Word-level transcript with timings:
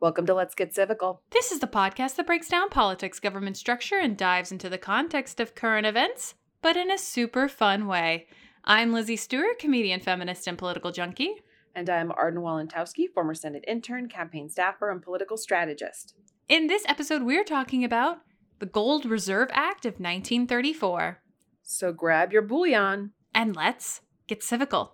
welcome 0.00 0.24
to 0.24 0.32
Let's 0.32 0.54
Get 0.54 0.74
Civical. 0.74 1.18
This 1.30 1.52
is 1.52 1.58
the 1.58 1.66
podcast 1.66 2.16
that 2.16 2.26
breaks 2.26 2.48
down 2.48 2.70
politics, 2.70 3.20
government 3.20 3.58
structure, 3.58 3.98
and 3.98 4.16
dives 4.16 4.50
into 4.50 4.70
the 4.70 4.78
context 4.78 5.40
of 5.40 5.54
current 5.54 5.86
events, 5.86 6.34
but 6.62 6.74
in 6.74 6.90
a 6.90 6.96
super 6.96 7.48
fun 7.48 7.86
way. 7.86 8.26
I'm 8.64 8.94
Lizzie 8.94 9.16
Stewart, 9.16 9.58
comedian, 9.58 10.00
feminist, 10.00 10.46
and 10.46 10.56
political 10.56 10.90
junkie. 10.90 11.34
And 11.74 11.90
I'm 11.90 12.12
Arden 12.12 12.40
Walentowski, 12.40 13.12
former 13.12 13.34
Senate 13.34 13.64
intern, 13.68 14.08
campaign 14.08 14.48
staffer, 14.48 14.90
and 14.90 15.02
political 15.02 15.36
strategist. 15.36 16.14
In 16.48 16.66
this 16.66 16.84
episode, 16.88 17.22
we're 17.22 17.44
talking 17.44 17.84
about 17.84 18.20
the 18.58 18.66
Gold 18.66 19.04
Reserve 19.04 19.50
Act 19.52 19.84
of 19.84 20.00
1934. 20.00 21.20
So 21.62 21.92
grab 21.92 22.32
your 22.32 22.42
bouillon. 22.42 23.12
And 23.34 23.54
let's 23.54 24.00
get 24.26 24.40
civical. 24.40 24.92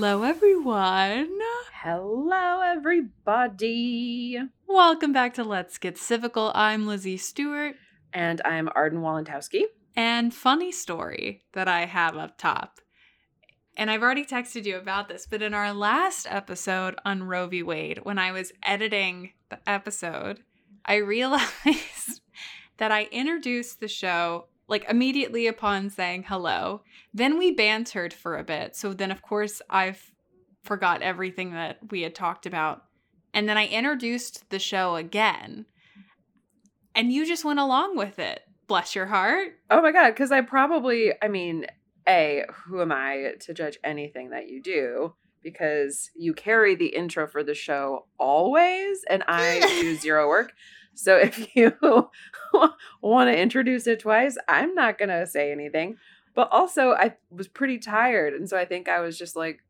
Hello, 0.00 0.22
everyone. 0.22 1.28
Hello, 1.74 2.62
everybody. 2.62 4.40
Welcome 4.66 5.12
back 5.12 5.34
to 5.34 5.44
Let's 5.44 5.76
Get 5.76 5.96
Civical. 5.96 6.52
I'm 6.54 6.86
Lizzie 6.86 7.18
Stewart. 7.18 7.74
And 8.10 8.40
I'm 8.46 8.70
Arden 8.74 9.00
Walentowski. 9.00 9.64
And 9.94 10.32
funny 10.32 10.72
story 10.72 11.42
that 11.52 11.68
I 11.68 11.84
have 11.84 12.16
up 12.16 12.38
top. 12.38 12.80
And 13.76 13.90
I've 13.90 14.00
already 14.00 14.24
texted 14.24 14.64
you 14.64 14.78
about 14.78 15.08
this, 15.08 15.26
but 15.30 15.42
in 15.42 15.52
our 15.52 15.74
last 15.74 16.26
episode 16.30 16.98
on 17.04 17.24
Roe 17.24 17.48
v. 17.48 17.62
Wade, 17.62 18.00
when 18.02 18.18
I 18.18 18.32
was 18.32 18.54
editing 18.62 19.32
the 19.50 19.58
episode, 19.66 20.40
I 20.82 20.94
realized 20.96 22.22
that 22.78 22.90
I 22.90 23.02
introduced 23.12 23.80
the 23.80 23.88
show 23.88 24.46
like 24.70 24.88
immediately 24.88 25.48
upon 25.48 25.90
saying 25.90 26.24
hello. 26.28 26.82
Then 27.12 27.36
we 27.36 27.50
bantered 27.50 28.14
for 28.14 28.38
a 28.38 28.44
bit. 28.44 28.76
So 28.76 28.94
then, 28.94 29.10
of 29.10 29.20
course, 29.20 29.60
I've 29.68 30.12
forgot 30.62 31.02
everything 31.02 31.52
that 31.52 31.78
we 31.90 32.02
had 32.02 32.14
talked 32.14 32.46
about. 32.46 32.84
And 33.34 33.48
then 33.48 33.58
I 33.58 33.66
introduced 33.66 34.48
the 34.50 34.60
show 34.60 34.94
again. 34.94 35.66
And 36.94 37.12
you 37.12 37.26
just 37.26 37.44
went 37.44 37.58
along 37.58 37.96
with 37.96 38.18
it. 38.20 38.42
Bless 38.68 38.94
your 38.94 39.06
heart. 39.06 39.58
Oh 39.70 39.82
my 39.82 39.90
God. 39.90 40.10
Because 40.10 40.30
I 40.30 40.40
probably, 40.42 41.12
I 41.20 41.26
mean, 41.26 41.66
A, 42.08 42.44
who 42.66 42.80
am 42.80 42.92
I 42.92 43.32
to 43.40 43.52
judge 43.52 43.76
anything 43.82 44.30
that 44.30 44.48
you 44.48 44.62
do? 44.62 45.14
Because 45.42 46.10
you 46.14 46.32
carry 46.32 46.76
the 46.76 46.94
intro 46.94 47.26
for 47.26 47.42
the 47.42 47.54
show 47.54 48.06
always, 48.18 49.04
and 49.08 49.24
I 49.26 49.60
do 49.80 49.96
zero 49.96 50.28
work. 50.28 50.52
So 50.94 51.16
if 51.16 51.54
you 51.56 51.72
want 53.02 53.28
to 53.30 53.38
introduce 53.38 53.86
it 53.86 54.00
twice, 54.00 54.36
I'm 54.48 54.74
not 54.74 54.98
going 54.98 55.08
to 55.08 55.26
say 55.26 55.50
anything. 55.52 55.96
But 56.34 56.48
also, 56.52 56.92
I 56.92 57.16
was 57.30 57.48
pretty 57.48 57.78
tired. 57.78 58.34
And 58.34 58.48
so 58.48 58.56
I 58.56 58.64
think 58.64 58.88
I 58.88 59.00
was 59.00 59.18
just 59.18 59.34
like, 59.34 59.60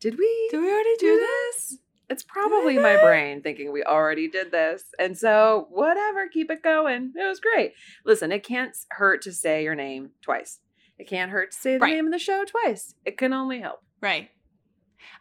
did 0.00 0.18
we? 0.18 0.48
Did 0.50 0.60
we 0.60 0.70
already 0.70 0.96
do, 0.98 1.06
do 1.06 1.16
this? 1.18 1.56
this? 1.68 1.78
It's 2.10 2.22
probably 2.22 2.76
my 2.76 3.00
brain 3.00 3.40
thinking 3.40 3.72
we 3.72 3.82
already 3.84 4.28
did 4.28 4.50
this. 4.50 4.84
And 4.98 5.16
so, 5.16 5.66
whatever, 5.70 6.28
keep 6.28 6.50
it 6.50 6.62
going. 6.62 7.12
It 7.16 7.26
was 7.26 7.40
great. 7.40 7.72
Listen, 8.04 8.32
it 8.32 8.44
can't 8.44 8.76
hurt 8.90 9.22
to 9.22 9.32
say 9.32 9.62
your 9.64 9.74
name 9.74 10.10
twice. 10.20 10.58
It 10.98 11.08
can't 11.08 11.30
hurt 11.30 11.52
to 11.52 11.56
say 11.58 11.74
the 11.74 11.78
Right. 11.80 11.94
name 11.94 12.06
of 12.06 12.12
the 12.12 12.18
show 12.18 12.44
twice. 12.44 12.94
It 13.06 13.16
can 13.16 13.32
only 13.32 13.60
help. 13.60 13.80
Right. 14.02 14.28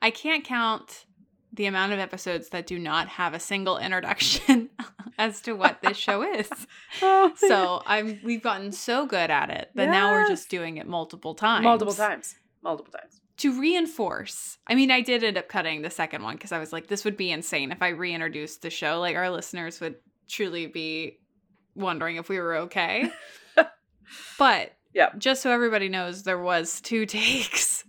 I 0.01 0.11
can't 0.11 0.43
count 0.43 1.05
the 1.53 1.65
amount 1.65 1.91
of 1.93 1.99
episodes 1.99 2.49
that 2.49 2.65
do 2.67 2.79
not 2.79 3.07
have 3.09 3.33
a 3.33 3.39
single 3.39 3.77
introduction 3.77 4.69
as 5.17 5.41
to 5.41 5.53
what 5.53 5.81
this 5.81 5.97
show 5.97 6.23
is. 6.23 6.49
Oh, 7.01 7.31
So 7.35 7.81
I'm 7.85 8.19
we've 8.23 8.41
gotten 8.43 8.71
so 8.71 9.05
good 9.05 9.29
at 9.31 9.49
it 9.49 9.71
that 9.75 9.89
now 9.89 10.11
we're 10.11 10.27
just 10.27 10.49
doing 10.49 10.77
it 10.77 10.87
multiple 10.87 11.33
times. 11.35 11.63
multiple 11.63 11.93
times. 11.93 12.35
Multiple 12.63 12.91
times. 12.93 13.19
To 13.37 13.59
reinforce. 13.59 14.57
I 14.67 14.75
mean, 14.75 14.91
I 14.91 15.01
did 15.01 15.23
end 15.23 15.37
up 15.37 15.47
cutting 15.47 15.81
the 15.81 15.89
second 15.89 16.21
one 16.23 16.35
because 16.35 16.51
I 16.51 16.59
was 16.59 16.71
like, 16.71 16.87
this 16.87 17.03
would 17.05 17.17
be 17.17 17.31
insane 17.31 17.71
if 17.71 17.81
I 17.81 17.89
reintroduced 17.89 18.61
the 18.61 18.69
show. 18.69 18.99
Like 18.99 19.15
our 19.15 19.29
listeners 19.31 19.79
would 19.81 19.95
truly 20.29 20.67
be 20.67 21.17
wondering 21.75 22.17
if 22.17 22.29
we 22.29 22.39
were 22.39 22.55
okay. 22.57 23.09
but 24.37 24.73
yeah, 24.93 25.09
just 25.17 25.41
so 25.41 25.51
everybody 25.51 25.89
knows, 25.89 26.23
there 26.23 26.39
was 26.39 26.81
two 26.81 27.05
takes 27.05 27.83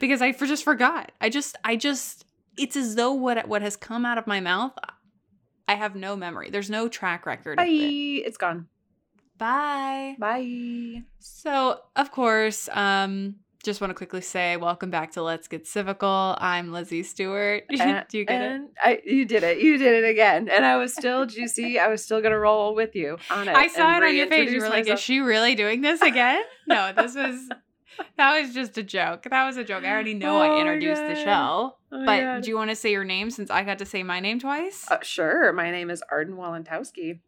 because 0.00 0.22
I 0.22 0.32
for- 0.32 0.46
just 0.46 0.64
forgot. 0.64 1.12
I 1.20 1.28
just, 1.28 1.56
I 1.64 1.76
just, 1.76 2.24
it's 2.58 2.76
as 2.76 2.94
though 2.96 3.12
what 3.12 3.46
what 3.48 3.62
has 3.62 3.76
come 3.76 4.04
out 4.04 4.18
of 4.18 4.26
my 4.26 4.40
mouth, 4.40 4.72
I 5.66 5.74
have 5.74 5.94
no 5.94 6.16
memory. 6.16 6.50
There's 6.50 6.70
no 6.70 6.88
track 6.88 7.26
record. 7.26 7.56
Bye. 7.56 7.64
Of 7.64 7.68
it. 7.70 8.26
It's 8.26 8.36
gone. 8.38 8.66
Bye. 9.36 10.16
Bye. 10.18 11.02
So, 11.20 11.80
of 11.94 12.10
course, 12.10 12.68
um, 12.72 13.36
just 13.62 13.80
want 13.80 13.90
to 13.90 13.94
quickly 13.94 14.20
say 14.20 14.56
welcome 14.56 14.90
back 14.90 15.12
to 15.12 15.22
Let's 15.22 15.46
Get 15.46 15.64
Civical. 15.64 16.36
I'm 16.40 16.72
Lizzie 16.72 17.02
Stewart. 17.02 17.64
And- 17.78 18.04
Do 18.08 18.18
you 18.18 18.24
get 18.24 18.40
it? 18.42 18.60
I, 18.82 19.00
you 19.04 19.24
did 19.26 19.42
it. 19.44 19.58
You 19.60 19.78
did 19.78 20.02
it 20.04 20.08
again. 20.08 20.48
And 20.48 20.64
I 20.64 20.76
was 20.76 20.92
still 20.92 21.26
juicy. 21.34 21.78
I 21.78 21.88
was 21.88 22.02
still 22.02 22.20
gonna 22.20 22.38
roll 22.38 22.74
with 22.74 22.96
you 22.96 23.18
on 23.30 23.46
it. 23.48 23.54
I 23.56 23.68
saw 23.68 23.96
it 23.96 24.02
on 24.02 24.16
your 24.16 24.26
face. 24.28 24.50
You 24.50 24.58
were 24.60 24.68
like, 24.68 24.84
myself. 24.84 24.98
"Is 24.98 25.04
she 25.04 25.20
really 25.20 25.54
doing 25.54 25.80
this 25.82 26.00
again?" 26.02 26.42
no, 26.66 26.92
this 26.96 27.14
was 27.14 27.48
that 28.16 28.40
was 28.40 28.54
just 28.54 28.76
a 28.78 28.82
joke. 28.82 29.24
That 29.30 29.46
was 29.46 29.56
a 29.56 29.64
joke. 29.64 29.84
I 29.84 29.90
already 29.90 30.14
know 30.14 30.38
Oh 30.38 30.40
I 30.56 30.60
introduced 30.60 31.02
the 31.02 31.14
God. 31.14 31.24
show. 31.24 31.76
Oh 31.92 32.04
but 32.04 32.20
God. 32.20 32.42
do 32.42 32.50
you 32.50 32.56
want 32.56 32.70
to 32.70 32.76
say 32.76 32.90
your 32.92 33.04
name 33.04 33.30
since 33.30 33.50
I 33.50 33.62
got 33.64 33.78
to 33.78 33.86
say 33.86 34.02
my 34.02 34.20
name 34.20 34.38
twice? 34.40 34.86
Uh, 34.90 34.98
sure. 35.02 35.52
My 35.52 35.70
name 35.70 35.90
is 35.90 36.02
Arden 36.10 36.34
Walentowski. 36.36 37.20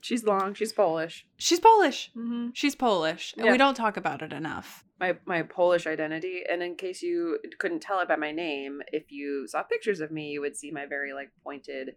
She's 0.00 0.22
long. 0.24 0.52
She's 0.54 0.72
Polish. 0.72 1.26
She's 1.38 1.60
Polish. 1.60 2.10
Mm-hmm. 2.16 2.48
She's 2.52 2.74
Polish. 2.74 3.32
And 3.36 3.46
Yeah. 3.46 3.52
we 3.52 3.58
don't 3.58 3.74
talk 3.74 3.96
about 3.96 4.20
it 4.22 4.32
enough. 4.32 4.84
My 5.00 5.16
my 5.24 5.42
Polish 5.42 5.86
identity, 5.86 6.42
and 6.48 6.62
in 6.62 6.76
case 6.76 7.02
you 7.02 7.38
couldn't 7.58 7.80
tell 7.80 8.00
it 8.00 8.08
by 8.08 8.16
my 8.16 8.30
name, 8.30 8.80
if 8.92 9.10
you 9.10 9.46
saw 9.48 9.62
pictures 9.62 10.00
of 10.00 10.10
me, 10.10 10.30
you 10.30 10.40
would 10.40 10.56
see 10.56 10.70
my 10.70 10.86
very 10.86 11.12
like 11.12 11.30
pointed, 11.42 11.96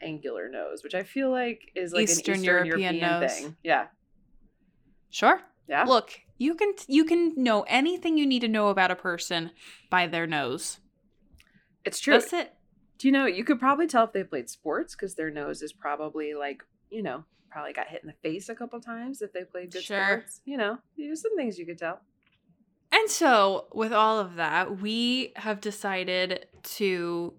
angular 0.00 0.48
nose, 0.48 0.82
which 0.82 0.94
I 0.94 1.02
feel 1.02 1.30
like 1.30 1.60
is 1.74 1.92
like 1.92 2.04
Eastern 2.04 2.34
an 2.34 2.40
Eastern 2.40 2.44
European 2.66 2.94
European, 2.96 3.20
nose. 3.20 3.32
thing. 3.34 3.56
Yeah, 3.62 3.86
Sure. 5.10 5.40
yeah. 5.68 5.84
Look, 5.84 6.12
you 6.42 6.54
can 6.54 6.72
you 6.88 7.04
can 7.04 7.32
know 7.36 7.62
anything 7.68 8.18
you 8.18 8.26
need 8.26 8.40
to 8.40 8.48
know 8.48 8.68
about 8.68 8.90
a 8.90 8.96
person 8.96 9.50
by 9.90 10.06
their 10.06 10.26
nose. 10.26 10.78
it's 11.84 12.00
true. 12.00 12.14
That's 12.14 12.32
it. 12.32 12.54
Do 12.98 13.08
you 13.08 13.12
know 13.12 13.26
you 13.26 13.44
could 13.44 13.58
probably 13.58 13.86
tell 13.86 14.04
if 14.04 14.12
they 14.12 14.24
played 14.24 14.48
sports 14.50 14.94
because 14.94 15.14
their 15.14 15.30
nose 15.30 15.62
is 15.62 15.72
probably 15.72 16.34
like 16.34 16.62
you 16.90 17.02
know 17.02 17.24
probably 17.50 17.72
got 17.72 17.88
hit 17.88 18.02
in 18.02 18.06
the 18.08 18.28
face 18.28 18.48
a 18.48 18.54
couple 18.54 18.80
times 18.80 19.20
if 19.20 19.32
they 19.32 19.44
played 19.44 19.70
good 19.72 19.82
Sure. 19.82 20.04
sports. 20.06 20.40
You 20.44 20.56
know, 20.56 20.78
there's 20.96 21.20
some 21.20 21.36
things 21.36 21.58
you 21.58 21.66
could 21.66 21.78
tell. 21.78 22.00
And 22.90 23.08
so, 23.10 23.68
with 23.72 23.92
all 23.92 24.18
of 24.18 24.36
that, 24.36 24.80
we 24.80 25.32
have 25.36 25.60
decided 25.60 26.46
to 26.78 27.34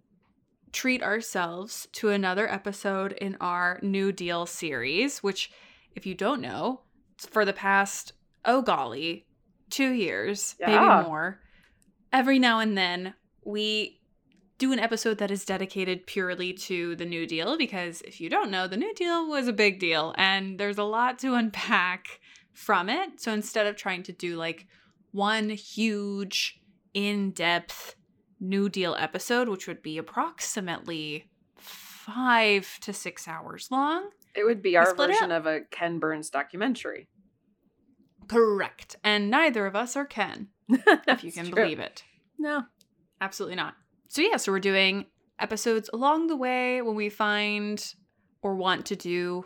treat 0.72 1.04
ourselves 1.04 1.88
to 1.94 2.10
another 2.10 2.52
episode 2.52 3.12
in 3.14 3.38
our 3.40 3.80
New 3.84 4.12
Deal 4.12 4.46
series, 4.48 5.22
which, 5.24 5.52
if 5.96 6.06
you 6.08 6.16
don't 6.16 6.42
know, 6.42 6.82
for 7.18 7.46
the 7.46 7.54
past, 7.54 8.14
oh 8.46 8.62
golly, 8.62 9.26
two 9.70 9.92
years, 9.92 10.56
Yeah. 10.60 10.68
maybe 10.68 11.08
more, 11.08 11.40
every 12.12 12.40
now 12.40 12.60
and 12.60 12.78
then 12.78 13.14
we 13.44 14.00
do 14.58 14.72
an 14.72 14.80
episode 14.80 15.18
that 15.18 15.32
is 15.32 15.46
dedicated 15.46 16.06
purely 16.08 16.54
to 16.54 16.96
the 16.96 17.06
New 17.06 17.26
Deal 17.26 17.58
because 17.58 18.02
if 18.02 18.22
you 18.22 18.30
don't 18.30 18.52
know, 18.52 18.68
the 18.68 18.78
New 18.78 18.94
Deal 18.94 19.28
was 19.28 19.48
a 19.48 19.54
big 19.54 19.80
deal 19.80 20.14
and 20.18 20.60
there's 20.60 20.78
a 20.78 20.84
lot 20.84 21.20
to 21.20 21.34
unpack 21.34 22.20
from 22.54 22.88
it. 22.88 23.20
So 23.20 23.34
instead 23.34 23.66
of 23.68 23.76
trying 23.76 24.04
to 24.04 24.12
do 24.14 24.36
like 24.38 24.68
one 25.12 25.50
huge, 25.50 26.62
in 26.94 27.32
depth 27.32 27.96
New 28.40 28.70
Deal 28.70 28.96
episode, 29.00 29.50
which 29.50 29.68
would 29.68 29.82
be 29.82 29.98
approximately 29.98 31.30
five 31.58 32.78
to 32.82 32.94
six 32.94 33.28
hours 33.28 33.70
long. 33.72 34.10
It 34.36 34.44
would 34.44 34.62
be 34.62 34.78
our 34.78 34.94
version 34.96 35.32
of 35.32 35.46
a 35.46 35.62
Ken 35.72 36.00
Burns 36.00 36.30
documentary. 36.30 37.08
Correct. 38.28 38.96
And 39.04 39.30
neither 39.30 39.66
of 39.66 39.76
us 39.76 39.96
are 39.96 40.06
Ken, 40.06 40.50
if 40.70 41.24
you 41.24 41.32
can 41.32 41.50
believe 41.50 41.80
it. 41.80 42.04
No. 42.38 42.64
Absolutely 43.22 43.56
not. 43.56 43.76
So, 44.10 44.22
yeah, 44.22 44.38
so 44.38 44.52
we're 44.52 44.60
doing 44.60 45.06
episodes 45.40 45.90
along 45.94 46.28
the 46.28 46.36
way 46.36 46.82
when 46.82 46.96
we 46.96 47.10
find 47.10 47.84
or 48.42 48.56
want 48.56 48.86
to 48.88 48.96
do 48.96 49.46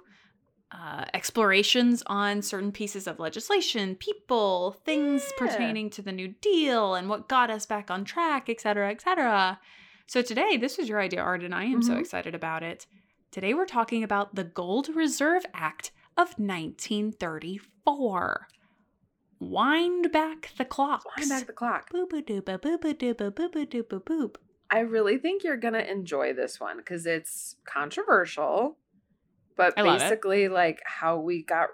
uh, 0.71 1.05
explorations 1.13 2.03
on 2.07 2.41
certain 2.41 2.73
pieces 2.73 3.07
of 3.07 3.19
legislation, 3.19 3.95
people, 3.95 4.75
things 4.83 5.31
Yeah. 5.39 5.47
pertaining 5.47 5.89
to 5.91 6.01
the 6.01 6.11
New 6.11 6.29
Deal 6.41 6.95
and 6.95 7.07
what 7.07 7.29
got 7.29 7.49
us 7.49 7.65
back 7.65 7.89
on 7.89 8.03
track, 8.03 8.49
et 8.49 8.59
cetera, 8.59 8.89
et 8.91 9.01
cetera. 9.01 9.59
So, 10.07 10.21
today, 10.21 10.57
this 10.57 10.77
was 10.77 10.89
your 10.89 10.99
idea, 10.99 11.21
Art, 11.21 11.43
and 11.43 11.55
I 11.55 11.65
am 11.65 11.81
so 11.81 11.93
Mhm. 11.93 11.99
excited 11.99 12.35
about 12.35 12.63
it. 12.63 12.85
Today, 13.31 13.53
we're 13.53 13.65
talking 13.65 14.03
about 14.03 14.35
the 14.35 14.43
Gold 14.43 14.89
Reserve 14.89 15.45
Act 15.53 15.91
of 16.17 16.37
1934. 16.39 18.47
Wind 19.39 20.11
back 20.11 20.51
the 20.57 20.65
clocks. 20.65 21.05
Wind 21.17 21.29
back 21.29 21.47
the 21.47 21.53
clock. 21.53 21.91
Boop 21.93 22.11
a 22.13 22.21
doop 22.21 22.49
a 22.49 22.57
boop 22.57 22.81
doop 22.81 23.21
a 23.21 23.31
boop 23.31 23.53
doop 23.53 23.93
a 23.93 23.99
boop. 23.99 24.35
I 24.69 24.79
really 24.79 25.17
think 25.17 25.43
you're 25.43 25.57
gonna 25.57 25.79
enjoy 25.79 26.33
this 26.33 26.59
one 26.59 26.77
because 26.77 27.05
it's 27.05 27.55
controversial, 27.65 28.77
but 29.55 29.73
I 29.77 29.81
love 29.83 29.97
it. 29.97 29.99
basically 29.99 30.47
like 30.49 30.81
how 30.85 31.17
we 31.19 31.43
got. 31.43 31.69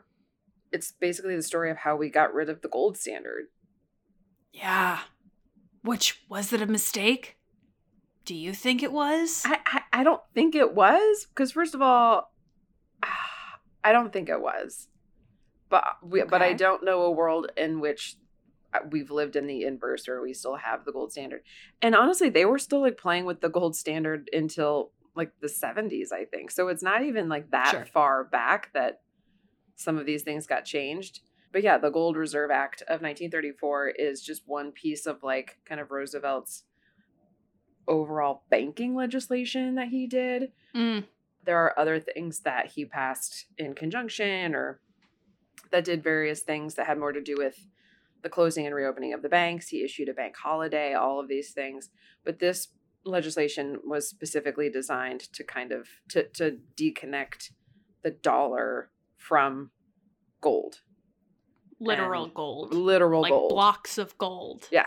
It's 0.71 0.91
basically 0.91 1.35
the 1.35 1.43
story 1.43 1.71
of 1.71 1.77
how 1.77 1.95
we 1.95 2.09
got 2.09 2.33
rid 2.33 2.49
of 2.49 2.61
the 2.61 2.67
gold 2.67 2.97
standard. 2.97 3.45
Yeah. 4.51 4.99
Which 5.83 6.23
was 6.29 6.53
it 6.53 6.61
a 6.61 6.65
mistake? 6.65 7.37
Do 8.25 8.35
you 8.35 8.53
think 8.53 8.83
it 8.83 8.91
was? 8.91 9.43
I 9.45 9.59
I, 9.65 9.81
I 9.91 10.03
don't 10.03 10.21
think 10.33 10.55
it 10.55 10.73
was 10.73 11.27
because 11.29 11.51
first 11.51 11.73
of 11.75 11.81
all, 11.81 12.33
I 13.83 13.91
don't 13.91 14.13
think 14.13 14.29
it 14.29 14.41
was, 14.41 14.87
but 15.73 15.97
we, 16.03 16.21
but 16.23 16.41
I 16.43 16.53
don't 16.53 16.83
know 16.85 17.01
a 17.01 17.11
world 17.11 17.51
in 17.57 17.79
which 17.79 18.15
uh, 18.73 18.79
we've 18.91 19.09
lived 19.09 19.35
in 19.35 19.47
the 19.47 19.63
inverse 19.63 20.07
where 20.07 20.21
we 20.21 20.33
still 20.33 20.55
have 20.55 20.85
the 20.85 20.91
gold 20.91 21.11
standard. 21.11 21.41
And 21.81 21.95
honestly, 21.95 22.29
they 22.29 22.45
were 22.45 22.59
still 22.59 22.81
like 22.81 22.97
playing 22.97 23.25
with 23.25 23.41
the 23.41 23.49
gold 23.49 23.75
standard 23.75 24.29
until 24.31 24.91
like 25.15 25.31
the 25.41 25.47
70s, 25.47 26.11
I 26.11 26.25
think. 26.25 26.51
So 26.51 26.67
it's 26.67 26.83
not 26.83 27.03
even 27.03 27.27
like 27.27 27.49
that 27.51 27.71
Sure. 27.71 27.85
far 27.85 28.23
back 28.23 28.71
that 28.73 29.01
some 29.75 29.97
of 29.97 30.05
these 30.05 30.21
things 30.23 30.45
got 30.47 30.63
changed. 30.65 31.21
But 31.51 31.63
yeah, 31.63 31.77
the 31.77 31.89
Gold 31.91 32.17
Reserve 32.17 32.49
Act 32.51 32.81
of 32.83 33.01
1934 33.01 33.89
is 33.89 34.21
just 34.21 34.43
one 34.47 34.71
piece 34.71 35.05
of 35.07 35.23
like 35.23 35.57
kind 35.65 35.79
of 35.81 35.89
Roosevelt's 35.91 36.63
overall 37.87 38.43
banking 38.49 38.95
legislation 38.95 39.75
that 39.75 39.89
he 39.89 40.07
did. 40.07 40.51
Mm, 40.75 41.05
There 41.45 41.57
are 41.59 41.77
other 41.77 41.99
things 41.99 42.39
that 42.41 42.67
he 42.73 42.85
passed 42.85 43.45
in 43.57 43.73
conjunction 43.75 44.55
or 44.55 44.79
that 45.73 45.83
did 45.83 46.03
various 46.03 46.41
things 46.41 46.75
that 46.75 46.85
had 46.85 46.99
more 46.99 47.11
to 47.11 47.19
do 47.19 47.35
with 47.35 47.67
the 48.21 48.29
closing 48.29 48.65
and 48.65 48.75
reopening 48.75 49.11
of 49.11 49.23
the 49.23 49.27
banks. 49.27 49.67
He 49.67 49.83
issued 49.83 50.07
a 50.07 50.13
bank 50.13 50.35
holiday, 50.37 50.93
all 50.93 51.19
of 51.19 51.27
these 51.27 51.51
things. 51.51 51.89
But 52.23 52.39
this 52.39 52.69
legislation 53.03 53.79
was 53.83 54.07
specifically 54.07 54.69
designed 54.69 55.21
to 55.33 55.43
kind 55.43 55.71
of 55.73 55.87
to 56.09 56.29
to 56.29 56.59
deconnect 56.77 57.51
the 58.03 58.11
dollar 58.11 58.91
from 59.17 59.71
gold. 60.41 60.81
literal 61.79 62.25
And 62.25 62.33
gold. 62.33 62.73
Literal 62.73 63.21
like 63.23 63.31
gold. 63.31 63.49
blocks 63.49 63.97
of 63.97 64.15
gold. 64.17 64.67
Yeah. 64.71 64.85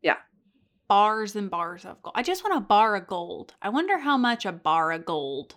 Yeah. 0.00 0.18
Bars 0.88 1.34
and 1.34 1.50
bars 1.50 1.84
of 1.84 2.00
gold. 2.02 2.14
I 2.16 2.22
just 2.22 2.44
want 2.44 2.56
a 2.56 2.60
bar 2.60 2.94
of 2.94 3.08
gold. 3.08 3.54
I 3.60 3.68
wonder 3.68 3.98
how 3.98 4.16
much 4.16 4.46
a 4.46 4.52
bar 4.52 4.92
of 4.92 5.04
gold 5.04 5.56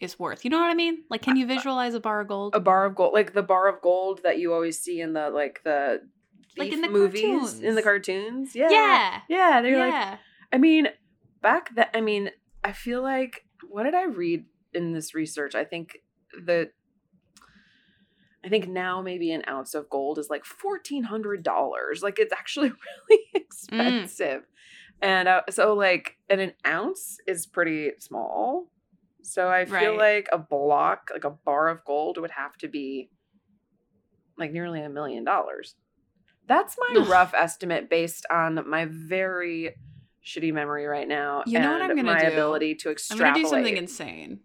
is 0.00 0.18
worth. 0.18 0.44
You 0.44 0.50
know 0.50 0.58
what 0.58 0.70
I 0.70 0.74
mean? 0.74 1.04
Like, 1.10 1.22
can 1.22 1.36
you 1.36 1.46
visualize 1.46 1.94
a 1.94 2.00
bar 2.00 2.20
of 2.22 2.28
gold? 2.28 2.54
a 2.54 2.60
bar 2.60 2.86
of 2.86 2.94
gold 2.94 3.12
like 3.12 3.32
the 3.34 3.42
bar 3.42 3.68
of 3.68 3.80
gold 3.82 4.20
that 4.24 4.38
you 4.38 4.52
always 4.52 4.78
see 4.78 5.00
in 5.00 5.12
the 5.12 5.30
like 5.30 5.60
the 5.64 6.00
Like 6.56 6.72
in 6.72 6.80
the 6.80 6.88
movies 6.88 7.60
in 7.60 7.74
the 7.74 7.82
cartoons. 7.82 8.52
cartoons 8.52 8.56
yeah 8.56 8.70
yeah. 8.70 9.20
yeah 9.28 9.62
they're 9.62 9.78
like 9.78 10.18
i 10.52 10.58
mean 10.58 10.88
back 11.42 11.74
then 11.74 11.86
i 11.94 12.00
mean 12.00 12.30
i 12.64 12.72
feel 12.72 13.02
like 13.02 13.44
what 13.68 13.84
did 13.84 13.94
i 13.94 14.04
read 14.04 14.44
in 14.74 14.92
this 14.92 15.14
research 15.14 15.54
i 15.54 15.64
think 15.64 15.98
the 16.44 16.70
i 18.44 18.48
think 18.48 18.66
now 18.68 19.00
maybe 19.02 19.30
an 19.32 19.42
ounce 19.48 19.74
of 19.74 19.88
gold 19.90 20.18
is 20.18 20.28
like 20.30 20.44
$1400 20.44 22.02
like 22.02 22.18
it's 22.18 22.32
actually 22.32 22.72
really 23.08 23.22
expensive 23.34 24.42
and 25.02 25.28
uh, 25.28 25.42
so 25.50 25.74
like 25.74 26.16
and 26.28 26.40
an 26.40 26.52
ounce 26.66 27.18
is 27.26 27.46
pretty 27.46 27.92
small 27.98 28.66
so 29.22 29.48
i 29.48 29.64
feel 29.64 29.96
Right. 29.96 30.16
like 30.16 30.28
a 30.32 30.38
block 30.38 31.10
like 31.12 31.24
a 31.24 31.30
bar 31.30 31.68
of 31.68 31.84
gold 31.84 32.18
would 32.18 32.30
have 32.32 32.56
to 32.58 32.68
be 32.68 33.10
like 34.38 34.52
nearly 34.52 34.80
a 34.82 34.88
million 34.88 35.24
dollars 35.24 35.74
that's 36.46 36.76
my 36.94 37.04
rough 37.04 37.32
estimate 37.34 37.88
based 37.90 38.26
on 38.30 38.68
my 38.68 38.86
very 38.86 39.76
shitty 40.26 40.52
memory 40.52 40.84
right 40.86 41.06
now 41.08 41.42
You 41.46 41.58
know 41.60 41.72
what 41.72 41.82
I'm 41.82 41.90
gonna 41.96 42.02
my 42.02 42.20
do? 42.20 42.26
ability 42.28 42.74
to 42.76 42.94
I'm 43.10 43.18
gonna 43.18 43.34
do 43.34 43.46
something 43.46 43.76
insane. 43.76 44.40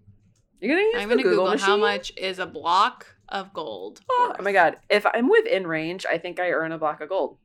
you're 0.60 0.76
gonna 0.76 0.86
use 0.88 0.96
I'm 1.02 1.10
the 1.10 1.16
gonna 1.16 1.24
google, 1.24 1.46
Google, 1.46 1.58
how 1.60 1.78
much 1.78 2.12
is 2.18 2.40
a 2.40 2.46
block 2.46 3.08
of 3.30 3.54
gold. 3.54 4.02
oh, 4.10 4.34
worth. 4.38 4.42
my 4.44 4.52
god 4.52 4.78
if 4.90 5.06
i'm 5.14 5.28
within 5.30 5.66
range 5.66 6.06
i 6.10 6.18
think 6.18 6.40
i 6.40 6.52
earn 6.52 6.72
a 6.72 6.78
block 6.78 7.02
of 7.02 7.10
gold 7.10 7.38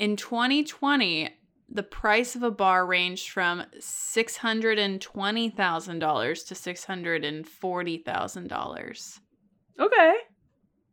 In 0.00 0.16
2020, 0.16 1.30
the 1.74 1.82
price 1.82 2.36
of 2.36 2.42
a 2.42 2.50
bar 2.50 2.84
ranged 2.84 3.30
from 3.30 3.64
$620,000 3.78 6.46
to 6.46 6.54
$640,000. 6.54 9.18
okay 9.80 10.14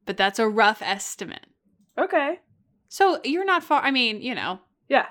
But 0.06 0.16
that's 0.18 0.40
a 0.40 0.48
rough 0.48 0.82
estimate. 0.82 1.46
okay 1.98 2.40
So 2.88 3.20
you're 3.24 3.46
not 3.46 3.64
far. 3.64 3.82
I 3.82 3.92
mean, 3.92 4.22
you 4.22 4.36
know, 4.36 4.60
yeah 4.88 5.08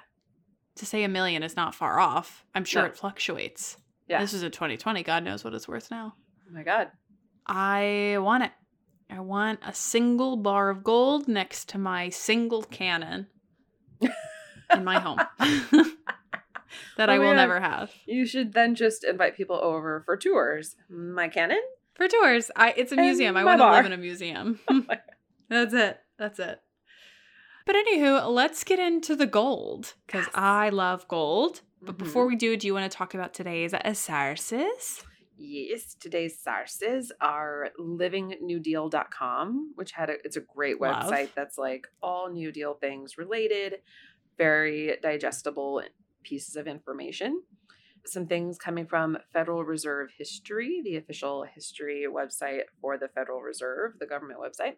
to 0.76 0.86
say 0.86 1.02
a 1.02 1.08
million 1.08 1.42
is 1.42 1.56
not 1.56 1.74
far 1.74 1.98
off. 1.98 2.44
I'm 2.54 2.64
sure 2.64 2.82
No. 2.82 2.88
it 2.88 2.96
fluctuates. 2.96 3.76
yeah 4.08 4.20
This 4.20 4.32
is 4.32 4.42
a 4.44 4.50
2020. 4.50 5.02
God 5.02 5.24
knows 5.24 5.42
what 5.44 5.52
it's 5.54 5.66
worth 5.68 5.90
now. 5.90 6.14
oh 6.48 6.52
my 6.54 6.62
god 6.62 6.88
I 7.46 8.16
want 8.20 8.44
it. 8.44 8.52
I 9.10 9.20
want 9.20 9.60
a 9.66 9.72
single 9.74 10.36
bar 10.36 10.68
of 10.70 10.84
gold 10.84 11.26
next 11.28 11.68
to 11.70 11.78
my 11.78 12.10
single 12.10 12.62
cannon 12.62 13.26
in 14.74 14.84
my 14.84 14.98
home 14.98 15.18
that 16.96 17.08
Oh 17.08 17.12
I 17.12 17.18
will 17.18 17.30
God. 17.30 17.36
never 17.36 17.60
have. 17.60 17.90
you 18.06 18.26
should 18.26 18.52
then 18.52 18.74
just 18.74 19.04
invite 19.04 19.36
people 19.36 19.56
over 19.56 20.02
for 20.04 20.16
tours 20.16 20.76
my 20.88 21.28
cannon 21.28 21.60
For 21.94 22.08
tours, 22.08 22.50
I 22.56 22.72
it's 22.76 22.92
a 22.92 22.96
And 22.96 23.04
museum. 23.06 23.36
I 23.36 23.44
want 23.44 23.60
to 23.60 23.70
live 23.70 23.86
in 23.86 23.92
a 23.92 23.96
museum. 23.96 24.60
Oh 24.70 24.82
That's 25.50 25.72
it. 25.72 25.98
That's 26.18 26.38
it. 26.38 26.60
But 27.64 27.74
anywho, 27.76 28.30
let's 28.30 28.64
get 28.64 28.78
into 28.78 29.16
the 29.16 29.26
gold 29.26 29.94
because 30.06 30.26
Yes. 30.26 30.34
I 30.34 30.68
love 30.68 31.08
gold. 31.08 31.62
But 31.80 31.94
Mhm. 31.96 31.98
before 31.98 32.26
we 32.26 32.36
do, 32.36 32.56
do 32.56 32.66
you 32.66 32.74
want 32.74 32.90
to 32.90 32.94
talk 32.96 33.14
about 33.14 33.32
today's 33.32 33.72
sources? 33.94 35.04
Yes, 35.38 35.94
today's 35.94 36.38
sources 36.38 37.12
are 37.20 37.70
livingnewdeal.com, 37.80 39.72
which 39.76 39.92
had 39.92 40.10
a 40.10 40.14
it's 40.24 40.36
a 40.36 40.40
great 40.40 40.80
Love. 40.80 41.04
website 41.04 41.30
that's 41.34 41.56
like 41.58 41.86
all 42.02 42.30
New 42.30 42.52
Deal 42.52 42.74
things 42.74 43.16
related, 43.18 43.76
very 44.38 44.96
digestible 45.02 45.82
pieces 46.22 46.56
of 46.56 46.66
information. 46.66 47.42
Some 48.06 48.26
things 48.26 48.56
coming 48.56 48.86
from 48.86 49.18
Federal 49.32 49.64
Reserve 49.64 50.10
History, 50.16 50.80
the 50.82 50.96
official 50.96 51.44
history 51.44 52.06
website 52.10 52.62
for 52.80 52.96
the 52.96 53.08
Federal 53.08 53.40
Reserve, 53.42 53.94
the 53.98 54.06
government 54.06 54.40
website. 54.40 54.76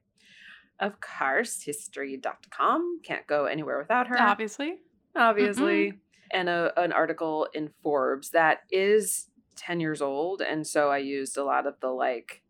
Of 0.81 1.01
course, 1.01 1.63
history.com. 1.63 3.01
Can't 3.05 3.27
go 3.27 3.45
anywhere 3.45 3.79
without 3.79 4.09
her 4.09 4.17
Obviously. 4.19 4.79
obviously, 5.15 5.89
mm-hmm. 5.89 5.99
and 6.33 6.49
a, 6.49 6.73
an 6.81 6.93
article 6.93 7.47
in 7.53 7.71
Forbes 7.83 8.31
that 8.31 8.61
is 8.71 9.29
10 9.57 9.79
years 9.79 10.01
old. 10.01 10.41
And 10.41 10.67
so 10.67 10.91
I 10.91 10.99
used 10.99 11.37
a 11.37 11.45
lot 11.45 11.67
of 11.67 11.75
the 11.81 11.89
like, 11.89 12.43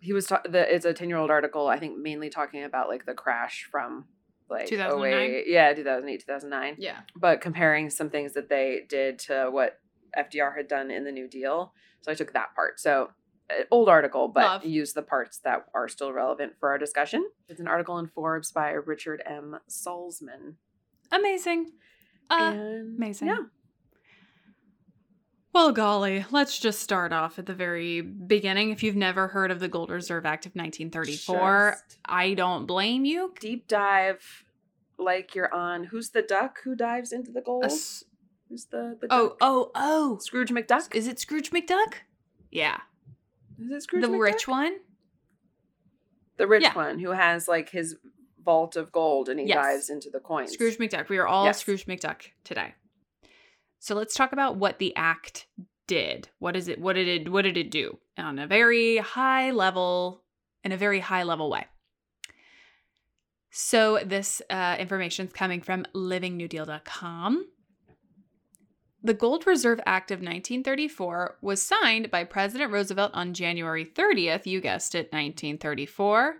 he 0.00 0.12
was, 0.12 0.26
ta- 0.26 0.42
the, 0.44 0.72
it's 0.72 0.84
a 0.84 0.92
10 0.92 1.08
year 1.08 1.16
old 1.16 1.30
article, 1.30 1.66
I 1.66 1.78
think 1.78 1.98
mainly 1.98 2.28
talking 2.28 2.62
about 2.62 2.88
like 2.88 3.06
the 3.06 3.14
crash 3.14 3.66
from 3.70 4.04
like 4.50 4.66
2009? 4.66 5.12
08 5.30 5.44
yeah, 5.46 5.72
2008, 5.72 6.20
2009, 6.20 6.76
Yeah. 6.78 7.00
but 7.16 7.40
comparing 7.40 7.90
some 7.90 8.10
things 8.10 8.34
that 8.34 8.48
they 8.48 8.82
did 8.88 9.18
to 9.20 9.48
what 9.50 9.80
FDR 10.16 10.56
had 10.56 10.68
done 10.68 10.90
in 10.90 11.04
the 11.04 11.12
New 11.12 11.28
Deal. 11.28 11.72
So 12.02 12.10
I 12.12 12.14
took 12.14 12.32
that 12.34 12.54
part. 12.54 12.78
So 12.78 13.10
uh, 13.50 13.64
old 13.70 13.88
article, 13.88 14.28
but 14.28 14.44
Love. 14.44 14.64
used 14.64 14.94
the 14.94 15.02
parts 15.02 15.38
that 15.44 15.66
are 15.74 15.88
still 15.88 16.12
relevant 16.12 16.52
for 16.60 16.70
our 16.70 16.78
discussion. 16.78 17.28
It's 17.48 17.60
an 17.60 17.66
article 17.68 17.98
in 17.98 18.06
Forbes 18.06 18.52
by 18.52 18.70
Richard 18.70 19.22
M. 19.26 19.58
Salsman. 19.68 20.54
Amazing. 21.10 21.72
Uh, 22.30 22.36
And 22.40 22.96
amazing. 22.96 23.28
Yeah. 23.28 23.38
Well, 25.54 25.70
golly, 25.70 26.24
let's 26.32 26.58
just 26.58 26.80
start 26.80 27.12
off 27.12 27.38
at 27.38 27.46
the 27.46 27.54
very 27.54 28.00
beginning. 28.00 28.70
If 28.70 28.82
you've 28.82 28.96
never 28.96 29.28
heard 29.28 29.52
of 29.52 29.60
the 29.60 29.68
Gold 29.68 29.88
Reserve 29.88 30.26
Act 30.26 30.46
of 30.46 30.52
1934, 30.56 31.70
Just 31.86 31.98
I 32.04 32.34
don't 32.34 32.66
blame 32.66 33.04
you. 33.04 33.32
deep 33.38 33.68
dive 33.68 34.44
like 34.98 35.36
you're 35.36 35.52
on 35.54 35.84
Who's 35.84 36.10
the 36.10 36.22
Duck 36.22 36.58
Who 36.64 36.74
Dives 36.74 37.12
into 37.12 37.30
the 37.30 37.40
Gold? 37.40 37.66
S- 37.66 38.02
Who's 38.48 38.64
the, 38.66 38.98
the 39.00 39.06
oh, 39.10 39.28
duck? 39.28 39.36
oh, 39.42 39.70
oh. 39.76 40.18
Scrooge 40.18 40.50
McDuck? 40.50 40.92
Is 40.94 41.06
it 41.06 41.20
Scrooge 41.20 41.50
McDuck? 41.52 41.94
Yeah. 42.50 42.80
Is 43.58 43.70
it 43.70 43.82
Scrooge 43.84 44.02
the 44.02 44.08
McDuck? 44.08 44.20
rich 44.22 44.48
one? 44.48 44.76
The 46.36 46.48
rich 46.48 46.64
Yeah. 46.64 46.74
one 46.74 46.98
who 46.98 47.10
has 47.12 47.46
like 47.46 47.70
his 47.70 47.94
vault 48.44 48.74
of 48.74 48.90
gold 48.90 49.28
and 49.28 49.38
he 49.38 49.46
Yes. 49.46 49.56
dives 49.64 49.88
into 49.90 50.10
the 50.10 50.18
coins. 50.18 50.52
Scrooge 50.52 50.78
McDuck. 50.78 51.08
We 51.08 51.18
are 51.18 51.28
all 51.28 51.44
Yes. 51.44 51.60
Scrooge 51.60 51.86
McDuck 51.86 52.22
today. 52.42 52.74
So 53.84 53.94
let's 53.94 54.14
talk 54.14 54.32
about 54.32 54.56
what 54.56 54.78
the 54.78 54.96
act 54.96 55.46
did. 55.86 56.30
What 56.38 56.56
is 56.56 56.68
it? 56.68 56.80
What 56.80 56.94
did 56.94 57.06
it? 57.06 57.30
What 57.30 57.42
did 57.42 57.58
it 57.58 57.70
do 57.70 57.98
on 58.16 58.38
a 58.38 58.46
very 58.46 58.96
high 58.96 59.50
level? 59.50 60.22
In 60.64 60.72
a 60.72 60.78
very 60.78 61.00
high 61.00 61.24
level 61.24 61.50
way. 61.50 61.66
So 63.50 63.98
this 64.02 64.40
uh, 64.48 64.76
information 64.78 65.26
is 65.26 65.34
coming 65.34 65.60
from 65.60 65.84
LivingNewDeal.com. 65.94 67.46
The 69.02 69.12
Gold 69.12 69.46
Reserve 69.46 69.80
Act 69.84 70.10
of 70.10 70.20
1934 70.20 71.36
was 71.42 71.60
signed 71.60 72.10
by 72.10 72.24
President 72.24 72.72
Roosevelt 72.72 73.10
on 73.12 73.34
January 73.34 73.84
30th, 73.84 74.46
you 74.46 74.62
guessed 74.62 74.94
it, 74.94 75.12
1934. 75.12 76.36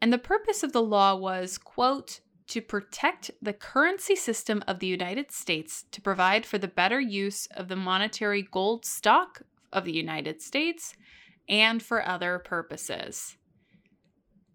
And 0.00 0.12
the 0.12 0.18
purpose 0.18 0.62
of 0.62 0.72
the 0.72 0.82
law 0.82 1.16
was, 1.16 1.58
quote, 1.58 2.20
to 2.48 2.62
protect 2.62 3.30
the 3.42 3.52
currency 3.52 4.16
system 4.16 4.62
of 4.66 4.78
the 4.78 4.86
United 4.86 5.32
States 5.32 5.84
to 5.90 6.00
provide 6.00 6.46
for 6.46 6.58
the 6.58 6.68
better 6.68 7.00
use 7.00 7.46
of 7.56 7.68
the 7.68 7.76
monetary 7.76 8.42
gold 8.42 8.84
stock 8.84 9.42
of 9.72 9.84
the 9.84 9.92
United 9.92 10.40
States 10.40 10.94
and 11.48 11.82
for 11.82 12.06
other 12.06 12.38
purposes. 12.38 13.36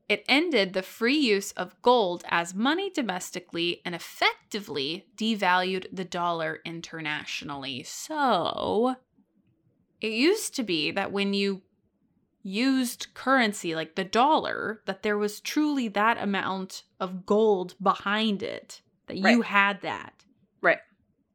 It 0.10 0.26
ended 0.28 0.74
the 0.74 0.82
free 0.82 1.18
use 1.18 1.54
of 1.54 1.82
gold 1.82 2.26
as 2.28 2.54
money 2.54 2.90
domestically 2.90 3.82
and 3.86 3.96
effectively 3.96 5.06
devalued 5.16 5.86
the 5.92 6.04
dollar 6.04 6.60
internationally. 6.66 7.84
So, 7.84 8.96
it 10.02 10.12
used 10.12 10.54
to 10.56 10.64
be 10.64 10.92
that 10.92 11.14
when 11.14 11.34
you 11.34 11.62
used 12.44 13.08
currency 13.14 13.76
like 13.76 13.96
the 13.96 14.04
dollar, 14.04 14.82
that 14.86 15.04
there 15.04 15.18
was 15.18 15.40
truly 15.40 15.88
that 15.90 16.18
amount 16.18 16.84
of 17.00 17.26
gold 17.26 17.76
behind 17.82 18.44
it, 18.44 18.82
that 19.08 19.18
you 19.18 19.42
had 19.42 19.82
that. 19.82 20.14
Right. 20.62 20.80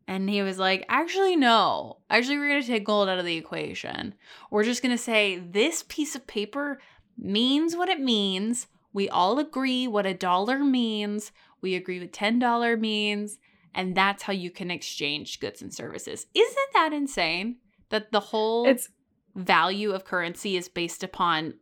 And 0.08 0.30
he 0.30 0.42
was 0.42 0.58
like, 0.58 0.84
actually, 0.88 1.36
no. 1.36 1.98
Actually, 2.08 2.38
we're 2.38 2.48
going 2.48 2.62
to 2.62 2.66
take 2.66 2.84
gold 2.84 3.08
out 3.08 3.18
of 3.18 3.24
the 3.24 3.36
equation. 3.36 4.14
We're 4.50 4.64
just 4.64 4.82
going 4.82 4.96
to 4.96 5.02
say 5.02 5.38
this 5.38 5.84
piece 5.88 6.14
of 6.14 6.26
paper 6.26 6.78
means 7.18 7.76
what 7.76 7.88
it 7.88 8.00
means. 8.00 8.68
We 8.92 9.08
all 9.08 9.38
agree 9.38 9.88
what 9.88 10.06
a 10.06 10.14
dollar 10.14 10.58
means. 10.60 11.32
We 11.60 11.74
agree 11.74 11.98
what 11.98 12.12
$10 12.12 12.78
means. 12.78 13.38
And 13.74 13.94
that's 13.94 14.22
how 14.22 14.32
you 14.32 14.50
can 14.50 14.70
exchange 14.70 15.40
goods 15.40 15.60
and 15.60 15.74
services. 15.74 16.26
Isn't 16.34 16.72
that 16.72 16.92
insane? 16.92 17.56
That 17.90 18.10
the 18.10 18.20
whole 18.20 18.66
It's 18.66 18.88
value 19.36 19.92
of 19.92 20.04
currency 20.04 20.56
is 20.56 20.68
based 20.68 21.02
upon 21.04 21.54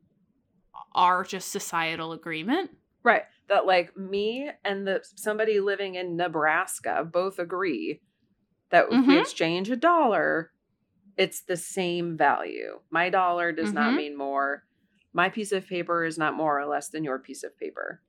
our 0.94 1.24
just 1.24 1.50
societal 1.50 2.12
agreement. 2.12 2.70
right. 3.02 3.24
That 3.48 3.66
like 3.66 3.94
me 3.96 4.50
and 4.64 4.86
the 4.86 5.02
somebody 5.16 5.60
living 5.60 5.96
in 5.96 6.16
Nebraska 6.16 7.04
both 7.04 7.38
agree 7.38 8.00
that 8.70 8.86
if 8.90 9.06
we 9.06 9.16
Mhm. 9.16 9.20
exchange 9.20 9.68
a 9.70 9.76
dollar, 9.76 10.50
it's 11.18 11.42
the 11.42 11.56
same 11.56 12.16
value. 12.16 12.80
My 12.90 13.10
dollar 13.10 13.52
does 13.52 13.72
not 13.74 13.92
Mhm. 13.92 13.96
mean 13.96 14.16
more. 14.16 14.64
My 15.12 15.28
piece 15.28 15.52
of 15.52 15.66
paper 15.66 16.04
is 16.04 16.16
not 16.16 16.34
more 16.34 16.58
or 16.58 16.64
less 16.66 16.88
than 16.88 17.04
your 17.04 17.18
piece 17.18 17.44
of 17.44 17.56
paper. 17.58 18.00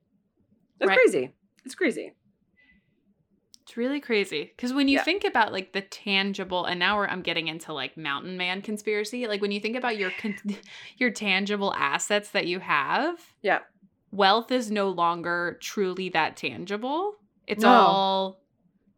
It's 0.80 0.88
Right. 0.88 0.96
crazy. 0.98 1.34
It's 1.66 1.74
crazy. 1.74 2.14
It's 3.76 3.78
really 3.78 4.00
crazy 4.00 4.44
because 4.56 4.72
when 4.72 4.88
you 4.88 4.96
Yeah. 4.96 5.02
think 5.04 5.24
about 5.24 5.52
like 5.52 5.72
the 5.74 5.82
tangible, 5.82 6.64
and 6.64 6.78
now 6.80 6.96
we're, 6.96 7.08
I'm 7.08 7.20
getting 7.20 7.48
into 7.48 7.74
like 7.74 7.94
mountain 7.98 8.38
man 8.38 8.62
conspiracy. 8.62 9.26
Like 9.26 9.42
when 9.42 9.50
you 9.52 9.60
think 9.60 9.76
about 9.76 9.98
your 9.98 10.10
con- 10.18 10.38
your 10.96 11.10
tangible 11.10 11.74
assets 11.74 12.30
that 12.30 12.46
you 12.46 12.58
have, 12.60 13.20
Yeah. 13.42 13.58
wealth 14.10 14.50
is 14.50 14.70
no 14.70 14.88
longer 14.88 15.58
truly 15.60 16.08
that 16.10 16.38
tangible. 16.38 17.16
It's 17.46 17.62
No. 17.64 17.68
all 17.68 18.40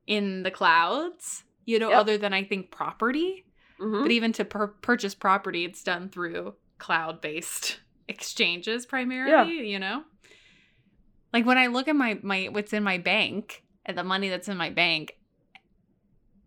in 0.06 0.44
the 0.44 0.50
clouds. 0.52 1.42
You 1.64 1.80
know, 1.80 1.90
Yep. 1.90 1.99
other 1.99 2.16
than 2.18 2.32
I 2.32 2.44
think 2.44 2.70
property. 2.70 3.44
Mhm. 3.80 4.02
But 4.02 4.12
even 4.12 4.32
to 4.35 4.44
pur- 4.44 4.68
purchase 4.80 5.14
property, 5.16 5.64
it's 5.64 5.82
done 5.82 6.08
through 6.08 6.54
cloud 6.78 7.20
based 7.20 7.80
exchanges 8.08 8.87
primarily, 8.87 9.68
you 9.68 9.80
know? 9.80 10.04
Like 11.32 11.44
when 11.47 11.58
I 11.58 11.66
look 11.66 11.88
at 11.88 11.97
my, 11.97 12.20
my 12.23 12.44
what's 12.52 12.73
in 12.73 12.85
my 12.85 12.99
bank 12.99 13.64
and 13.88 13.97
the 13.97 14.04
money 14.04 14.28
that's 14.28 14.49
in 14.49 14.57
my 14.57 14.71
bank, 14.71 15.14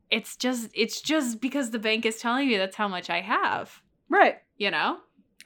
it's 0.09 0.37
just 0.37 0.69
it's 0.73 1.01
just 1.01 1.41
because 1.41 1.71
the 1.71 1.79
bank 1.79 2.05
is 2.05 2.17
telling 2.17 2.47
me 2.47 2.55
that's 2.57 2.75
how 2.75 2.87
much 2.87 3.09
I 3.09 3.21
have, 3.21 3.81
Right. 4.07 4.35
you 4.57 4.69
know? 4.71 4.99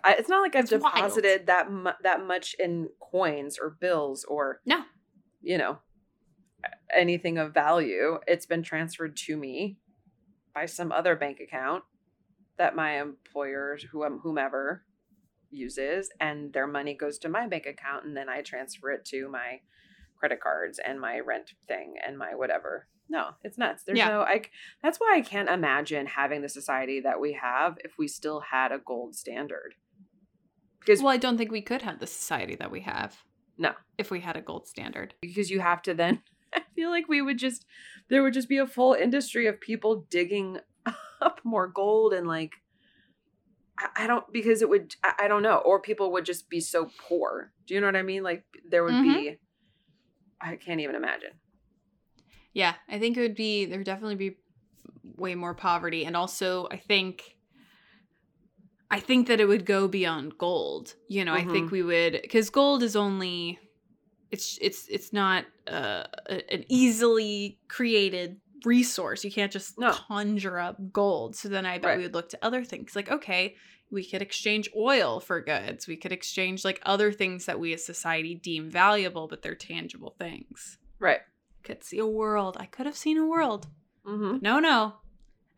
I, 0.04 0.14
it's 0.16 0.28
not 0.30 0.42
like 0.42 0.56
I've 0.56 0.66
It's 0.66 0.72
wild. 0.74 0.94
deposited 0.94 1.48
that 1.48 1.72
mu- 1.72 1.92
that 2.04 2.22
much 2.26 2.56
in 2.60 2.90
coins 3.00 3.58
or 3.60 3.70
bills 3.80 4.26
or 4.26 4.60
No. 4.66 4.84
you 5.42 5.58
know 5.58 5.80
anything 6.94 7.38
of 7.38 7.54
value. 7.54 8.18
It's 8.28 8.46
been 8.46 8.64
transferred 8.64 9.16
to 9.18 9.38
me 9.38 9.78
by 10.54 10.66
some 10.66 10.92
other 10.92 11.16
bank 11.16 11.40
account 11.40 11.84
that 12.58 12.76
my 12.76 13.00
employer, 13.02 13.78
whom 13.92 14.02
um, 14.04 14.20
whomever 14.24 14.84
uses, 15.52 16.10
and 16.20 16.52
their 16.54 16.66
money 16.68 16.94
goes 16.96 17.18
to 17.20 17.30
my 17.30 17.48
bank 17.48 17.66
account, 17.68 18.06
and 18.06 18.18
then 18.18 18.30
I 18.30 18.42
transfer 18.42 18.92
it 18.92 19.06
to 19.06 19.30
my 19.30 19.60
credit 20.18 20.40
cards 20.42 20.80
and 20.80 21.00
my 21.00 21.20
rent 21.20 21.52
thing 21.68 21.96
and 22.06 22.18
my 22.18 22.36
whatever. 22.36 22.88
No, 23.10 23.32
it's 23.44 23.58
nuts. 23.58 23.84
There's 23.84 23.98
Yeah. 24.00 24.08
no 24.10 24.22
I. 24.22 24.40
c- 24.44 24.50
That's 24.82 25.00
why 25.00 25.14
I 25.16 25.22
can't 25.22 25.50
imagine 25.50 26.08
having 26.08 26.42
the 26.42 26.50
society 26.50 27.00
that 27.02 27.20
we 27.20 27.34
have 27.34 27.78
if 27.84 27.94
we 28.00 28.08
still 28.08 28.40
had 28.52 28.72
a 28.72 28.80
gold 28.80 29.16
standard. 29.16 29.76
Because 30.80 31.02
Well, 31.02 31.14
I 31.14 31.18
don't 31.18 31.38
think 31.38 31.52
we 31.52 31.62
could 31.62 31.82
have 31.84 32.00
the 32.00 32.08
society 32.08 32.56
that 32.56 32.72
we 32.72 32.82
have. 32.82 33.24
No. 33.58 33.74
If 33.98 34.12
we 34.12 34.20
had 34.22 34.36
a 34.38 34.42
gold 34.42 34.68
standard. 34.68 35.14
because 35.22 35.50
you 35.50 35.60
have 35.60 35.82
to 35.84 35.94
then 35.94 36.22
I 36.54 36.62
feel 36.76 36.90
like 36.90 37.08
we 37.08 37.22
would 37.22 37.38
just 37.38 37.66
there 38.10 38.24
would 38.24 38.34
just 38.34 38.50
be 38.50 38.58
a 38.58 38.68
full 38.68 38.94
industry 38.94 39.46
of 39.48 39.60
people 39.62 40.06
digging 40.10 40.60
up 41.22 41.40
more 41.44 41.68
gold 41.68 42.14
and 42.14 42.28
like 42.28 42.54
I, 43.98 44.08
don't 44.08 44.32
because 44.32 44.62
it 44.62 44.70
would 44.70 44.96
I, 45.04 45.26
I 45.26 45.28
don't 45.28 45.44
know 45.44 45.58
or 45.58 45.82
people 45.82 46.12
would 46.14 46.26
just 46.26 46.50
be 46.50 46.62
so 46.62 46.90
poor. 47.10 47.52
Do 47.68 47.74
you 47.74 47.82
know 47.82 47.88
what 47.88 47.96
I 47.98 48.04
mean? 48.04 48.24
Like 48.24 48.46
there 48.70 48.84
would 48.84 49.02
be 49.02 49.10
mm-hmm. 49.10 49.36
I 50.46 50.56
can't 50.58 50.80
even 50.80 50.96
imagine. 50.96 51.32
Yeah, 52.54 52.76
I 52.88 53.00
think 53.00 53.18
it 53.18 53.22
would 53.22 53.36
be 53.36 53.66
there 53.66 53.80
would 53.80 53.86
definitely 53.86 54.16
be 54.16 54.38
way 55.18 55.36
more 55.36 55.54
poverty 55.54 56.06
and 56.06 56.16
also 56.16 56.68
I 56.72 56.78
think 56.78 57.36
I 58.92 59.00
think 59.00 59.28
that 59.28 59.40
it 59.40 59.46
would 59.48 59.66
go 59.66 59.88
beyond 59.88 60.38
gold. 60.38 60.94
You 61.10 61.26
know, 61.26 61.34
I 61.34 61.44
think 61.44 61.72
we 61.72 61.82
would 61.84 62.26
cuz 62.32 62.50
gold 62.50 62.84
is 62.84 62.96
only 62.96 63.60
it's 64.32 64.58
it's 64.62 64.88
it's 64.88 65.12
not 65.12 65.46
uh, 65.68 66.04
a- 66.30 66.54
an 66.54 66.66
easily 66.70 67.60
created 67.68 68.40
resource. 68.64 69.24
You 69.24 69.32
can't 69.32 69.52
just 69.52 69.78
No. 69.78 69.92
conjure 69.92 70.60
up 70.60 70.78
gold. 70.92 71.36
So 71.36 71.50
then 71.50 71.66
I 71.66 71.78
bet 71.78 71.90
Right. 71.92 71.98
we 71.98 72.04
would 72.04 72.14
look 72.14 72.30
to 72.30 72.40
other 72.46 72.64
things. 72.64 72.96
Like, 72.96 73.10
okay, 73.12 73.56
we 73.92 74.06
could 74.06 74.22
exchange 74.22 74.70
oil 74.76 75.20
for 75.20 75.42
goods. 75.42 75.88
We 75.88 75.96
could 75.98 76.12
exchange 76.12 76.66
like 76.66 76.82
other 76.86 77.12
things 77.12 77.46
that 77.46 77.60
we 77.60 77.74
as 77.74 77.86
society 77.86 78.36
deem 78.36 78.70
valuable, 78.70 79.28
but 79.28 79.42
they're 79.42 79.56
tangible 79.56 80.16
things. 80.18 80.78
Right. 81.00 81.20
Could 81.64 81.84
see 81.84 82.00
a 82.00 82.06
world. 82.06 82.58
I 82.60 82.66
could 82.66 82.86
have 82.86 82.98
seen 82.98 83.18
a 83.18 83.26
world. 83.26 83.68
Mm-hmm. 84.06 84.38
No, 84.42 84.60
no. 84.60 84.94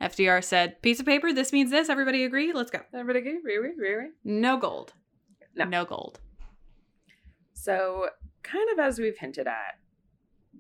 FDR 0.02 0.44
said, 0.44 0.82
piece 0.82 1.00
of 1.00 1.06
paper, 1.06 1.34
this 1.34 1.52
means 1.52 1.72
this. 1.72 1.90
Everybody 1.90 2.24
agree? 2.24 2.54
Let's 2.54 2.72
go. 2.72 2.80
Everybody 2.94 3.20
agree? 3.20 3.38
Agree? 3.40 3.72
Agree? 3.72 3.94
Agree? 3.94 4.10
No 4.24 4.58
gold. 4.58 4.94
No. 5.56 5.66
No 5.66 5.86
gold. 5.86 6.20
So, 7.54 8.10
kind 8.44 8.70
of 8.72 8.80
as 8.80 9.00
we've 9.00 9.18
hinted 9.18 9.48
at, 9.48 9.80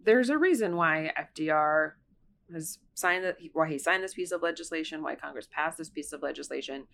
there's 0.03 0.29
a 0.29 0.37
reason 0.37 0.75
why 0.75 1.11
FDR 1.17 1.91
has 2.51 2.79
signed 2.95 3.23
that 3.23 3.37
why 3.53 3.67
he 3.69 3.77
signed 3.77 4.03
this 4.03 4.13
piece 4.13 4.31
of 4.31 4.41
legislation, 4.41 5.03
why 5.03 5.15
Congress 5.15 5.47
passed 5.51 5.77
this 5.77 5.89
piece 5.89 6.13
of 6.13 6.23
legislation, 6.23 6.85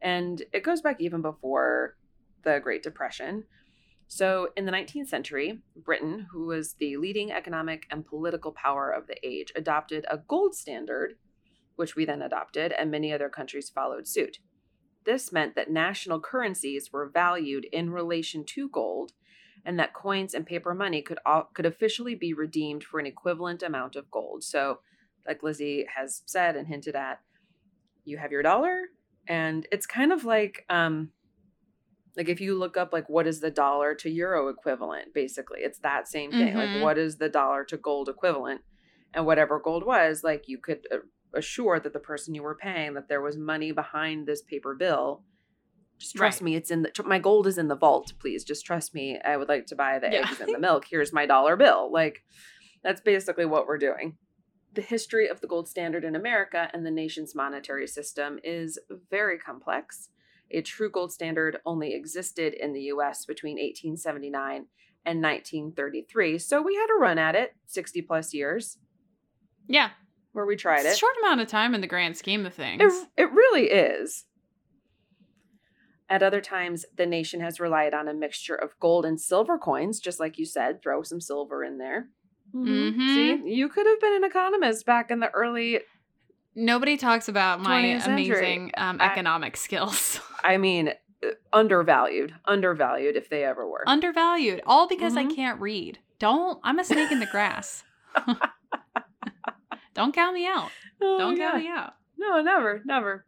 and 0.00 0.42
it 0.52 0.62
goes 0.62 0.80
back 0.80 1.00
even 1.00 1.22
before 1.22 1.96
the 2.42 2.60
Great 2.62 2.82
Depression. 2.82 3.44
So, 4.08 4.50
in 4.56 4.66
the 4.66 4.72
19th 4.72 5.08
century, 5.08 5.62
Britain, 5.74 6.28
who 6.30 6.46
was 6.46 6.74
the 6.74 6.96
leading 6.96 7.32
economic 7.32 7.86
and 7.90 8.06
political 8.06 8.52
power 8.52 8.90
of 8.90 9.08
the 9.08 9.16
age, 9.26 9.52
adopted 9.56 10.06
a 10.08 10.18
gold 10.18 10.54
standard, 10.54 11.14
which 11.74 11.96
we 11.96 12.04
then 12.04 12.22
adopted, 12.22 12.72
and 12.72 12.90
many 12.90 13.12
other 13.12 13.28
countries 13.28 13.68
followed 13.68 14.06
suit. 14.06 14.38
This 15.04 15.32
meant 15.32 15.56
that 15.56 15.70
national 15.70 16.20
currencies 16.20 16.92
were 16.92 17.08
valued 17.08 17.66
in 17.72 17.90
relation 17.90 18.44
to 18.44 18.68
gold, 18.68 19.12
and 19.64 19.78
that 19.78 19.92
coins 19.92 20.34
and 20.34 20.46
paper 20.46 20.72
money 20.72 21.02
could 21.02 21.18
all, 21.26 21.50
could 21.52 21.66
officially 21.66 22.14
be 22.14 22.32
redeemed 22.32 22.84
for 22.84 23.00
an 23.00 23.06
equivalent 23.06 23.62
amount 23.62 23.96
of 23.96 24.10
gold. 24.10 24.44
So, 24.44 24.78
like 25.26 25.42
Lizzie 25.42 25.86
has 25.96 26.22
said 26.26 26.54
and 26.54 26.68
hinted 26.68 26.94
at, 26.94 27.20
you 28.04 28.18
have 28.18 28.30
your 28.30 28.42
dollar, 28.42 28.82
and 29.28 29.66
it's 29.72 29.86
kind 29.86 30.12
of 30.12 30.24
like 30.24 30.64
um, 30.70 31.10
like 32.16 32.28
if 32.28 32.40
you 32.40 32.56
look 32.58 32.76
up 32.76 32.92
like 32.92 33.08
what 33.08 33.26
is 33.26 33.40
the 33.40 33.50
dollar 33.50 33.94
to 33.96 34.10
euro 34.10 34.48
equivalent, 34.48 35.12
basically, 35.14 35.60
it's 35.60 35.78
that 35.80 36.08
same 36.08 36.30
thing. 36.30 36.54
Mhm. 36.54 36.74
Like 36.74 36.82
what 36.82 36.98
is 36.98 37.16
the 37.18 37.28
dollar 37.28 37.64
to 37.64 37.76
gold 37.76 38.08
equivalent, 38.08 38.62
and 39.14 39.26
whatever 39.26 39.60
gold 39.60 39.84
was, 39.84 40.22
like 40.24 40.44
you 40.48 40.58
could 40.58 40.86
uh, 40.92 40.98
assure 41.34 41.78
that 41.80 41.92
the 41.92 41.98
person 42.00 42.34
you 42.34 42.42
were 42.42 42.54
paying 42.56 42.94
that 42.94 43.08
there 43.08 43.20
was 43.20 43.36
money 43.36 43.72
behind 43.72 44.26
this 44.26 44.42
paper 44.42 44.74
bill. 44.74 45.24
Just 45.98 46.14
trust 46.16 46.40
Right. 46.40 46.44
me, 46.44 46.56
it's 46.56 46.70
in 46.70 46.82
the 46.82 46.92
my 47.04 47.18
gold 47.18 47.46
is 47.46 47.58
in 47.58 47.68
the 47.68 47.76
vault. 47.76 48.12
Please, 48.20 48.44
just 48.44 48.64
trust 48.66 48.94
me. 48.94 49.18
I 49.24 49.36
would 49.36 49.48
like 49.48 49.66
to 49.66 49.76
buy 49.76 49.98
the 49.98 50.08
Yeah. 50.10 50.28
eggs 50.28 50.40
and 50.40 50.54
the 50.54 50.58
milk. 50.68 50.84
Here's 50.90 51.12
my 51.12 51.26
dollar 51.26 51.56
bill. 51.56 51.90
Like 51.92 52.22
that's 52.82 53.00
basically 53.00 53.44
what 53.46 53.66
we're 53.66 53.78
doing. 53.78 54.16
The 54.76 54.82
history 54.82 55.26
of 55.26 55.40
the 55.40 55.46
gold 55.46 55.68
standard 55.68 56.04
in 56.04 56.14
America 56.14 56.68
and 56.74 56.84
the 56.84 56.90
nation's 56.90 57.34
monetary 57.34 57.86
system 57.86 58.38
is 58.44 58.78
very 59.10 59.38
complex. 59.38 60.10
A 60.50 60.60
true 60.60 60.90
gold 60.90 61.12
standard 61.12 61.56
only 61.64 61.94
existed 61.94 62.52
in 62.52 62.74
the 62.74 62.82
US 62.92 63.24
between 63.24 63.54
1879 63.56 64.66
and 65.06 65.22
1933. 65.22 66.38
So 66.38 66.60
we 66.60 66.74
had 66.74 66.88
a 66.94 67.00
run 67.00 67.18
at 67.18 67.34
it, 67.34 67.56
60 67.66 68.02
plus 68.02 68.34
years, 68.34 68.76
Yeah. 69.66 69.90
where 70.32 70.44
we 70.44 70.56
tried 70.56 70.80
It's 70.80 70.88
a 70.88 70.90
it. 70.90 70.98
short 70.98 71.16
amount 71.22 71.40
of 71.40 71.48
time 71.48 71.74
in 71.74 71.80
the 71.80 71.86
grand 71.86 72.18
scheme 72.18 72.44
of 72.44 72.52
things. 72.52 72.82
It, 72.82 73.08
it 73.22 73.32
really 73.32 73.70
is. 73.70 74.26
At 76.10 76.22
other 76.22 76.42
times, 76.42 76.84
the 76.94 77.06
nation 77.06 77.40
has 77.40 77.58
relied 77.58 77.94
on 77.94 78.08
a 78.08 78.14
mixture 78.14 78.54
of 78.54 78.78
gold 78.78 79.06
and 79.06 79.18
silver 79.20 79.58
coins, 79.58 80.00
just 80.00 80.20
like 80.20 80.38
you 80.38 80.44
said, 80.44 80.82
throw 80.82 81.02
some 81.02 81.20
silver 81.20 81.64
in 81.64 81.78
there. 81.78 82.10
Mhm. 82.64 82.98
See, 83.44 83.54
you 83.54 83.68
could 83.68 83.86
have 83.86 84.00
been 84.00 84.14
an 84.16 84.24
economist 84.24 84.86
back 84.86 85.10
in 85.10 85.20
the 85.20 85.30
early, 85.30 85.80
Nobody 86.58 86.96
talks 86.96 87.28
about 87.28 87.60
my 87.60 87.80
amazing 87.80 88.72
um, 88.78 88.98
I- 89.00 89.06
economic 89.12 89.56
skills. 89.58 90.20
I 90.44 90.56
mean, 90.56 90.88
uh, 91.22 91.28
undervalued, 91.52 92.34
undervalued 92.46 93.14
if 93.16 93.28
they 93.28 93.44
ever 93.44 93.68
were. 93.68 93.84
Undervalued. 93.86 94.62
All 94.66 94.88
because 94.88 95.16
I 95.18 95.24
Mhm. 95.24 95.36
can't 95.36 95.60
read. 95.60 95.98
Don't. 96.18 96.58
I'm 96.64 96.78
a 96.78 96.84
snake 96.84 97.12
in 97.12 97.20
the 97.20 97.26
grass. 97.26 97.84
Don't 99.94 100.14
count 100.14 100.34
me 100.34 100.46
out. 100.46 100.70
Oh 101.00 101.18
Don't 101.18 101.36
count 101.36 101.54
God. 101.54 101.62
me 101.62 101.68
out. 101.68 101.94
No, 102.18 102.40
never, 102.42 102.82
never. 102.84 103.26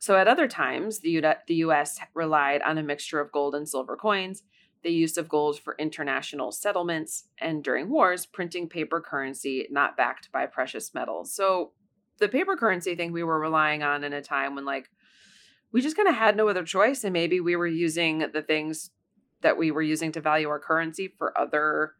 So 0.00 0.16
at 0.16 0.28
other 0.28 0.46
times, 0.48 1.00
the, 1.00 1.10
U- 1.10 1.22
the 1.46 1.54
U.S. 1.56 1.98
relied 2.14 2.62
on 2.62 2.78
a 2.78 2.82
mixture 2.82 3.20
of 3.20 3.32
gold 3.32 3.54
and 3.54 3.68
silver 3.68 3.96
coins, 3.96 4.42
the 4.84 4.92
use 4.92 5.16
of 5.16 5.28
gold 5.28 5.58
for 5.58 5.74
international 5.78 6.52
settlements, 6.52 7.24
and 7.38 7.64
during 7.64 7.88
wars, 7.90 8.26
printing 8.26 8.68
paper 8.68 9.00
currency 9.00 9.66
not 9.70 9.96
backed 9.96 10.30
by 10.30 10.46
precious 10.46 10.94
metals. 10.94 11.34
So 11.34 11.72
the 12.18 12.28
paper 12.28 12.56
currency 12.56 12.94
thing 12.94 13.10
we 13.10 13.24
were 13.24 13.40
relying 13.40 13.82
on 13.82 14.04
in 14.04 14.12
a 14.12 14.22
time 14.22 14.54
when, 14.54 14.64
like, 14.64 14.88
we 15.72 15.80
just 15.80 15.96
kind 15.96 16.08
of 16.08 16.14
had 16.14 16.36
no 16.36 16.48
other 16.48 16.62
choice, 16.62 17.02
and 17.02 17.12
maybe 17.12 17.40
we 17.40 17.56
were 17.56 17.66
using 17.66 18.18
the 18.32 18.42
things 18.42 18.90
that 19.40 19.58
we 19.58 19.72
were 19.72 19.82
using 19.82 20.12
to 20.12 20.20
value 20.20 20.48
our 20.48 20.60
currency 20.60 21.08
for 21.08 21.36
other 21.36 21.94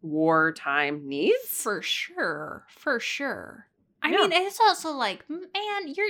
wartime 0.00 1.06
needs. 1.06 1.36
For 1.48 1.82
sure. 1.82 2.64
For 2.70 2.98
sure. 2.98 3.66
I 4.02 4.10
Yeah. 4.10 4.18
mean, 4.18 4.32
it's 4.32 4.60
also 4.60 4.92
like, 4.92 5.28
man, 5.28 5.42
you're. 5.86 6.08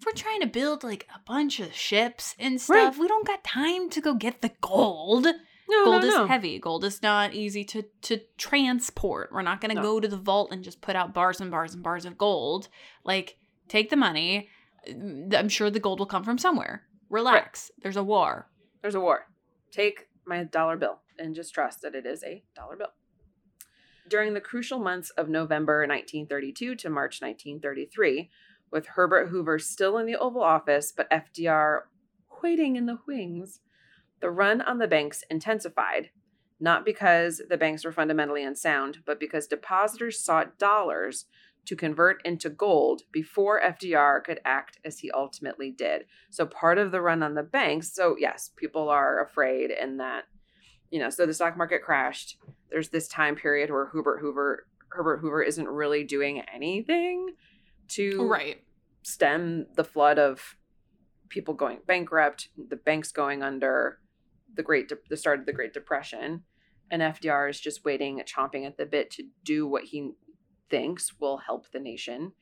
If 0.00 0.06
we're 0.06 0.12
trying 0.12 0.42
to 0.42 0.46
build 0.46 0.84
like 0.84 1.08
a 1.12 1.18
bunch 1.26 1.58
of 1.58 1.74
ships 1.74 2.36
and 2.38 2.60
stuff, 2.60 2.98
we 2.98 3.08
don't 3.08 3.26
got 3.26 3.42
time 3.42 3.90
to 3.90 4.00
go 4.00 4.14
get 4.14 4.42
the 4.42 4.52
gold. 4.60 5.26
No, 5.68 5.84
gold 5.84 6.02
no, 6.02 6.08
is 6.08 6.14
no. 6.14 6.26
heavy. 6.26 6.58
Gold 6.58 6.84
is 6.84 7.02
not 7.02 7.34
easy 7.34 7.62
to 7.64 7.84
to 8.02 8.20
transport. 8.38 9.30
We're 9.32 9.42
not 9.42 9.60
going 9.60 9.74
to 9.76 9.82
go 9.82 10.00
to 10.00 10.08
the 10.08 10.16
vault 10.16 10.50
and 10.50 10.64
just 10.64 10.80
put 10.80 10.96
out 10.96 11.12
bars 11.12 11.40
and 11.40 11.50
bars 11.50 11.74
and 11.74 11.82
bars 11.82 12.04
of 12.06 12.16
gold. 12.16 12.68
Like, 13.04 13.36
take 13.68 13.90
the 13.90 13.96
money. 13.96 14.48
I'm 14.88 15.48
sure 15.48 15.70
the 15.70 15.80
gold 15.80 15.98
will 15.98 16.06
come 16.06 16.24
from 16.24 16.38
somewhere. 16.38 16.84
Relax. 17.10 17.70
There's 17.82 17.96
a 17.96 18.04
war. 18.04 18.48
There's 18.80 18.94
a 18.94 19.00
war. 19.00 19.28
Take 19.70 20.08
my 20.24 20.44
dollar 20.44 20.76
bill 20.76 21.00
and 21.18 21.34
just 21.34 21.52
trust 21.52 21.82
that 21.82 21.94
it 21.94 22.06
is 22.06 22.22
a 22.24 22.42
dollar 22.54 22.76
bill. 22.76 22.92
During 24.08 24.32
the 24.32 24.40
crucial 24.40 24.78
months 24.78 25.10
of 25.10 25.28
November 25.28 25.80
1932 25.80 26.76
to 26.76 26.88
March 26.88 27.20
1933, 27.20 28.30
with 28.70 28.86
Herbert 28.86 29.28
Hoover 29.28 29.58
still 29.58 29.98
in 29.98 30.06
the 30.06 30.16
Oval 30.16 30.42
Office 30.42 30.92
but 30.96 31.10
FDR 31.10 31.80
waiting 32.42 32.76
in 32.76 32.86
the 32.86 32.98
wings, 33.06 33.60
the 34.20 34.30
run 34.30 34.60
on 34.60 34.78
the 34.78 34.88
banks 34.88 35.24
intensified, 35.30 36.10
not 36.60 36.84
because 36.84 37.40
the 37.48 37.56
banks 37.56 37.84
were 37.84 37.92
fundamentally 37.92 38.42
unsound, 38.42 38.98
but 39.06 39.20
because 39.20 39.46
depositors 39.46 40.20
sought 40.20 40.58
dollars 40.58 41.26
to 41.66 41.76
convert 41.76 42.24
into 42.24 42.48
gold 42.48 43.02
before 43.12 43.60
FDR 43.60 44.24
could 44.24 44.40
act 44.44 44.78
as 44.84 45.00
he 45.00 45.10
ultimately 45.10 45.70
did. 45.70 46.06
So 46.30 46.46
part 46.46 46.78
of 46.78 46.92
the 46.92 47.00
run 47.02 47.22
on 47.22 47.34
the 47.34 47.42
banks, 47.42 47.92
so 47.94 48.16
yes, 48.18 48.50
people 48.56 48.88
are 48.88 49.22
afraid 49.22 49.70
in 49.70 49.98
that, 49.98 50.24
you 50.90 50.98
know, 50.98 51.10
so 51.10 51.26
the 51.26 51.34
stock 51.34 51.56
market 51.58 51.82
crashed. 51.82 52.38
There's 52.70 52.88
this 52.88 53.06
time 53.06 53.36
period 53.36 53.70
where 53.70 53.90
Hubert 53.92 54.18
Hoover 54.20 54.66
Herbert 54.90 55.18
Hoover 55.18 55.42
isn't 55.42 55.68
really 55.68 56.02
doing 56.02 56.40
anything 56.40 57.34
to 57.88 58.26
Right. 58.26 58.64
stem 59.02 59.66
the 59.74 59.84
flood 59.84 60.18
of 60.18 60.56
people 61.28 61.52
going 61.52 61.80
bankrupt, 61.86 62.48
the 62.56 62.76
banks 62.76 63.12
going 63.12 63.42
under, 63.42 64.00
the 64.58 64.62
great 64.62 64.88
De- 64.88 64.98
the 65.08 65.16
start 65.16 65.40
of 65.40 65.46
the 65.46 65.52
Great 65.54 65.72
Depression, 65.72 66.42
and 66.90 67.00
FDR 67.00 67.48
is 67.48 67.60
just 67.60 67.84
waiting, 67.84 68.20
chomping 68.26 68.66
at 68.66 68.76
the 68.76 68.84
bit 68.84 69.10
to 69.12 69.24
do 69.44 69.66
what 69.66 69.84
he 69.84 70.10
thinks 70.68 71.18
will 71.18 71.38
help 71.38 71.70
the 71.70 71.80
nation. 71.80 72.32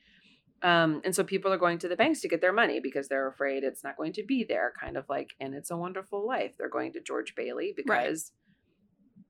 Um, 0.63 1.01
and 1.05 1.15
so 1.15 1.23
people 1.23 1.53
are 1.53 1.57
going 1.57 1.77
to 1.79 1.87
the 1.87 1.95
banks 1.95 2.19
to 2.21 2.27
get 2.27 2.41
their 2.41 2.51
money 2.51 2.79
because 2.79 3.07
they're 3.07 3.27
afraid 3.27 3.63
it's 3.63 3.83
not 3.83 3.95
going 3.95 4.13
to 4.13 4.23
be 4.23 4.43
there, 4.43 4.73
kind 4.79 4.97
of 4.97 5.05
like 5.07 5.29
in 5.39 5.53
It's 5.53 5.69
a 5.69 5.77
Wonderful 5.77 6.27
Life. 6.27 6.55
They're 6.57 6.69
going 6.69 6.93
to 6.93 7.01
George 7.01 7.35
Bailey 7.35 7.73
because 7.75 8.31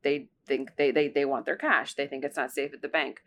they 0.04 0.30
think 0.48 0.78
they, 0.78 0.92
they 0.92 1.10
they 1.10 1.26
want 1.26 1.46
their 1.46 1.58
cash. 1.58 1.96
They 1.96 2.08
think 2.08 2.24
it's 2.24 2.38
not 2.38 2.52
safe 2.52 2.74
at 2.74 2.82
the 2.82 2.88
bank. 2.88 3.20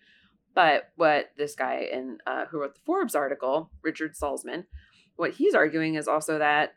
But 0.54 0.90
what 0.96 1.30
this 1.36 1.54
guy 1.54 1.86
in 1.92 2.18
uh, 2.26 2.46
who 2.46 2.60
wrote 2.60 2.74
the 2.74 2.80
Forbes 2.86 3.14
article, 3.14 3.70
Richard 3.82 4.14
Salsman, 4.14 4.64
what 5.16 5.32
he's 5.32 5.54
arguing 5.54 5.94
is 5.96 6.08
also 6.08 6.38
that 6.38 6.74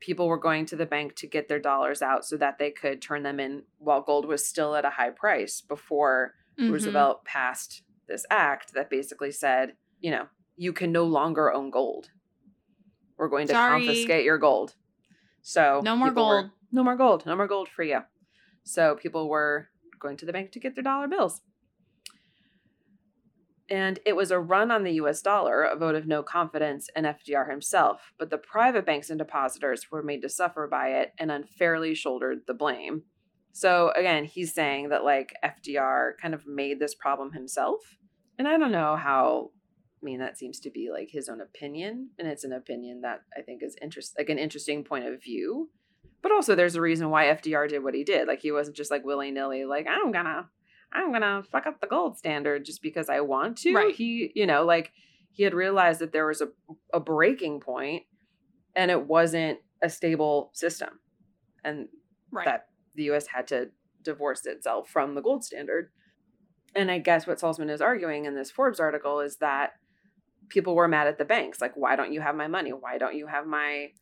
people 0.00 0.28
were 0.28 0.38
going 0.38 0.64
to 0.66 0.76
the 0.76 0.86
bank 0.86 1.14
to 1.16 1.26
get 1.26 1.48
their 1.48 1.58
dollars 1.58 2.02
out 2.02 2.24
so 2.24 2.36
that 2.36 2.58
they 2.58 2.70
could 2.70 3.02
turn 3.02 3.22
them 3.22 3.40
in 3.40 3.62
while 3.78 4.00
gold 4.00 4.26
was 4.26 4.46
still 4.46 4.74
at 4.76 4.84
a 4.84 4.90
high 4.90 5.10
price 5.10 5.60
before 5.60 6.34
Mhm. 6.58 6.72
Roosevelt 6.72 7.24
passed 7.24 7.82
this 8.06 8.24
act 8.30 8.74
that 8.74 8.90
basically 8.90 9.30
said, 9.32 9.76
you 10.00 10.10
know, 10.10 10.28
you 10.56 10.72
can 10.72 10.90
no 10.92 11.04
longer 11.04 11.52
own 11.52 11.70
gold. 11.70 12.10
We're 13.16 13.28
going 13.28 13.46
to 13.48 13.52
Sorry. 13.54 13.84
confiscate 13.84 14.24
your 14.24 14.38
gold. 14.38 14.74
So 15.42 15.80
No 15.84 15.96
more 15.96 16.08
people 16.08 16.28
were- 16.28 16.40
gold. 16.42 16.50
no 16.72 16.84
more 16.84 16.96
gold. 16.96 17.26
No 17.26 17.36
more 17.36 17.46
gold 17.46 17.68
for 17.68 17.82
you. 17.82 18.00
So 18.64 18.94
people 18.96 19.28
were 19.28 19.68
going 19.98 20.16
to 20.18 20.26
the 20.26 20.32
bank 20.32 20.52
to 20.52 20.60
get 20.60 20.74
their 20.74 20.84
dollar 20.84 21.08
bills. 21.08 21.40
And 23.70 23.98
it 24.06 24.16
was 24.16 24.30
a 24.30 24.40
run 24.40 24.70
on 24.70 24.82
the 24.82 24.94
US 24.94 25.20
dollar, 25.20 25.62
a 25.62 25.76
vote 25.76 25.94
of 25.94 26.06
no 26.06 26.22
confidence 26.22 26.88
in 26.96 27.04
FDR 27.04 27.50
himself, 27.50 28.12
but 28.18 28.30
the 28.30 28.38
private 28.38 28.86
banks 28.86 29.10
and 29.10 29.18
depositors 29.18 29.90
were 29.90 30.02
made 30.02 30.22
to 30.22 30.28
suffer 30.28 30.66
by 30.66 30.88
it 30.88 31.12
and 31.18 31.30
unfairly 31.30 31.94
shouldered 31.94 32.40
the 32.46 32.54
blame. 32.54 33.02
So 33.52 33.92
again, 33.94 34.24
he's 34.24 34.54
saying 34.54 34.88
that 34.88 35.04
like 35.04 35.34
FDR 35.44 36.12
kind 36.20 36.32
of 36.32 36.46
made 36.46 36.78
this 36.78 36.94
problem 36.94 37.32
himself 37.32 37.98
and 38.38 38.46
I 38.46 38.56
don't 38.56 38.72
know 38.72 38.96
how. 38.96 39.50
I 40.00 40.04
mean, 40.04 40.20
that 40.20 40.38
seems 40.38 40.60
to 40.60 40.70
be 40.70 40.90
like 40.92 41.08
his 41.10 41.28
own 41.28 41.40
opinion, 41.40 42.10
and 42.18 42.28
it's 42.28 42.44
an 42.44 42.52
opinion 42.52 43.00
that 43.00 43.22
I 43.36 43.42
think 43.42 43.64
is 43.64 43.76
interest 43.82 44.14
like 44.16 44.30
an 44.30 44.38
interesting 44.38 44.84
point 44.84 45.06
of 45.06 45.20
view. 45.20 45.70
But 46.22 46.32
also, 46.32 46.54
there's 46.54 46.76
a 46.76 46.80
reason 46.80 47.10
why 47.10 47.26
FDR 47.26 47.68
did 47.68 47.82
what 47.82 47.94
he 47.94 48.04
did. 48.04 48.28
Like 48.28 48.40
he 48.40 48.52
wasn't 48.52 48.76
just 48.76 48.92
like 48.92 49.04
willy 49.04 49.32
nilly, 49.32 49.64
like 49.64 49.86
I'm 49.88 50.12
gonna, 50.12 50.48
I'm 50.92 51.12
gonna 51.12 51.42
fuck 51.50 51.66
up 51.66 51.80
the 51.80 51.86
gold 51.86 52.16
standard 52.18 52.64
just 52.64 52.82
because 52.82 53.08
I 53.08 53.20
want 53.20 53.58
to. 53.58 53.74
Right. 53.74 53.94
He, 53.94 54.32
you 54.34 54.46
know, 54.46 54.64
like 54.64 54.92
he 55.32 55.42
had 55.44 55.54
realized 55.54 56.00
that 56.00 56.12
there 56.12 56.26
was 56.26 56.40
a 56.40 56.48
a 56.92 57.00
breaking 57.00 57.60
point, 57.60 58.04
and 58.74 58.90
it 58.90 59.06
wasn't 59.06 59.58
a 59.82 59.88
stable 59.88 60.50
system, 60.54 61.00
and 61.64 61.88
Right. 62.30 62.44
that 62.44 62.66
the 62.94 63.04
U.S. 63.04 63.26
had 63.28 63.46
to 63.48 63.70
divorce 64.02 64.44
itself 64.46 64.88
from 64.90 65.14
the 65.14 65.22
gold 65.22 65.44
standard. 65.44 65.90
And 66.74 66.90
I 66.90 66.98
guess 66.98 67.26
what 67.26 67.38
Salsman 67.38 67.70
is 67.70 67.80
arguing 67.80 68.26
in 68.26 68.34
this 68.34 68.50
Forbes 68.50 68.80
article 68.80 69.20
is 69.20 69.36
that 69.38 69.72
people 70.50 70.74
were 70.74 70.88
mad 70.88 71.06
at 71.06 71.16
the 71.18 71.24
banks. 71.24 71.60
Like, 71.60 71.74
why 71.76 71.96
don't 71.96 72.12
you 72.12 72.20
have 72.20 72.34
my 72.36 72.46
money? 72.48 72.70
Why 72.72 72.98
don't 72.98 73.14
you 73.14 73.26
have 73.26 73.46
my? 73.46 73.92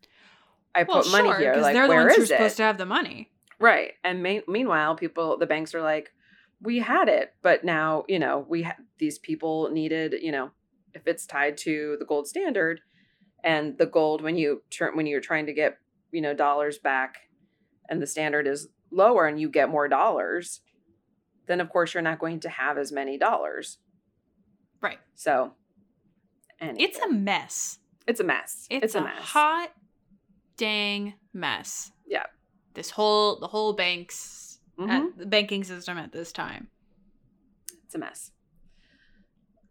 I 0.75 0.83
well, 0.83 1.03
put 1.03 1.13
money 1.13 1.29
sure, 1.29 1.39
here. 1.39 1.53
'cause 1.55 1.63
Like, 1.63 1.75
they're 1.75 1.85
the 1.87 1.89
where 1.89 2.03
ones 2.05 2.15
who 2.17 2.21
are 2.21 2.25
is 2.25 2.31
it? 2.31 2.35
supposed 2.35 2.57
to 2.59 2.63
have 2.65 2.79
the 2.79 2.87
money. 2.87 3.31
Right. 3.61 3.93
And 4.05 4.23
me- 4.23 4.43
meanwhile, 4.49 4.95
people, 4.97 5.39
the 5.39 5.47
banks 5.47 5.75
are 5.75 5.81
like, 5.83 6.11
we 6.63 6.79
had 6.79 7.09
it, 7.09 7.35
but 7.43 7.65
now, 7.65 8.05
you 8.09 8.19
know, 8.19 8.45
we 8.49 8.63
ha- 8.63 8.77
these 8.99 9.19
people 9.19 9.71
needed, 9.71 10.15
you 10.21 10.33
know, 10.33 10.51
if 10.95 11.07
it's 11.07 11.27
tied 11.27 11.57
to 11.59 11.97
the 11.99 12.07
gold 12.07 12.27
standard 12.27 12.81
and 13.45 13.77
the 13.79 13.87
gold 13.87 14.23
when 14.23 14.37
you 14.37 14.63
turn 14.71 14.97
when 14.97 15.07
you're 15.07 15.21
trying 15.21 15.47
to 15.47 15.53
get, 15.53 15.79
you 16.11 16.21
know, 16.23 16.35
dollars 16.35 16.79
back 16.79 17.17
and 17.89 18.01
the 18.01 18.07
standard 18.07 18.47
is 18.47 18.69
lower 18.91 19.27
and 19.27 19.39
you 19.41 19.49
get 19.51 19.69
more 19.69 19.89
dollars, 19.89 20.63
then 21.47 21.61
of 21.61 21.69
course 21.71 21.93
you're 21.93 22.03
not 22.03 22.19
going 22.19 22.41
to 22.41 22.49
have 22.49 22.79
as 22.79 22.91
many 22.91 23.19
dollars. 23.19 23.79
Right. 24.81 24.99
So, 25.15 25.53
and 26.61 26.81
It's 26.81 26.99
a 26.99 27.11
mess. 27.11 27.79
it's 28.07 28.21
a 28.21 28.25
mess. 28.25 28.67
It's, 28.71 28.95
a, 28.95 29.03
mess. 29.03 29.19
hot 29.21 29.73
dang 30.57 31.15
mess. 31.35 31.93
Yeah. 32.07 32.25
This 32.75 32.91
whole 32.91 33.39
the 33.41 33.47
whole 33.49 33.75
banks 33.75 34.46
Mhm. 34.79 34.91
at, 34.91 35.19
the 35.19 35.27
banking 35.27 35.65
system 35.65 35.99
at 35.99 36.13
this 36.13 36.33
time. 36.33 36.71
It's 37.85 37.95
a 37.95 37.99
mess. 37.99 38.33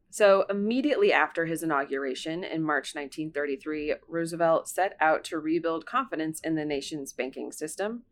So, 0.09 0.45
immediately 0.49 1.11
after 1.11 1.45
his 1.45 1.61
inauguration 1.61 2.43
in 2.45 2.63
March 2.63 2.95
1933, 2.95 3.95
Roosevelt 4.07 4.69
set 4.69 4.95
out 5.01 5.25
to 5.25 5.39
rebuild 5.39 5.85
confidence 5.85 6.39
in 6.39 6.55
the 6.55 6.63
nation's 6.63 7.11
banking 7.11 7.51
system. 7.51 8.05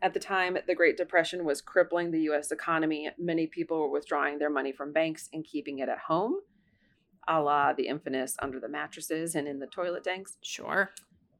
At 0.00 0.14
the 0.14 0.20
time, 0.20 0.56
the 0.66 0.74
Great 0.74 0.96
Depression 0.96 1.44
was 1.44 1.60
crippling 1.60 2.10
the 2.10 2.22
U.S. 2.22 2.50
economy. 2.50 3.10
Many 3.18 3.46
people 3.46 3.78
were 3.80 3.90
withdrawing 3.90 4.38
their 4.38 4.50
money 4.50 4.72
from 4.72 4.92
banks 4.92 5.28
and 5.32 5.44
keeping 5.44 5.78
it 5.78 5.90
at 5.90 5.98
home, 6.08 6.36
a 7.28 7.40
la 7.40 7.72
the 7.74 7.86
infamous 7.86 8.34
under 8.40 8.58
the 8.58 8.68
mattresses 8.68 9.34
and 9.34 9.46
in 9.46 9.58
the 9.58 9.66
toilet 9.66 10.04
tanks. 10.04 10.38
Sure. 10.42 10.90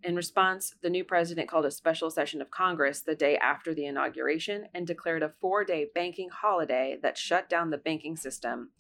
In 0.05 0.17
response, 0.17 0.75
the 0.83 0.91
new 0.91 1.05
president 1.05 1.49
called 1.49 1.65
a 1.65 1.71
special 1.71 2.11
session 2.11 2.43
of 2.43 2.51
Congress 2.51 3.01
the 3.01 3.15
day 3.15 3.37
after 3.37 3.73
the 3.73 3.87
inauguration 3.87 4.67
and 4.75 4.87
declared 4.87 5.23
a 5.23 5.33
four 5.41 5.65
day 5.65 5.87
banking 5.95 6.29
holiday 6.31 6.99
that 7.03 7.17
shut 7.17 7.49
down 7.49 7.71
the 7.71 7.79
banking 7.79 8.17
system, 8.17 8.71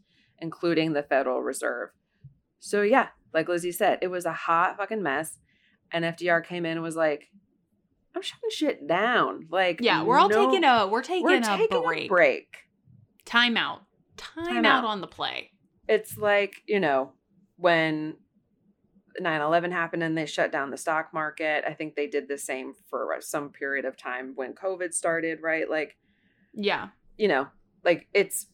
including 0.40 0.92
the 0.94 1.02
Federal 1.02 1.42
Reserve. 1.42 1.90
So, 2.58 2.82
yeah, 2.82 3.08
like 3.32 3.48
Lizzie 3.48 3.72
said, 3.72 3.98
it 4.02 4.08
was 4.08 4.24
a 4.26 4.32
hot 4.32 4.76
fucking 4.76 5.02
mess. 5.02 5.38
And 5.92 6.04
FDR 6.04 6.44
came 6.44 6.64
in 6.64 6.72
and 6.72 6.82
was 6.82 6.96
like, 6.96 7.30
I'm 8.16 8.22
shutting 8.22 8.50
shit 8.50 8.88
down. 8.88 9.46
Like, 9.50 9.80
Yeah, 9.80 10.02
we're 10.02 10.18
all 10.18 10.28
no- 10.28 10.46
taking 10.50 10.64
a 10.64 10.86
we're 10.88 11.02
taking, 11.02 11.24
we're 11.24 11.36
a, 11.36 11.40
taking 11.42 11.82
break. 11.82 12.04
a 12.04 12.08
break. 12.08 12.56
Time 13.24 13.56
out. 13.56 13.82
Time, 14.16 14.46
Time 14.46 14.64
out 14.64 14.84
out. 14.84 14.90
on 14.90 15.00
the 15.00 15.06
play. 15.06 15.50
It's 15.88 16.16
like, 16.18 16.54
you 16.66 16.80
know, 16.80 17.12
when 17.56 18.16
9 19.20 19.40
11 19.40 19.72
happened 19.72 20.02
and 20.02 20.16
they 20.16 20.26
shut 20.26 20.50
down 20.52 20.70
the 20.70 20.76
stock 20.76 21.12
market. 21.12 21.64
I 21.66 21.74
think 21.74 21.94
they 21.94 22.06
did 22.06 22.28
the 22.28 22.38
same 22.38 22.72
for 22.88 23.16
some 23.20 23.50
period 23.50 23.84
of 23.84 23.96
time 23.96 24.32
when 24.34 24.54
COVID 24.54 24.92
started, 24.94 25.40
right? 25.42 25.68
Like, 25.68 25.96
Yeah. 26.52 26.88
you 27.16 27.28
know, 27.28 27.48
like 27.84 28.08
it's 28.14 28.46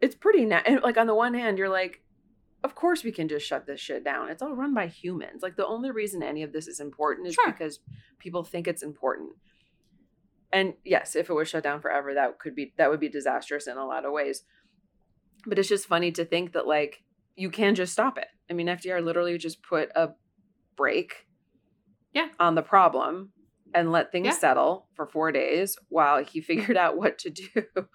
it's 0.00 0.14
pretty 0.14 0.44
na- 0.44 0.62
and 0.66 0.82
like 0.82 0.96
on 0.98 1.06
the 1.06 1.14
one 1.14 1.32
hand 1.34 1.56
you're 1.58 1.68
like 1.70 2.02
of 2.64 2.74
course 2.74 3.04
we 3.04 3.12
can 3.12 3.28
just 3.28 3.46
shut 3.46 3.66
this 3.66 3.80
shit 3.80 4.02
down. 4.04 4.28
It's 4.28 4.42
all 4.42 4.54
run 4.56 4.74
by 4.74 4.88
humans. 4.88 5.42
Like 5.42 5.56
the 5.56 5.66
only 5.66 5.90
reason 5.90 6.22
any 6.22 6.42
of 6.42 6.52
this 6.52 6.66
is 6.66 6.80
important 6.80 7.28
is 7.28 7.34
Sure. 7.34 7.46
because 7.52 7.78
people 8.18 8.42
think 8.44 8.66
it's 8.66 8.82
important. 8.82 9.32
And 10.52 10.74
yes, 10.84 11.16
if 11.16 11.28
it 11.30 11.34
was 11.34 11.48
shut 11.48 11.62
down 11.64 11.80
forever 11.80 12.14
that 12.14 12.38
could 12.38 12.54
be 12.54 12.72
that 12.76 12.90
would 12.90 13.00
be 13.00 13.08
disastrous 13.08 13.66
in 13.66 13.76
a 13.76 13.86
lot 13.86 14.04
of 14.04 14.12
ways. 14.12 14.44
But 15.46 15.58
it's 15.58 15.68
just 15.68 15.86
funny 15.86 16.10
to 16.12 16.24
think 16.24 16.52
that 16.52 16.66
like 16.66 17.02
you 17.36 17.50
can 17.50 17.74
just 17.74 17.92
stop 17.92 18.18
it. 18.18 18.28
I 18.50 18.52
mean, 18.54 18.66
FDR 18.68 19.02
literally 19.04 19.38
just 19.38 19.62
put 19.62 19.90
a 19.96 20.10
break 20.76 21.26
Yeah. 22.12 22.28
on 22.38 22.54
the 22.54 22.62
problem 22.62 23.32
and 23.74 23.90
let 23.92 24.12
things 24.12 24.26
Yeah. 24.26 24.32
settle 24.32 24.88
for 24.94 25.06
four 25.06 25.32
days 25.32 25.76
while 25.88 26.22
he 26.24 26.40
figured 26.50 26.76
out 26.76 26.96
what 26.96 27.18
to 27.20 27.30
do. 27.30 27.48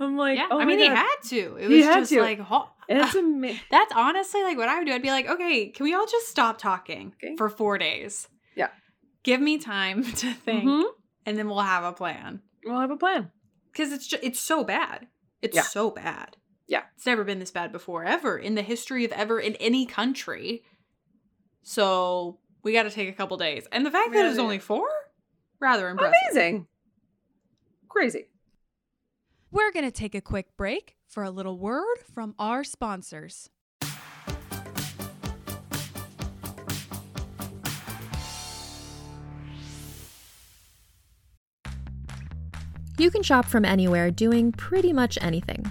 I'm 0.00 0.16
like, 0.16 0.38
yeah. 0.38 0.48
oh 0.50 0.58
I 0.58 0.64
mean, 0.64 0.78
he 0.78 0.86
had 0.86 1.16
to. 1.26 1.56
It 1.56 1.68
was 1.68 1.84
just 1.84 2.10
to. 2.12 2.20
like, 2.22 2.40
ho- 2.40 2.68
it's 2.88 3.14
amazing. 3.16 3.60
that's 3.70 3.92
honestly 3.94 4.42
like 4.42 4.56
what 4.56 4.68
I 4.68 4.78
would 4.78 4.86
do. 4.86 4.92
I'd 4.94 5.02
be 5.02 5.10
like, 5.10 5.28
okay, 5.28 5.68
can 5.68 5.84
we 5.84 5.94
all 5.94 6.06
just 6.06 6.28
stop 6.28 6.58
talking 6.58 7.12
Okay. 7.22 7.36
for 7.36 7.48
four 7.50 7.76
days? 7.78 8.28
Yeah. 8.56 8.68
Give 9.24 9.40
me 9.40 9.58
time 9.58 10.02
to 10.04 10.32
think, 10.32 10.64
Mhm. 10.64 10.84
and 11.26 11.36
then 11.36 11.48
we'll 11.48 11.60
have 11.60 11.84
a 11.84 11.92
plan. 11.92 12.40
We'll 12.64 12.80
have 12.80 12.90
a 12.90 12.96
plan. 12.96 13.30
Because 13.70 13.92
it's 13.92 14.06
just, 14.06 14.24
it's 14.24 14.40
so 14.40 14.64
bad. 14.64 15.06
It's 15.42 15.54
Yeah. 15.56 15.62
so 15.62 15.90
bad. 15.90 16.37
Yeah. 16.68 16.82
It's 16.96 17.06
never 17.06 17.24
been 17.24 17.40
this 17.40 17.50
bad 17.50 17.72
before, 17.72 18.04
ever 18.04 18.38
in 18.38 18.54
the 18.54 18.62
history 18.62 19.04
of 19.04 19.12
ever 19.12 19.40
in 19.40 19.56
any 19.56 19.86
country. 19.86 20.62
So 21.62 22.38
we 22.62 22.72
got 22.72 22.84
to 22.84 22.90
take 22.90 23.08
a 23.08 23.12
couple 23.12 23.36
days, 23.36 23.66
and 23.72 23.84
the 23.84 23.90
fact 23.90 24.10
We 24.10 24.14
that 24.14 24.18
gotta 24.20 24.28
it 24.28 24.30
was 24.30 24.38
only 24.38 24.58
four, 24.58 24.88
rather 25.60 25.88
impressive. 25.88 26.14
Amazing. 26.30 26.66
Crazy. 27.88 28.28
We're 29.50 29.72
going 29.72 29.86
to 29.86 29.90
take 29.90 30.14
a 30.14 30.20
quick 30.20 30.56
break 30.56 30.96
for 31.06 31.22
a 31.22 31.30
little 31.30 31.58
word 31.58 31.96
from 32.14 32.34
our 32.38 32.62
sponsors. 32.64 33.48
You 42.98 43.10
can 43.10 43.22
shop 43.22 43.46
from 43.46 43.64
anywhere 43.64 44.10
doing 44.10 44.52
pretty 44.52 44.92
much 44.92 45.16
anything. 45.22 45.70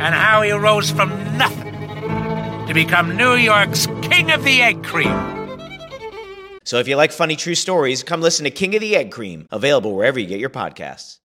and 0.00 0.14
how 0.14 0.42
he 0.42 0.52
rose 0.52 0.90
from 0.90 1.10
nothing 1.36 1.74
to 2.66 2.74
become 2.74 3.16
New 3.16 3.34
York's 3.34 3.86
King 4.02 4.30
of 4.30 4.44
the 4.44 4.62
Egg 4.62 4.82
Cream. 4.82 5.12
So 6.64 6.78
if 6.78 6.88
you 6.88 6.96
like 6.96 7.12
funny 7.12 7.36
true 7.36 7.54
stories, 7.54 8.02
come 8.02 8.20
listen 8.20 8.44
to 8.44 8.50
King 8.50 8.74
of 8.74 8.80
the 8.80 8.96
Egg 8.96 9.10
Cream, 9.10 9.46
available 9.50 9.94
wherever 9.94 10.18
you 10.18 10.26
get 10.26 10.40
your 10.40 10.50
podcasts. 10.50 11.18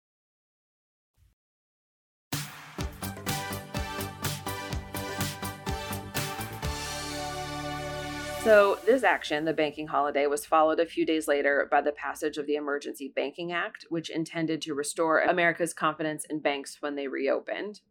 So, 8.44 8.80
this 8.86 9.04
action, 9.04 9.46
the 9.46 9.54
banking 9.54 9.88
holiday, 9.88 10.26
was 10.26 10.46
followed 10.46 10.80
a 10.80 10.86
few 10.86 11.06
days 11.06 11.28
later 11.28 11.68
by 11.70 11.82
the 11.82 11.92
passage 11.92 12.38
of 12.38 12.48
the 12.48 12.56
Emergency 12.56 13.12
Banking 13.14 13.52
Act, 13.52 13.86
which 13.90 14.10
intended 14.10 14.62
to 14.64 14.74
restore 14.74 15.20
America's 15.20 15.74
confidence 15.74 16.26
in 16.30 16.40
banks 16.40 16.78
when 16.80 16.96
they 16.96 17.08
reopened. 17.08 17.82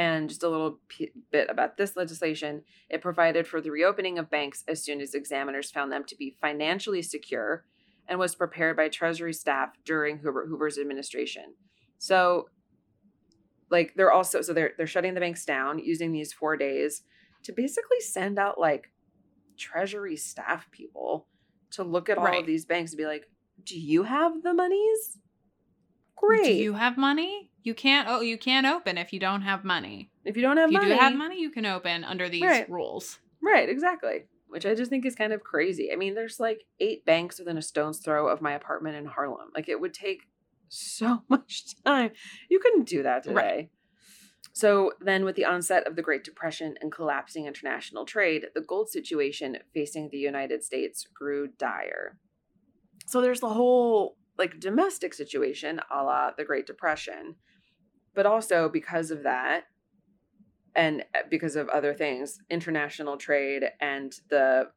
And 0.00 0.30
just 0.30 0.42
a 0.42 0.48
little 0.48 0.78
p- 0.88 1.12
bit 1.30 1.50
about 1.50 1.76
this 1.76 1.94
legislation 1.94 2.62
it 2.88 3.02
provided 3.02 3.46
for 3.46 3.60
the 3.60 3.70
reopening 3.70 4.18
of 4.18 4.30
banks 4.30 4.64
as 4.66 4.82
soon 4.82 5.00
as 5.02 5.14
examiners 5.14 5.70
found 5.70 5.92
them 5.92 6.04
to 6.04 6.16
be 6.16 6.36
financially 6.40 7.02
secure 7.02 7.64
and 8.08 8.18
was 8.18 8.34
prepared 8.34 8.76
by 8.78 8.88
Treasury 8.88 9.34
staff 9.34 9.68
during 9.84 10.18
Hoover, 10.20 10.46
Hoover's 10.46 10.78
administration. 10.78 11.54
So, 11.98 12.48
like, 13.70 13.92
they're 13.94 14.10
also, 14.10 14.40
so 14.40 14.52
they're, 14.54 14.72
they're 14.76 14.86
shutting 14.86 15.12
the 15.14 15.20
banks 15.20 15.44
down 15.44 15.78
using 15.78 16.12
these 16.12 16.32
four 16.32 16.56
days 16.56 17.02
to 17.44 17.52
basically 17.52 18.00
send 18.00 18.38
out 18.38 18.58
like 18.58 18.90
treasury 19.58 20.16
staff 20.16 20.70
people 20.70 21.26
to 21.72 21.84
look 21.84 22.08
at 22.08 22.16
all 22.18 22.24
Right. 22.24 22.40
of 22.40 22.46
these 22.46 22.64
banks 22.64 22.92
and 22.92 22.98
be 22.98 23.04
like, 23.06 23.24
"Do 23.64 23.78
you 23.78 24.04
have 24.04 24.42
the 24.42 24.54
monies?" 24.54 25.18
Great. 26.16 26.44
Do 26.44 26.52
you 26.54 26.72
have 26.74 26.96
money? 26.96 27.49
You 27.62 27.74
can't. 27.74 28.08
Oh, 28.08 28.20
you 28.20 28.38
can't 28.38 28.66
open 28.66 28.96
if 28.98 29.12
you 29.12 29.20
don't 29.20 29.42
have 29.42 29.64
money. 29.64 30.10
if 30.24 30.36
you 30.36 30.42
don't 30.42 30.56
have 30.56 30.68
If 30.70 30.72
you 30.72 30.78
money, 30.78 30.90
do 30.94 30.98
have 30.98 31.14
money, 31.14 31.40
you 31.40 31.50
can 31.50 31.66
open 31.66 32.04
under 32.04 32.28
these 32.28 32.42
Right. 32.42 32.68
rules. 32.70 33.18
right? 33.42 33.68
Exactly. 33.68 34.24
Which 34.48 34.66
I 34.66 34.74
just 34.74 34.90
think 34.90 35.04
is 35.06 35.14
kind 35.14 35.32
of 35.32 35.42
crazy. 35.42 35.92
I 35.92 35.96
mean, 35.96 36.14
there's 36.14 36.40
like 36.40 36.64
eight 36.80 37.04
banks 37.04 37.38
within 37.38 37.56
a 37.58 37.62
stone's 37.62 37.98
throw 38.00 38.28
of 38.28 38.40
my 38.42 38.52
apartment 38.52 38.96
in 38.96 39.06
Harlem. 39.06 39.50
Like 39.54 39.68
it 39.68 39.80
would 39.80 39.94
take 39.94 40.22
so 40.68 41.22
much 41.28 41.64
time. 41.84 42.10
You 42.48 42.58
couldn't 42.60 42.88
do 42.88 43.02
that 43.02 43.22
today. 43.24 43.34
Right. 43.34 43.70
So 44.52 44.92
then, 45.00 45.24
with 45.24 45.36
the 45.36 45.44
onset 45.44 45.86
of 45.86 45.94
the 45.96 46.02
Great 46.02 46.24
Depression 46.24 46.74
and 46.80 46.90
collapsing 46.90 47.46
international 47.46 48.04
trade, 48.04 48.46
the 48.54 48.60
gold 48.60 48.88
situation 48.90 49.58
facing 49.72 50.08
the 50.10 50.18
United 50.18 50.64
States 50.64 51.06
grew 51.14 51.46
dire. 51.58 52.18
So 53.06 53.20
there's 53.20 53.40
the 53.40 53.50
whole 53.50 54.16
like 54.38 54.58
domestic 54.58 55.14
situation 55.14 55.80
a 55.90 56.02
la 56.02 56.30
the 56.36 56.44
Great 56.44 56.66
Depression. 56.66 57.36
But 58.14 58.26
also 58.26 58.68
because 58.68 59.10
of 59.10 59.22
that, 59.22 59.64
and 60.74 61.02
uh, 61.14 61.20
because 61.30 61.56
of 61.56 61.68
other 61.68 61.94
things, 61.94 62.38
international 62.50 63.16
trade 63.16 63.64
and 63.80 64.14
the 64.28 64.70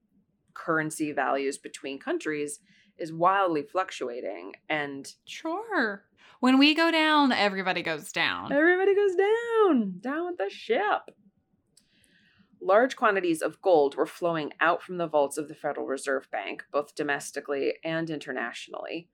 currency 0.54 1.12
values 1.12 1.58
between 1.58 2.00
countries 2.00 2.60
is 2.98 3.12
wildly 3.12 3.64
fluctuating. 3.64 4.54
And 4.70 5.12
Sure. 5.26 6.04
When 6.40 6.58
we 6.58 6.76
go 6.76 6.92
down, 6.92 7.32
everybody 7.32 7.82
goes 7.82 8.12
down. 8.12 8.52
Everybody 8.52 8.94
goes 8.94 9.16
down, 9.16 10.00
down 10.02 10.26
with 10.26 10.38
the 10.38 10.50
ship. 10.50 11.16
Large 12.62 12.96
quantities 12.96 13.42
of 13.42 13.62
gold 13.62 13.96
were 13.96 14.06
flowing 14.06 14.52
out 14.60 14.82
from 14.84 14.98
the 14.98 15.08
vaults 15.08 15.38
of 15.38 15.48
the 15.48 15.56
Federal 15.56 15.86
Reserve 15.86 16.30
Bank, 16.32 16.64
both 16.72 16.96
domestically 16.96 17.76
and 17.84 18.10
internationally. 18.10 19.10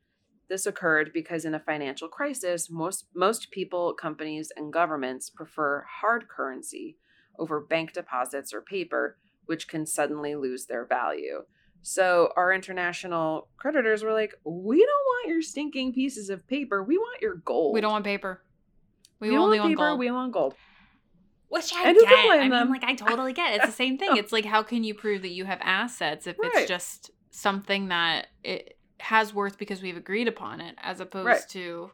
This 0.50 0.66
occurred 0.66 1.12
because 1.14 1.46
in 1.46 1.54
a 1.54 1.60
financial 1.60 2.08
crisis, 2.08 2.70
most, 2.72 3.06
most 3.14 3.52
people, 3.52 3.94
companies, 3.94 4.52
and 4.56 4.74
governments 4.74 5.30
prefer 5.30 5.86
hard 6.02 6.28
currency 6.28 6.98
over 7.38 7.62
bank 7.62 7.94
deposits 7.94 8.52
or 8.54 8.62
paper, 8.62 9.18
which 9.46 9.68
can 9.68 9.86
suddenly 9.86 10.36
lose 10.36 10.66
their 10.66 10.86
value. 10.86 11.44
So 11.82 12.34
our 12.36 12.52
international 12.52 13.48
creditors 13.58 14.04
were 14.04 14.12
like, 14.12 14.34
"We 14.44 14.80
don't 14.80 15.06
want 15.06 15.30
your 15.30 15.42
stinking 15.42 15.94
pieces 15.94 16.30
of 16.30 16.46
paper. 16.48 16.84
We 16.84 16.98
want 16.98 17.22
your 17.22 17.36
gold. 17.36 17.74
We 17.74 17.80
don't 17.82 17.92
want 17.92 18.04
paper. 18.06 18.44
We, 19.20 19.30
We 19.30 19.38
only 19.38 19.60
want 19.60 19.78
want 19.78 19.78
gold. 19.92 20.00
We 20.00 20.12
want 20.12 20.34
gold." 20.34 20.56
Which 21.48 21.74
I 21.74 21.90
And 21.90 21.98
get. 21.98 22.10
I 22.10 22.50
them? 22.50 22.52
mean, 22.52 22.70
like 22.70 22.84
I 22.84 22.96
totally 22.96 23.34
get. 23.34 23.54
It. 23.54 23.56
It's 23.58 23.68
the 23.68 23.72
same 23.84 23.98
thing. 23.98 24.18
It's 24.18 24.32
like 24.32 24.46
how 24.46 24.62
can 24.64 24.84
you 24.84 24.94
prove 24.94 25.22
that 25.22 25.32
you 25.32 25.46
have 25.46 25.60
assets 25.62 26.28
if 26.28 26.38
Right. 26.38 26.52
it's 26.54 26.68
just 26.68 27.12
something 27.32 27.88
that 27.90 28.28
it 28.44 28.78
has 29.00 29.34
worth 29.34 29.58
because 29.58 29.82
we've 29.82 29.98
agreed 29.98 30.28
upon 30.28 30.62
it, 30.62 30.76
as 30.82 31.00
opposed 31.00 31.26
Right. 31.26 31.42
to 31.50 31.92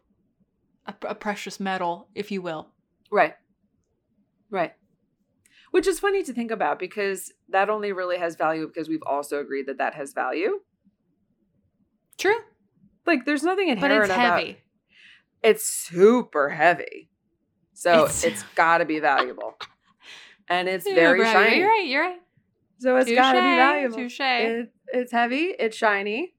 a, 0.86 0.94
a 1.08 1.16
precious 1.16 1.60
metal, 1.60 2.10
if 2.16 2.32
you 2.32 2.42
will. 2.42 2.70
Right. 3.12 3.36
Right. 4.50 4.74
Which 5.72 5.88
is 5.88 6.00
funny 6.00 6.24
to 6.24 6.34
think 6.34 6.52
about 6.52 6.80
because 6.80 7.34
that 7.50 7.70
only 7.70 7.92
really 7.92 8.18
has 8.18 8.36
value 8.36 8.68
because 8.68 8.88
we've 8.88 9.04
also 9.06 9.40
agreed 9.40 9.68
that 9.68 9.78
that 9.80 9.94
has 9.96 10.14
value. 10.14 10.60
True, 12.18 12.38
Like 13.06 13.26
there's 13.26 13.44
nothing 13.44 13.68
but 13.68 13.84
inherent 13.92 14.06
it's 14.06 14.14
about 14.14 14.40
heavy. 14.40 14.58
It's 15.44 15.66
super 15.70 16.50
heavy. 16.50 17.10
So 17.74 17.92
It's- 18.06 18.24
it's 18.24 18.44
got 18.56 18.78
to 18.78 18.86
be 18.86 19.00
valuable. 19.00 19.56
And 20.48 20.70
it's 20.70 20.86
Yeah, 20.88 20.96
very 20.96 21.24
shiny. 21.24 21.58
You're 21.58 21.68
right. 21.68 21.86
You're 21.86 22.02
right. 22.04 22.20
So 22.80 22.96
it's 22.98 23.12
got 23.12 23.34
to 23.34 23.40
be 23.40 23.44
valuable. 23.44 23.98
touche. 23.98 24.20
It, 24.22 24.72
it's 24.94 25.12
heavy, 25.12 25.54
it's 25.58 25.76
shiny. 25.76 26.35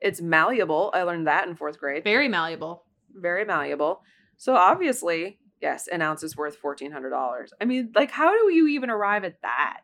It's 0.00 0.20
malleable. 0.20 0.90
I 0.94 1.02
learned 1.02 1.26
that 1.26 1.48
in 1.48 1.56
4th 1.56 1.78
grade. 1.78 2.04
Very 2.04 2.28
malleable. 2.28 2.84
very 3.14 3.44
malleable. 3.44 4.02
So 4.36 4.54
obviously, 4.54 5.38
yes, 5.60 5.88
an 5.88 6.02
ounce 6.02 6.22
is 6.22 6.36
worth 6.36 6.56
fourteen 6.56 6.92
hundred 6.92 7.10
dollars. 7.10 7.52
I 7.60 7.64
mean, 7.64 7.90
like, 7.96 8.10
how 8.12 8.30
do 8.30 8.52
you 8.52 8.68
even 8.68 8.90
arrive 8.90 9.24
at 9.24 9.40
that? 9.42 9.80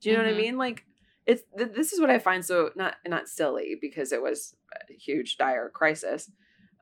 Do 0.00 0.08
you 0.08 0.16
know 0.16 0.22
what 0.22 0.30
I 0.30 0.34
Mhm. 0.34 0.36
mean? 0.38 0.56
Like, 0.56 0.84
it's 1.26 1.42
th- 1.58 1.72
this 1.74 1.92
is 1.92 2.00
what 2.00 2.08
I 2.08 2.18
find 2.18 2.42
so 2.44 2.70
not 2.76 2.96
not 3.06 3.28
silly 3.28 3.76
because 3.80 4.10
it 4.12 4.22
was 4.22 4.56
a 4.90 4.94
huge 4.94 5.36
dire 5.36 5.68
crisis, 5.68 6.30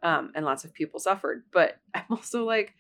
um, 0.05 0.31
and 0.37 0.45
lots 0.45 0.65
of 0.65 0.73
people 0.75 1.01
suffered. 1.01 1.45
But 1.53 1.79
I'm 1.95 2.05
also 2.11 2.45
like, 2.45 2.75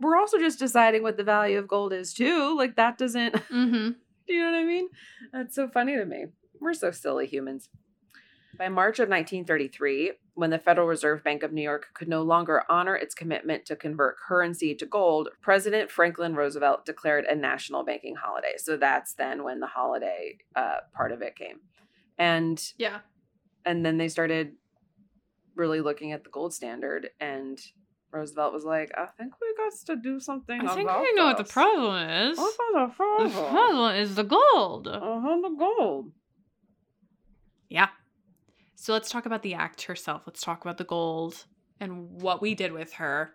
we're 0.00 0.16
also 0.18 0.38
just 0.38 0.58
deciding 0.58 1.02
what 1.02 1.16
the 1.16 1.24
value 1.24 1.58
of 1.58 1.66
gold 1.66 1.92
is 1.92 2.12
too. 2.12 2.56
Like 2.56 2.76
that 2.76 2.98
doesn't. 2.98 3.34
Mm-hmm. 3.34 3.90
Do 4.28 4.32
you 4.34 4.42
know 4.44 4.50
what 4.52 4.58
I 4.58 4.64
mean? 4.64 4.88
That's 5.32 5.54
so 5.54 5.68
funny 5.68 5.96
to 5.96 6.04
me. 6.04 6.26
We're 6.60 6.74
so 6.74 6.90
silly 6.90 7.26
humans. 7.26 7.68
By 8.58 8.68
March 8.68 8.98
of 8.98 9.08
1933, 9.08 10.12
when 10.34 10.50
the 10.50 10.58
Federal 10.58 10.86
Reserve 10.86 11.22
Bank 11.22 11.42
of 11.42 11.52
New 11.52 11.62
York 11.62 11.88
could 11.94 12.08
no 12.08 12.22
longer 12.22 12.62
honor 12.68 12.94
its 12.96 13.14
commitment 13.14 13.64
to 13.66 13.76
convert 13.76 14.18
currency 14.18 14.74
to 14.74 14.86
gold, 14.86 15.28
President 15.40 15.90
Franklin 15.90 16.34
Roosevelt 16.34 16.86
declared 16.86 17.24
a 17.24 17.34
national 17.34 17.84
banking 17.84 18.16
holiday. 18.16 18.54
So 18.56 18.76
that's 18.76 19.14
then 19.14 19.44
when 19.44 19.60
the 19.60 19.66
holiday 19.66 20.38
uh, 20.54 20.78
part 20.94 21.12
of 21.12 21.22
it 21.22 21.36
came. 21.36 21.60
And 22.18 22.62
Yeah. 22.78 23.00
and 23.64 23.84
then 23.84 23.98
they 23.98 24.08
started 24.08 24.52
really 25.54 25.80
looking 25.80 26.12
at 26.12 26.24
the 26.24 26.30
gold 26.30 26.54
standard 26.54 27.10
and 27.20 27.60
Roosevelt 28.12 28.52
was 28.52 28.64
like, 28.64 28.92
I 28.96 29.06
think 29.06 29.34
we 29.40 29.54
got 29.56 29.72
to 29.86 29.96
do 29.96 30.20
something 30.20 30.60
I 30.66 30.74
think 30.74 30.88
I 30.88 31.12
know 31.16 31.26
what 31.26 31.36
the 31.36 31.44
problem 31.44 32.08
is. 32.08 32.38
What's 32.38 32.56
the 32.56 32.62
problem? 32.94 33.28
The 33.28 33.34
problem? 33.34 33.52
problem 33.52 33.96
is 33.96 34.14
the 34.14 34.24
gold. 34.24 34.88
Uh-huh, 34.88 35.40
the 35.42 35.56
gold. 35.58 36.12
Yeah. 37.68 37.88
So 38.76 38.92
let's 38.92 39.10
talk 39.10 39.26
about 39.26 39.42
the 39.42 39.54
act 39.54 39.82
herself. 39.82 40.22
Let's 40.26 40.40
talk 40.42 40.62
about 40.62 40.78
the 40.78 40.84
gold 40.84 41.44
and 41.80 42.10
what 42.20 42.40
we 42.40 42.54
did 42.54 42.72
with 42.72 42.92
her. 42.94 43.34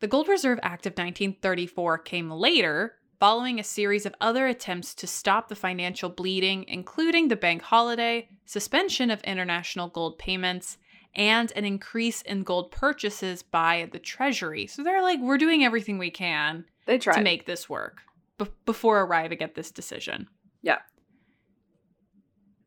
The 0.00 0.08
Gold 0.08 0.28
Reserve 0.28 0.58
Act 0.62 0.86
of 0.86 0.92
1934 0.92 1.98
came 1.98 2.30
later, 2.30 2.96
following 3.20 3.58
a 3.60 3.64
series 3.64 4.04
of 4.04 4.14
other 4.20 4.46
attempts 4.46 4.94
to 4.96 5.06
stop 5.06 5.48
the 5.48 5.54
financial 5.54 6.08
bleeding, 6.10 6.64
including 6.68 7.28
the 7.28 7.36
bank 7.36 7.62
holiday, 7.62 8.28
suspension 8.44 9.10
of 9.10 9.20
international 9.22 9.88
gold 9.88 10.18
payments, 10.18 10.76
and 11.14 11.52
an 11.54 11.64
increase 11.64 12.22
in 12.22 12.42
gold 12.42 12.70
purchases 12.70 13.42
by 13.42 13.88
the 13.92 13.98
Treasury. 13.98 14.66
So 14.66 14.82
they're 14.82 15.02
like, 15.02 15.20
we're 15.20 15.38
doing 15.38 15.64
everything 15.64 15.98
we 15.98 16.10
can 16.10 16.64
They 16.86 16.98
tried. 16.98 17.14
to 17.16 17.22
make 17.22 17.46
this 17.46 17.68
work 17.68 17.98
b- 18.38 18.46
before 18.66 19.02
arriving 19.02 19.40
at 19.42 19.54
this 19.54 19.70
decision. 19.70 20.28
Yeah. 20.62 20.78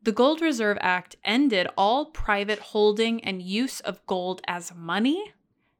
The 0.06 0.12
Gold 0.12 0.40
Reserve 0.40 0.78
Act 0.82 1.16
ended 1.24 1.66
all 1.76 2.04
private 2.06 2.60
holding 2.60 3.24
and 3.24 3.42
use 3.42 3.80
of 3.80 4.06
gold 4.06 4.40
as 4.46 4.72
money, 4.72 5.32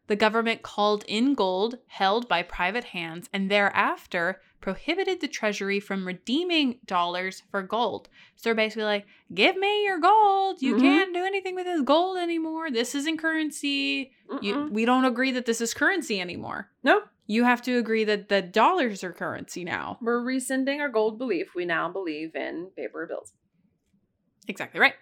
The 0.08 0.16
government 0.16 0.62
called 0.62 1.04
in 1.06 1.34
gold 1.34 1.78
held 1.86 2.26
by 2.28 2.42
private 2.42 2.82
hands 2.86 3.28
and 3.32 3.48
thereafter 3.48 4.40
prohibited 4.60 5.20
the 5.20 5.28
treasury 5.28 5.78
from 5.78 6.04
redeeming 6.08 6.80
dollars 6.86 7.44
for 7.52 7.62
gold. 7.62 8.08
So 8.34 8.42
they're 8.48 8.54
basically 8.56 8.82
like, 8.82 9.06
give 9.32 9.56
me 9.56 9.84
your 9.84 10.00
gold. 10.00 10.60
You 10.60 10.74
Mhm. 10.74 10.80
can't 10.80 11.14
do 11.14 11.24
anything 11.24 11.54
with 11.54 11.66
this 11.66 11.82
gold 11.82 12.18
anymore. 12.18 12.68
This 12.72 12.96
isn't 12.96 13.18
currency. 13.18 14.10
You, 14.42 14.68
we 14.72 14.84
don't 14.84 15.04
agree 15.04 15.30
that 15.30 15.46
this 15.46 15.60
is 15.60 15.72
currency 15.72 16.20
anymore. 16.20 16.68
No, 16.82 17.02
You 17.28 17.44
have 17.44 17.62
to 17.62 17.76
agree 17.78 18.02
that 18.04 18.28
the 18.28 18.42
dollars 18.42 19.04
are 19.04 19.12
currency 19.12 19.62
now. 19.62 19.98
we're 20.02 20.20
rescinding 20.20 20.80
our 20.80 20.88
gold 20.88 21.16
belief. 21.16 21.54
We 21.54 21.64
now 21.64 21.88
believe 21.88 22.34
in 22.34 22.70
paper 22.76 23.06
bills. 23.06 23.32
Exactly 24.48 24.80
right. 24.80 24.94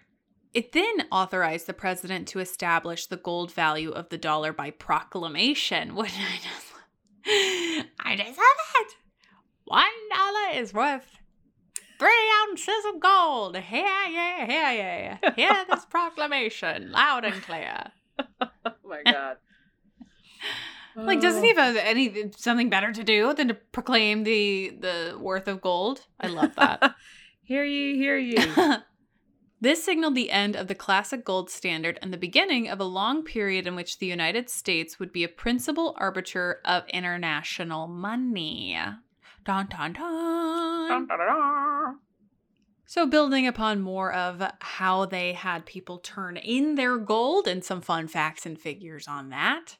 It 0.53 0.71
then 0.71 1.07
authorized 1.11 1.67
the 1.67 1.73
president 1.73 2.27
to 2.29 2.39
establish 2.39 3.07
the 3.07 3.17
gold 3.17 3.51
value 3.51 3.91
of 3.91 4.09
the 4.09 4.17
dollar 4.17 4.53
by 4.53 4.71
proclamation, 4.71 5.95
which 5.95 6.13
I 6.17 6.37
just, 6.37 7.87
I 7.99 8.15
just 8.15 8.37
love 8.37 8.81
it. 8.81 8.93
One 9.65 9.83
dollar 10.13 10.59
is 10.61 10.73
worth 10.73 11.17
three 11.99 12.31
ounces 12.47 12.85
of 12.93 12.99
gold. 13.01 13.57
Hear 13.57 13.85
yeah, 13.85 14.45
hear 14.45 15.17
yeah. 15.23 15.31
Hear 15.35 15.65
this 15.69 15.85
proclamation 15.89 16.91
loud 16.91 17.25
and 17.25 17.41
clear. 17.41 17.91
Oh 18.67 18.89
my 18.89 19.01
god. 19.11 19.37
Like, 20.95 21.19
doesn't 21.19 21.43
he 21.43 21.53
Oh. 21.57 21.61
have 21.61 21.75
any 21.75 22.31
something 22.37 22.69
better 22.69 22.93
to 22.93 23.03
do 23.03 23.33
than 23.33 23.47
to 23.49 23.53
proclaim 23.55 24.23
the 24.23 24.69
the 24.79 25.17
worth 25.19 25.47
of 25.47 25.59
gold? 25.59 26.05
I 26.19 26.27
love 26.27 26.55
that. 26.55 26.95
Hear 27.43 27.65
ye, 27.65 27.95
hear 27.97 28.15
ye. 28.17 28.37
This 29.65 29.83
signaled 29.83 30.13
the 30.13 30.29
end 30.29 30.55
of 30.55 30.67
the 30.67 30.75
classic 30.75 31.25
gold 31.25 31.49
standard 31.49 31.97
and 31.99 32.13
the 32.13 32.19
beginning 32.19 32.69
of 32.69 32.79
a 32.79 32.83
long 32.83 33.23
period 33.23 33.65
in 33.65 33.75
which 33.75 33.97
the 33.97 34.05
United 34.05 34.47
States 34.47 34.99
would 34.99 35.11
be 35.11 35.23
a 35.23 35.27
principal 35.27 35.95
arbiter 35.97 36.61
of 36.63 36.87
international 36.89 37.87
money. 37.87 38.77
Dun, 39.43 39.67
dun, 39.67 39.93
dun. 39.93 40.87
Dun, 40.87 41.07
dun, 41.07 41.17
dun. 41.17 41.97
So, 42.85 43.07
building 43.07 43.47
upon 43.47 43.81
more 43.81 44.13
of 44.13 44.39
how 44.59 45.07
they 45.07 45.33
had 45.33 45.65
people 45.65 45.97
turn 45.97 46.37
in 46.37 46.75
their 46.75 46.99
gold 46.99 47.47
and 47.47 47.63
some 47.63 47.81
fun 47.81 48.07
facts 48.07 48.45
and 48.45 48.59
figures 48.59 49.07
on 49.07 49.29
that. 49.29 49.77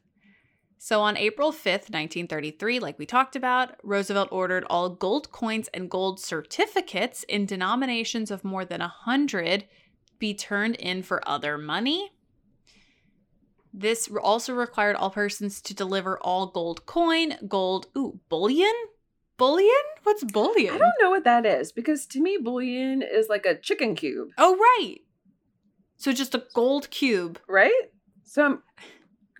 So, 0.86 1.02
on 1.02 1.18
April 1.18 1.52
5th, 1.52 1.90
1933, 1.90 2.78
like 2.78 3.00
we 3.00 3.08
talked 3.08 3.36
about, 3.36 3.72
Roosevelt 3.82 4.30
ordered 4.32 4.66
all 4.70 4.88
gold 4.88 5.32
coins 5.32 5.68
and 5.74 5.90
gold 5.90 6.20
certificates 6.20 7.24
in 7.24 7.48
denominations 7.48 8.30
of 8.30 8.44
more 8.44 8.66
than 8.66 8.82
100 8.82 9.66
be 10.20 10.36
turned 10.36 10.76
in 10.76 11.02
for 11.02 11.28
other 11.28 11.58
money. 11.58 12.12
This 13.74 14.08
also 14.22 14.54
required 14.54 14.96
all 14.96 15.10
persons 15.10 15.60
to 15.62 15.74
deliver 15.74 16.20
all 16.20 16.46
gold 16.52 16.86
coin, 16.86 17.34
gold, 17.48 17.88
ooh, 17.98 18.20
bullion? 18.30 18.76
Bullion? 19.38 19.72
What's 20.04 20.24
bullion? 20.24 20.76
I 20.76 20.78
don't 20.78 20.94
know 21.02 21.10
what 21.10 21.24
that 21.24 21.48
is 21.48 21.72
because 21.72 22.06
to 22.06 22.22
me, 22.22 22.38
bullion 22.40 23.02
is 23.02 23.28
like 23.28 23.48
a 23.48 23.58
chicken 23.58 23.96
cube, 23.96 24.28
Oh, 24.38 24.56
right. 24.56 25.00
So 25.98 26.12
just 26.12 26.36
a 26.36 26.44
gold 26.54 26.92
cube. 26.92 27.40
right? 27.50 27.74
So 28.24 28.44
I'm- 28.44 28.64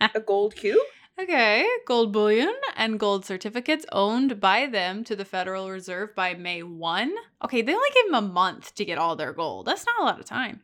a 0.16 0.20
gold 0.20 0.56
cube? 0.56 0.80
Okay, 1.18 1.66
gold 1.88 2.12
bullion 2.12 2.54
and 2.76 3.00
gold 3.00 3.24
certificates 3.26 3.86
owned 3.94 4.42
by 4.42 4.68
them 4.68 5.06
to 5.06 5.16
the 5.16 5.24
Federal 5.24 5.70
Reserve 5.70 6.14
by 6.14 6.34
May 6.34 6.62
1. 6.62 7.16
Okay, 7.44 7.62
they 7.62 7.74
only 7.74 7.88
gave 7.94 8.12
them 8.12 8.16
a 8.16 8.22
month 8.22 8.76
to 8.76 8.84
get 8.84 8.98
all 8.98 9.16
their 9.16 9.32
gold. 9.32 9.66
That's 9.66 9.86
not 9.86 10.02
a 10.02 10.04
lot 10.04 10.20
of 10.20 10.26
time. 10.26 10.60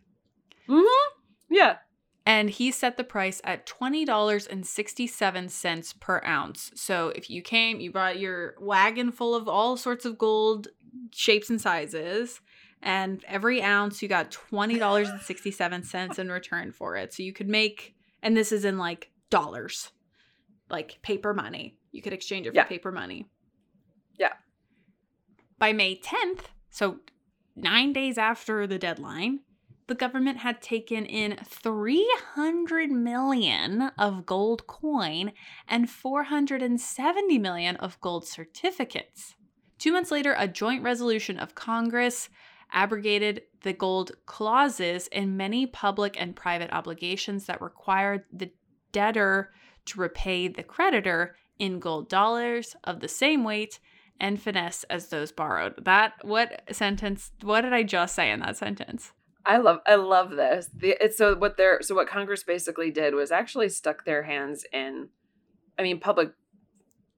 Mm-hmm. 0.68 1.14
Yeah. 1.50 1.78
And 2.26 2.50
he 2.50 2.70
set 2.72 2.98
the 2.98 3.06
price 3.06 3.40
at 3.46 3.66
$20.67 3.66 6.00
per 6.00 6.22
ounce. 6.26 6.72
So 6.76 7.14
if 7.16 7.30
you 7.30 7.42
came, 7.42 7.80
you 7.80 7.90
brought 7.92 8.20
your 8.20 8.56
wagon 8.60 9.14
full 9.14 9.34
of 9.34 9.48
all 9.48 9.78
sorts 9.78 10.04
of 10.06 10.18
gold 10.18 10.68
shapes 11.12 11.50
and 11.50 11.62
sizes, 11.62 12.42
and 12.82 13.24
every 13.28 13.64
ounce 13.64 14.02
you 14.02 14.10
got 14.10 14.38
$20.67 14.52 16.20
in 16.20 16.32
return 16.32 16.74
for 16.74 16.98
it. 16.98 17.14
So 17.14 17.24
you 17.24 17.32
could 17.32 17.48
make, 17.48 17.96
and 18.22 18.36
this 18.36 18.52
is 18.52 18.66
in 18.66 18.78
like 18.78 19.12
dollars, 19.30 19.92
like 20.72 21.00
paper 21.02 21.34
money. 21.34 21.78
You 21.92 22.02
could 22.02 22.14
exchange 22.14 22.48
it 22.48 22.52
for 22.52 22.56
Yeah. 22.56 22.64
paper 22.66 22.92
money. 22.92 23.30
Yeah. 24.18 24.34
By 25.58 25.74
May 25.74 26.00
10th, 26.00 26.50
so 26.70 27.00
nine 27.56 27.94
days 27.94 28.18
after 28.18 28.66
the 28.66 28.80
deadline, 28.80 29.42
the 29.88 29.96
government 29.96 30.38
had 30.38 30.62
taken 30.62 31.06
in 31.06 31.38
300 31.44 32.90
million 32.92 33.92
of 33.98 34.26
gold 34.26 34.66
coin 34.66 35.34
and 35.68 35.90
470 35.90 37.38
million 37.38 37.76
of 37.76 38.00
gold 38.00 38.26
certificates. 38.26 39.36
Two 39.78 39.92
months 39.92 40.12
later, 40.12 40.34
a 40.38 40.48
joint 40.48 40.84
resolution 40.84 41.38
of 41.38 41.56
Congress 41.56 42.30
abrogated 42.72 43.42
the 43.64 43.74
gold 43.74 44.14
clauses 44.26 45.08
in 45.08 45.36
many 45.36 45.66
public 45.66 46.16
and 46.20 46.36
private 46.36 46.72
obligations 46.72 47.46
that 47.48 47.62
required 47.62 48.24
the 48.32 48.52
debtor 48.94 49.52
to 49.86 50.00
repay 50.00 50.48
the 50.48 50.64
creditor 50.64 51.36
in 51.60 51.80
gold 51.80 52.10
dollars 52.10 52.76
of 52.84 53.00
the 53.00 53.08
same 53.08 53.44
weight 53.44 53.80
and 54.20 54.42
finesse 54.42 54.84
as 54.86 55.08
those 55.08 55.32
borrowed. 55.32 55.84
That 55.84 56.14
what 56.22 56.62
sentence 56.72 57.32
what 57.42 57.62
did 57.62 57.74
I 57.74 57.84
just 57.84 58.16
say 58.16 58.32
in 58.32 58.40
that 58.42 58.58
sentence? 58.58 59.14
I 59.46 59.58
love 59.58 59.80
I 59.88 59.96
love 59.96 60.32
this. 60.32 60.70
The, 60.74 60.96
it's 61.04 61.18
so 61.18 61.36
what 61.36 61.58
they're 61.58 61.82
so 61.82 61.96
what 61.96 62.08
Congress 62.08 62.44
basically 62.44 62.92
did 62.92 63.16
was 63.16 63.32
actually 63.32 63.70
stuck 63.70 64.06
their 64.06 64.24
hands 64.24 64.66
in 64.72 65.10
I 65.78 65.84
mean 65.84 66.00
public 66.00 66.34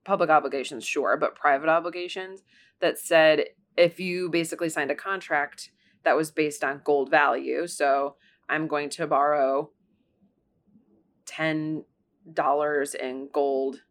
public 0.04 0.30
obligations 0.30 0.84
sure, 0.84 1.16
but 1.16 1.34
private 1.34 1.68
obligations 1.68 2.42
that 2.80 2.98
said 2.98 3.44
if 3.76 4.00
you 4.00 4.30
basically 4.30 4.68
signed 4.68 4.90
a 4.90 4.94
contract 4.94 5.70
that 6.04 6.16
was 6.16 6.30
based 6.30 6.62
on 6.62 6.82
gold 6.84 7.10
value, 7.10 7.66
so 7.66 8.16
I'm 8.48 8.66
going 8.66 8.90
to 8.90 9.06
borrow 9.06 9.70
$10 12.32 12.94
in 12.94 13.28
gold 13.32 13.82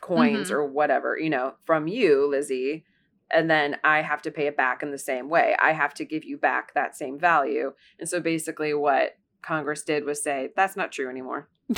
coins 0.00 0.50
Mhm. 0.50 0.54
or 0.54 0.66
whatever, 0.66 1.18
you 1.18 1.30
know, 1.30 1.54
from 1.64 1.88
you, 1.88 2.26
Lizzie, 2.26 2.84
and 3.30 3.50
then 3.50 3.76
I 3.82 4.02
have 4.02 4.22
to 4.22 4.30
pay 4.30 4.46
it 4.46 4.56
back 4.56 4.82
in 4.82 4.90
the 4.90 4.98
same 4.98 5.28
way. 5.28 5.56
I 5.60 5.72
have 5.72 5.94
to 5.94 6.04
give 6.04 6.24
you 6.24 6.36
back 6.36 6.74
that 6.74 6.94
same 6.96 7.18
value. 7.18 7.72
And 7.98 8.08
so 8.08 8.20
basically 8.20 8.72
what 8.74 9.16
Congress 9.42 9.82
did 9.82 10.04
was 10.04 10.22
say 10.22 10.50
that's 10.54 10.76
not 10.76 10.92
true 10.92 11.08
anymore. 11.10 11.48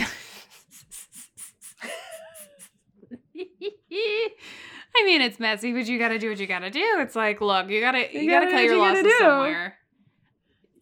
I 4.94 5.04
mean, 5.04 5.20
it's 5.20 5.38
messy, 5.38 5.72
but 5.72 5.87
you 5.87 5.98
got 5.98 6.09
to 6.09 6.18
do 6.18 6.28
what 6.31 6.38
you 6.40 6.46
got 6.46 6.61
to 6.61 6.70
do. 6.70 6.85
It's 6.98 7.14
like, 7.16 7.40
look, 7.40 7.68
you 7.70 7.81
got 7.81 7.92
to 7.92 8.12
you, 8.12 8.20
You 8.22 8.31
got 8.31 8.40
to 8.40 8.50
cut 8.50 8.64
your 8.64 8.74
you 8.74 8.78
losses 8.81 9.12
somewhere. 9.18 9.78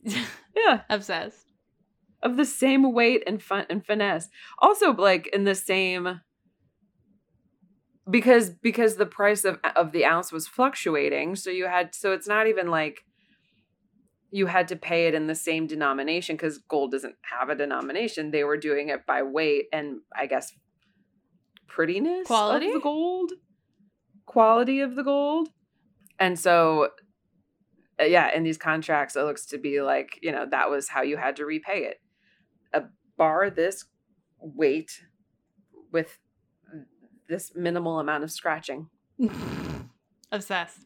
Yeah. 0.57 0.81
Obsessed. 0.88 1.45
Of 2.22 2.37
the 2.37 2.44
same 2.44 2.92
weight 2.92 3.22
and 3.26 3.42
fun 3.42 3.66
and 3.68 3.85
finesse. 3.85 4.29
Also 4.59 4.92
like 4.92 5.29
in 5.29 5.44
the 5.44 5.55
same 5.55 6.20
because 8.09 8.50
because 8.50 8.96
the 8.96 9.07
price 9.07 9.44
of 9.44 9.59
of 9.74 9.92
the 9.92 10.05
ounce 10.05 10.33
was 10.33 10.46
fluctuating, 10.46 11.37
so 11.37 11.50
you 11.50 11.66
had 11.66 11.94
so 11.94 12.12
it's 12.12 12.29
not 12.29 12.46
even 12.46 12.68
like 12.68 13.05
you 14.31 14.46
had 14.46 14.68
to 14.68 14.76
pay 14.76 15.07
it 15.07 15.14
in 15.14 15.26
the 15.26 15.35
same 15.35 15.66
denomination 15.66 16.37
because 16.37 16.59
gold 16.59 16.90
doesn't 16.90 17.14
have 17.38 17.48
a 17.48 17.55
denomination. 17.55 18.31
They 18.31 18.44
were 18.44 18.57
doing 18.57 18.88
it 18.88 19.07
by 19.07 19.22
weight 19.22 19.66
and 19.72 19.98
I 20.14 20.26
guess 20.26 20.52
prettiness 21.68 22.26
Quality? 22.26 22.68
of 22.68 22.74
the 22.74 22.81
gold, 22.81 23.33
quality 24.24 24.81
of 24.81 24.94
the 24.94 25.02
gold, 25.02 25.48
and 26.18 26.38
so 26.38 26.90
uh, 28.00 28.05
yeah, 28.05 28.35
in 28.35 28.42
these 28.42 28.59
contracts, 28.59 29.16
it 29.16 29.22
looks 29.22 29.46
to 29.46 29.59
be 29.59 29.81
like 29.81 30.18
you 30.22 30.33
know 30.33 30.46
that 30.50 30.70
was 30.70 30.88
how 30.88 31.02
you 31.02 31.16
had 31.16 31.37
to 31.37 31.44
repay 31.44 31.85
it. 31.85 31.96
A 32.72 32.85
bar 33.16 33.50
this 33.50 33.85
weight 34.38 35.05
with 35.92 36.18
this 37.29 37.52
minimal 37.55 37.98
amount 37.98 38.24
of 38.24 38.31
scratching. 38.31 38.88
Obsessed. 40.33 40.81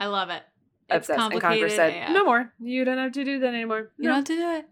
I 0.00 0.06
love 0.06 0.30
it. 0.30 0.42
It's 0.88 1.08
Obsessed. 1.08 1.32
And 1.32 1.40
Congress 1.40 1.76
said. 1.76 2.12
"No 2.12 2.24
more. 2.24 2.52
You 2.60 2.84
don't 2.84 2.98
have 2.98 3.12
to 3.12 3.24
do 3.24 3.38
that 3.40 3.54
anymore. 3.54 3.92
You 3.98 4.04
don't 4.04 4.16
have 4.16 4.24
to 4.24 4.36
do 4.36 4.50
it. 4.50 4.68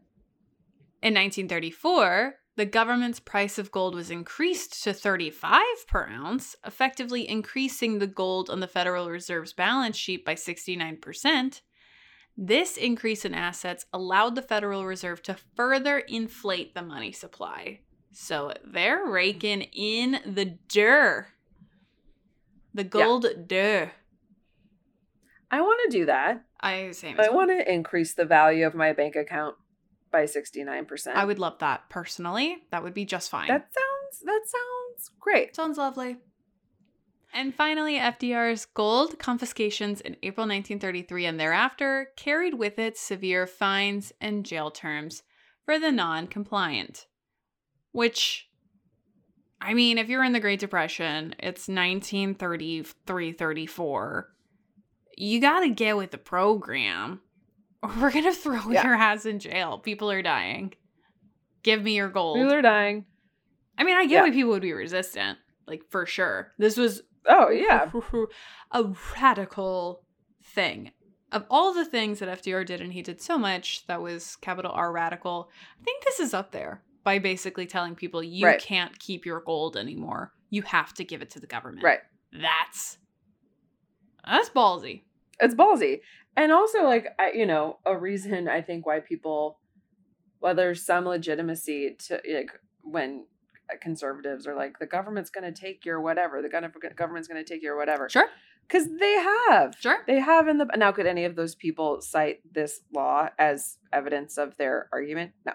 In 1.03 1.15
1934, 1.15 2.35
the 2.57 2.67
government's 2.67 3.21
price 3.21 3.59
of 3.59 3.71
gold 3.71 3.95
was 3.95 4.11
increased 4.11 4.83
to 4.85 4.93
35 4.93 5.63
per 5.89 6.07
ounce, 6.09 6.57
effectively 6.67 7.27
increasing 7.29 7.99
the 7.99 8.07
gold 8.07 8.51
on 8.51 8.61
the 8.61 8.67
Federal 8.67 9.09
Reserve's 9.09 9.55
balance 9.55 9.97
sheet 9.97 10.25
by 10.25 10.35
69%. 10.35 11.61
This 12.43 12.79
increase 12.79 13.27
in 13.27 13.35
assets 13.35 13.85
allowed 13.93 14.35
the 14.35 14.41
Federal 14.41 14.87
Reserve 14.87 15.23
to 15.25 15.37
further 15.55 15.99
inflate 15.99 16.75
the 16.75 16.81
money 16.81 17.13
supply. 17.13 17.81
So 18.13 18.55
they're 18.65 19.05
raking 19.05 19.61
in 19.75 20.21
the 20.25 20.57
dur. 20.69 21.27
The 22.73 22.85
gold 22.85 23.27
dur. 23.47 23.93
I 25.51 25.61
want 25.61 25.81
to 25.85 25.99
do 25.99 26.07
that. 26.07 26.45
I 26.63 26.93
same 26.93 27.17
I 27.21 27.25
well. 27.25 27.35
want 27.35 27.51
to 27.51 27.71
increase 27.71 28.15
the 28.15 28.25
value 28.25 28.67
of 28.67 28.75
my 28.75 28.95
bank 28.95 29.17
account. 29.17 29.57
by 30.11 30.25
69%. 30.25 31.09
I 31.09 31.25
would 31.27 31.39
love 31.39 31.59
that 31.59 31.91
personally. 31.91 32.57
That 32.71 32.83
would 32.83 32.95
be 32.95 33.05
just 33.05 33.31
fine. 33.31 33.49
That 33.49 33.69
sounds 33.73 34.23
that 34.25 34.41
sounds 34.47 35.11
great. 35.21 35.55
Sounds 35.55 35.77
lovely. 35.77 36.17
And 37.33 37.55
finally, 37.55 37.95
FDR's 37.95 38.67
gold 38.67 39.19
confiscations 39.19 40.01
in 40.01 40.17
April 40.23 40.47
1933 40.49 41.27
and 41.27 41.39
thereafter 41.39 42.09
carried 42.17 42.55
with 42.55 42.79
it 42.79 42.99
severe 42.99 43.47
fines 43.47 44.13
and 44.21 44.45
jail 44.45 44.71
terms 44.71 45.23
for 45.65 45.79
the 45.79 45.93
non 45.93 46.27
compliant. 46.27 47.07
Which, 47.93 48.49
I 49.61 49.75
mean, 49.75 49.99
if 49.99 50.09
you're 50.09 50.25
in 50.25 50.33
the 50.33 50.41
Great 50.41 50.61
Depression, 50.61 51.35
it's 51.39 51.69
1933 51.69 53.33
34. 53.33 54.29
You 55.17 55.41
gotta 55.41 55.69
get 55.69 55.97
with 55.97 56.11
the 56.13 56.19
program, 56.19 57.21
or 57.83 57.91
we're 58.01 58.11
gonna 58.11 58.33
throw 58.33 58.71
Yeah. 58.71 58.85
your 58.85 58.95
ass 58.95 59.27
in 59.27 59.39
jail. 59.39 59.79
People 59.79 60.11
are 60.11 60.23
dying. 60.23 60.73
Give 61.63 61.83
me 61.83 61.95
your 61.97 62.09
gold. 62.09 62.39
People 62.39 62.55
are 62.55 62.63
dying. 62.63 63.05
I 63.79 63.85
mean, 63.85 63.97
I 63.97 64.05
get 64.05 64.11
Yeah. 64.13 64.23
why 64.23 64.31
people 64.31 64.51
would 64.51 64.63
be 64.63 64.73
resistant, 64.73 65.39
like 65.67 65.83
for 65.91 66.07
sure. 66.07 66.53
This 66.59 66.77
was 66.77 67.03
Oh, 67.27 67.51
yeah. 67.51 67.91
a 68.73 68.85
radical 69.21 70.03
thing. 70.43 70.93
Of 71.33 71.45
all 71.49 71.73
the 71.73 71.85
things 71.85 72.19
that 72.19 72.43
FDR 72.43 72.67
did, 72.67 72.81
and 72.81 72.93
he 72.93 73.03
did 73.03 73.21
so 73.23 73.39
much 73.39 73.87
that 73.87 74.03
was 74.03 74.37
capital 74.37 74.73
R 74.73 74.91
radical, 74.93 75.49
I 75.81 75.85
think 75.85 76.03
this 76.05 76.19
is 76.19 76.35
up 76.35 76.51
there 76.51 76.83
by 77.05 77.19
basically 77.19 77.67
telling 77.67 77.95
people 77.95 78.23
you 78.23 78.47
Right. 78.47 78.61
can't 78.61 78.99
keep 78.99 79.25
your 79.25 79.41
gold 79.41 79.77
anymore. 79.77 80.33
You 80.51 80.63
have 80.63 80.93
to 80.95 81.05
give 81.05 81.23
it 81.23 81.31
to 81.31 81.41
the 81.41 81.47
government. 81.47 81.85
Right. 81.85 82.01
That's 82.33 82.99
that's 84.27 84.51
ballsy. 84.51 85.03
It's 85.39 85.55
ballsy. 85.55 86.01
And 86.37 86.53
also 86.53 86.83
like 86.85 87.07
I, 87.19 87.33
you 87.33 87.47
know, 87.47 87.79
a 87.87 87.97
reason 87.97 88.49
I 88.49 88.61
think 88.63 88.87
why 88.87 89.01
people 89.01 89.59
well 90.41 90.55
there's 90.55 90.85
some 90.85 91.05
legitimacy 91.07 91.97
to 92.07 92.21
like 92.33 92.51
when 92.83 93.27
conservatives 93.81 94.47
are 94.47 94.55
like 94.55 94.79
the 94.79 94.87
government's 94.87 95.31
going 95.31 95.53
to 95.53 95.61
take 95.61 95.85
your 95.85 96.01
whatever, 96.01 96.43
the 96.43 96.49
gov- 96.49 96.97
government's 96.97 97.29
going 97.29 97.43
to 97.43 97.53
take 97.53 97.63
your 97.63 97.77
whatever. 97.77 98.09
Sure. 98.09 98.29
Cuz 98.69 98.87
they 98.99 99.15
have. 99.15 99.75
Sure. 99.79 99.99
They 100.07 100.21
have 100.21 100.49
in 100.49 100.59
the 100.59 100.67
now 100.77 100.93
could 100.93 101.07
any 101.07 101.25
of 101.25 101.37
those 101.37 101.55
people 101.55 102.01
cite 102.01 102.41
this 102.53 102.83
law 102.93 103.31
as 103.39 103.79
evidence 103.93 104.39
of 104.39 104.57
their 104.57 104.89
argument? 104.93 105.33
No. 105.45 105.53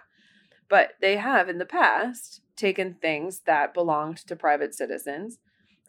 But 0.70 0.94
they 1.02 1.18
have 1.18 1.50
in 1.50 1.58
the 1.58 1.66
past 1.66 2.42
taken 2.56 2.96
things 2.96 3.42
that 3.42 3.74
belonged 3.74 4.18
to 4.18 4.36
private 4.36 4.74
citizens 4.74 5.40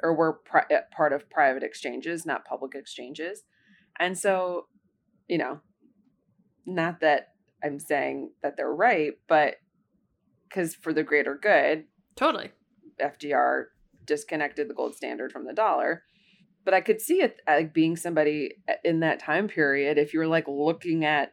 or 0.02 0.14
were 0.14 0.32
pri- 0.32 0.66
uh, 0.70 0.80
part 0.94 1.12
of 1.12 1.30
private 1.30 1.62
exchanges, 1.62 2.26
not 2.26 2.44
public 2.44 2.74
exchanges. 2.74 3.44
And 3.98 4.18
so, 4.18 4.66
you 5.28 5.38
know, 5.38 5.60
not 6.66 7.00
that 7.00 7.28
I'm 7.64 7.78
saying 7.78 8.32
that 8.42 8.56
they're 8.56 8.72
right, 8.72 9.14
but 9.28 9.56
because 10.48 10.74
for 10.74 10.92
the 10.92 11.02
greater 11.02 11.34
good, 11.34 11.84
Totally. 12.16 12.50
FDR 13.00 13.66
disconnected 14.04 14.68
the 14.68 14.74
gold 14.74 14.94
standard 14.94 15.32
from 15.32 15.44
the 15.44 15.52
dollar. 15.52 16.02
But 16.64 16.74
I 16.74 16.80
could 16.80 17.00
see 17.00 17.20
it 17.22 17.40
like 17.46 17.72
being 17.72 17.96
somebody 17.96 18.56
uh, 18.68 18.74
in 18.84 19.00
that 19.00 19.20
time 19.20 19.46
period. 19.46 19.98
If 19.98 20.12
you 20.12 20.20
were 20.20 20.26
like 20.26 20.48
looking 20.48 21.04
at 21.04 21.32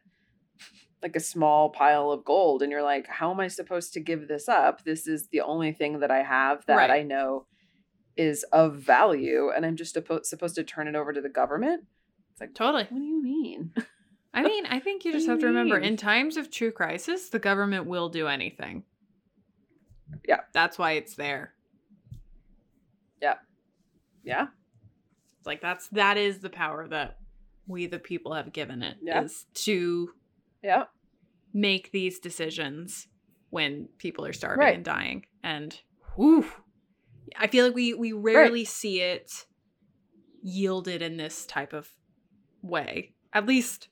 like 1.02 1.16
a 1.16 1.20
small 1.20 1.70
pile 1.70 2.12
of 2.12 2.24
gold 2.24 2.62
and 2.62 2.72
you're 2.72 2.84
like, 2.84 3.08
how 3.08 3.32
am 3.32 3.40
I 3.40 3.48
supposed 3.48 3.94
to 3.94 4.00
give 4.00 4.28
this 4.28 4.48
up? 4.48 4.84
This 4.84 5.08
is 5.08 5.28
the 5.30 5.42
only 5.42 5.74
thing 5.74 6.00
that 6.00 6.12
I 6.12 6.24
have 6.24 6.66
that 6.68 6.78
Right. 6.78 6.92
I 6.92 7.04
know 7.04 7.46
is 8.16 8.44
of 8.54 8.76
value, 8.76 9.50
and 9.54 9.66
I'm 9.66 9.76
just 9.76 9.94
supposed 9.94 10.56
to 10.56 10.64
turn 10.64 10.88
it 10.88 10.96
over 10.96 11.12
to 11.12 11.20
the 11.20 11.30
government. 11.30 11.86
It's 12.32 12.42
like, 12.42 12.54
Totally. 12.54 12.84
what 12.90 13.00
do 13.00 13.06
you 13.06 13.22
mean? 13.22 13.74
I 14.34 14.44
mean, 14.44 14.66
I 14.68 14.80
think 14.80 15.04
you 15.04 15.12
just 15.14 15.28
have 15.28 15.40
to 15.40 15.48
remember 15.48 15.78
in 15.78 15.98
times 15.98 16.38
of 16.38 16.52
true 16.52 16.72
crisis, 16.72 17.30
the 17.30 17.40
government 17.40 17.86
will 17.86 18.10
do 18.10 18.28
anything. 18.28 18.84
Yeah. 20.28 20.42
That's 20.54 20.78
why 20.78 20.94
it's 20.94 21.16
there. 21.16 21.54
yeah, 23.22 23.36
yeah, 24.24 24.48
It's 25.40 25.48
like 25.48 25.62
that's 25.62 25.88
that 25.90 26.18
is 26.18 26.40
the 26.40 26.50
power 26.50 26.88
that 26.90 27.18
we 27.68 27.86
the 27.88 28.00
people 28.00 28.34
have 28.34 28.52
given 28.54 28.82
it 28.84 28.98
is 29.02 29.04
Yeah. 29.06 29.28
to 29.66 30.10
yeah. 30.64 30.84
make 31.54 31.92
these 31.92 32.20
decisions 32.20 33.08
when 33.50 33.88
people 33.98 34.26
are 34.26 34.34
starving 34.34 34.60
Right. 34.60 34.76
and 34.76 34.84
dying. 34.86 35.26
And 35.44 35.80
whew, 36.16 36.46
I 37.38 37.48
feel 37.48 37.66
like 37.66 37.76
we 37.76 37.94
we 37.94 38.12
rarely 38.14 38.66
see 38.66 39.02
it 39.02 39.46
yielded 40.42 41.02
in 41.02 41.16
this 41.18 41.46
type 41.46 41.72
of 41.74 41.90
way. 42.62 43.14
At 43.32 43.46
least 43.46 43.88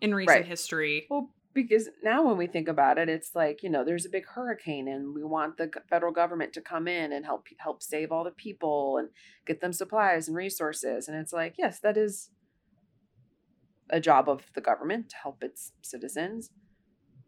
in 0.00 0.14
recent 0.14 0.38
Right. 0.40 0.46
history. 0.46 1.06
Well, 1.08 1.30
because 1.56 1.88
now 2.04 2.24
when 2.24 2.36
we 2.36 2.46
think 2.46 2.68
about 2.68 2.98
it, 2.98 3.08
it's 3.08 3.34
like 3.34 3.64
you 3.64 3.70
know, 3.70 3.84
there's 3.84 4.06
a 4.06 4.10
big 4.10 4.26
hurricane, 4.26 4.86
and 4.86 5.12
we 5.12 5.24
want 5.24 5.56
the 5.56 5.68
federal 5.90 6.12
government 6.12 6.52
to 6.52 6.60
come 6.60 6.86
in 6.86 7.12
and 7.12 7.24
help 7.24 7.46
help 7.58 7.82
save 7.82 8.12
all 8.12 8.22
the 8.22 8.30
people 8.30 8.98
and 8.98 9.08
get 9.44 9.60
them 9.60 9.72
supplies 9.72 10.28
and 10.28 10.36
resources. 10.36 11.08
And 11.08 11.16
it's 11.16 11.32
like, 11.32 11.54
yes, 11.58 11.80
that 11.80 11.96
is 11.96 12.30
a 13.90 13.98
job 13.98 14.28
of 14.28 14.52
the 14.54 14.60
government 14.60 15.08
to 15.10 15.16
help 15.16 15.42
its 15.42 15.72
citizens. 15.82 16.50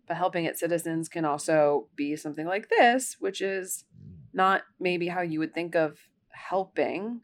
But 0.07 0.17
helping 0.17 0.45
its 0.45 0.61
citizens 0.61 1.09
can 1.09 1.25
also 1.25 1.89
be 1.97 2.15
something 2.17 2.47
like 2.47 2.69
this, 2.69 3.17
which 3.19 3.41
is 3.41 3.85
not 4.33 4.63
maybe 4.79 5.09
how 5.09 5.23
you 5.23 5.39
would 5.41 5.55
think 5.55 5.75
of 5.75 5.99
helping, 6.31 7.23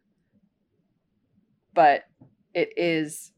but 1.72 2.04
it 2.52 2.70
is 2.76 3.32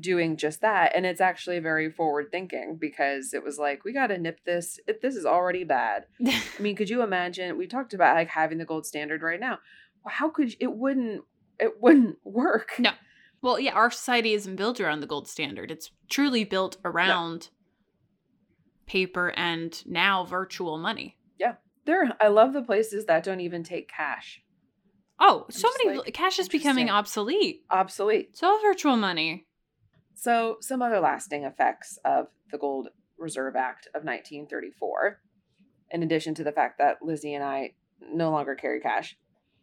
doing 0.00 0.36
just 0.36 0.60
that 0.60 0.92
and 0.94 1.04
it's 1.06 1.20
actually 1.20 1.58
very 1.58 1.90
forward 1.90 2.26
thinking 2.30 2.76
because 2.80 3.32
it 3.34 3.42
was 3.42 3.58
like 3.58 3.84
we 3.84 3.92
got 3.92 4.08
to 4.08 4.18
nip 4.18 4.40
this 4.44 4.78
it, 4.86 5.00
this 5.02 5.14
is 5.16 5.24
already 5.26 5.64
bad 5.64 6.04
i 6.26 6.40
mean 6.60 6.76
could 6.76 6.90
you 6.90 7.02
imagine 7.02 7.56
we 7.58 7.66
talked 7.66 7.94
about 7.94 8.14
like 8.16 8.28
having 8.28 8.58
the 8.58 8.64
gold 8.64 8.86
standard 8.86 9.22
right 9.22 9.40
now 9.40 9.58
well, 10.04 10.14
how 10.14 10.28
could 10.30 10.54
it 10.60 10.72
wouldn't 10.72 11.22
it 11.58 11.80
wouldn't 11.80 12.16
work 12.24 12.72
No. 12.78 12.90
Well, 13.40 13.60
yeah, 13.60 13.72
our 13.74 13.90
society 13.92 14.34
isn't 14.34 14.56
built 14.56 14.80
around 14.80 14.98
the 14.98 15.06
gold 15.06 15.28
standard. 15.28 15.70
It's 15.70 15.92
truly 16.10 16.42
built 16.42 16.76
around 16.84 17.50
paper 18.86 19.32
and 19.36 19.80
now 19.86 20.24
virtual 20.24 20.78
money. 20.78 21.16
yeah 21.38 21.54
there 21.84 22.10
i 22.20 22.28
love 22.28 22.52
the 22.52 22.62
places 22.62 23.04
that 23.06 23.22
don't 23.22 23.40
even 23.40 23.62
take 23.62 23.88
cash 23.88 24.40
Oh, 25.20 25.46
so 25.50 25.68
many 25.84 25.98
like, 25.98 26.14
cash 26.14 26.38
is 26.38 26.48
becoming 26.48 26.88
obsolete. 26.90 27.64
obsolete 27.70 28.36
So 28.36 28.56
virtual 28.62 28.96
money. 28.96 29.47
So, 30.20 30.56
some 30.60 30.82
other 30.82 30.98
lasting 30.98 31.44
effects 31.44 31.96
of 32.04 32.26
the 32.50 32.58
Gold 32.58 32.88
Reserve 33.18 33.54
Act 33.54 33.86
of 33.94 34.02
1934, 34.02 35.20
in 35.92 36.02
addition 36.02 36.34
to 36.34 36.42
the 36.42 36.50
fact 36.50 36.76
that 36.78 36.96
Lizzie 37.00 37.34
and 37.34 37.44
I 37.44 37.74
no 38.00 38.32
longer 38.32 38.56
carry 38.56 38.80
cash. 38.80 39.16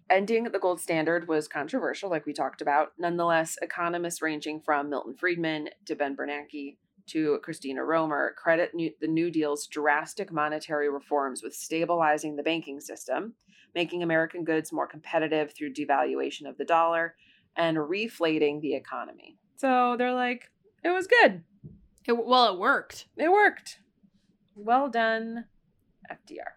Ending 0.10 0.46
the 0.46 0.60
gold 0.60 0.80
standard 0.80 1.28
was 1.28 1.50
controversial, 1.50 2.10
like 2.10 2.26
we 2.26 2.32
talked 2.32 2.62
about. 2.62 2.94
Nonetheless, 2.98 3.58
economists 3.62 4.22
ranging 4.22 4.62
from 4.62 4.90
Milton 4.90 5.14
Friedman 5.14 5.72
to 5.88 5.96
Ben 5.96 6.16
Bernanke 6.16 6.78
to 7.08 7.38
Christina 7.44 7.84
Romer 7.84 8.34
credit 8.38 8.74
new, 8.74 8.92
the 9.02 9.10
New 9.10 9.30
Deal's 9.30 9.68
drastic 9.68 10.32
monetary 10.32 10.90
reforms 10.90 11.44
with 11.44 11.54
stabilizing 11.54 12.38
the 12.38 12.44
banking 12.44 12.80
system, 12.80 13.34
making 13.74 14.04
American 14.04 14.46
goods 14.46 14.72
more 14.72 14.88
competitive 14.88 15.52
through 15.54 15.74
devaluation 15.74 16.48
of 16.48 16.58
the 16.58 16.64
dollar, 16.64 17.16
and 17.58 17.90
reflating 17.90 18.62
the 18.62 18.74
economy. 18.74 19.38
So 19.56 19.96
they're 19.98 20.14
like, 20.14 20.52
it 20.84 20.90
was 20.90 21.08
good. 21.08 21.44
It, 22.06 22.14
well, 22.14 22.54
it 22.54 22.60
worked. 22.60 23.08
It 23.18 23.32
worked. 23.32 23.80
Well 24.56 24.90
done, 24.90 25.46
FDR. 26.12 26.56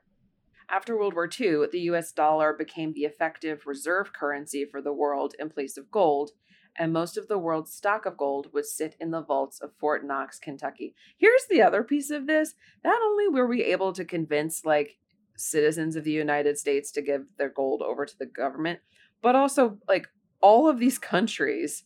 After 0.69 0.97
World 0.97 1.15
War 1.15 1.29
II, 1.29 1.67
the 1.73 1.81
US 1.93 2.13
dollar 2.13 2.53
became 2.53 2.93
the 2.93 3.05
effective 3.05 3.67
reserve 3.67 4.13
currency 4.13 4.65
for 4.65 4.83
the 4.83 4.93
world 4.93 5.35
in 5.39 5.49
place 5.49 5.79
of 5.79 5.91
gold, 5.91 6.33
and 6.77 6.93
most 6.93 7.17
of 7.17 7.27
the 7.27 7.39
world's 7.39 7.73
stock 7.73 8.05
of 8.05 8.19
gold 8.19 8.53
would 8.53 8.67
sit 8.67 8.95
in 9.01 9.11
the 9.11 9.23
vaults 9.23 9.61
of 9.61 9.73
Fort 9.81 10.05
Knox, 10.05 10.39
Kentucky. 10.39 10.95
Here's 11.17 11.47
the 11.49 11.63
other 11.63 11.83
piece 11.83 12.11
of 12.11 12.27
this. 12.27 12.55
Not 12.85 13.01
only 13.03 13.29
were 13.29 13.47
we 13.47 13.65
able 13.65 13.93
to 13.95 14.05
convince 14.05 14.65
like 14.65 14.99
citizens 15.37 15.97
of 15.97 16.05
the 16.05 16.13
United 16.13 16.59
States 16.59 16.93
to 16.93 17.03
give 17.03 17.25
their 17.39 17.49
gold 17.49 17.81
over 17.81 18.05
to 18.05 18.19
the 18.19 18.27
government, 18.27 18.81
but 19.23 19.35
also 19.35 19.79
like 19.89 20.09
all 20.41 20.69
of 20.69 20.79
these 20.79 20.99
countries 20.99 21.85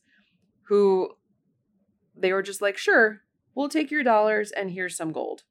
who 0.68 1.10
they 2.16 2.32
were 2.32 2.42
just 2.42 2.62
like, 2.62 2.76
sure, 2.76 3.22
we'll 3.54 3.68
take 3.68 3.90
your 3.90 4.02
dollars 4.02 4.50
and 4.52 4.70
here's 4.70 4.96
some 4.96 5.12
gold. 5.12 5.42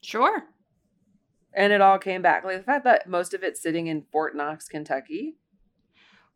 Sure. 0.00 0.44
And 1.52 1.72
it 1.72 1.80
all 1.80 1.98
came 1.98 2.20
back. 2.22 2.44
Like 2.44 2.58
the 2.58 2.62
fact 2.64 2.84
that 2.84 3.08
most 3.08 3.32
of 3.32 3.42
it's 3.42 3.62
sitting 3.62 3.86
in 3.86 4.04
Fort 4.12 4.36
Knox, 4.36 4.68
Kentucky. 4.68 5.36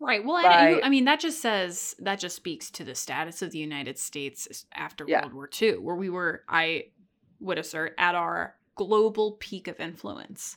Right. 0.01 0.25
Well, 0.25 0.41
By- 0.43 0.69
and 0.69 0.85
I 0.85 0.89
mean, 0.89 1.07
that 1.07 1.19
just 1.19 1.43
says 1.43 1.97
that 1.99 2.21
just 2.21 2.37
speaks 2.37 2.71
to 2.71 2.85
the 2.85 2.95
status 2.95 3.43
of 3.43 3.51
the 3.51 3.59
United 3.59 3.99
States 3.99 4.65
after 4.75 5.05
Yeah. 5.09 5.23
World 5.23 5.35
War 5.35 5.51
II, 5.61 5.79
where 5.79 5.97
we 5.97 6.09
were, 6.09 6.45
I 6.49 6.85
would 7.41 7.59
assert, 7.59 7.95
at 7.99 8.15
our 8.15 8.55
global 8.77 9.33
peak 9.41 9.67
of 9.67 9.81
influence 9.81 10.57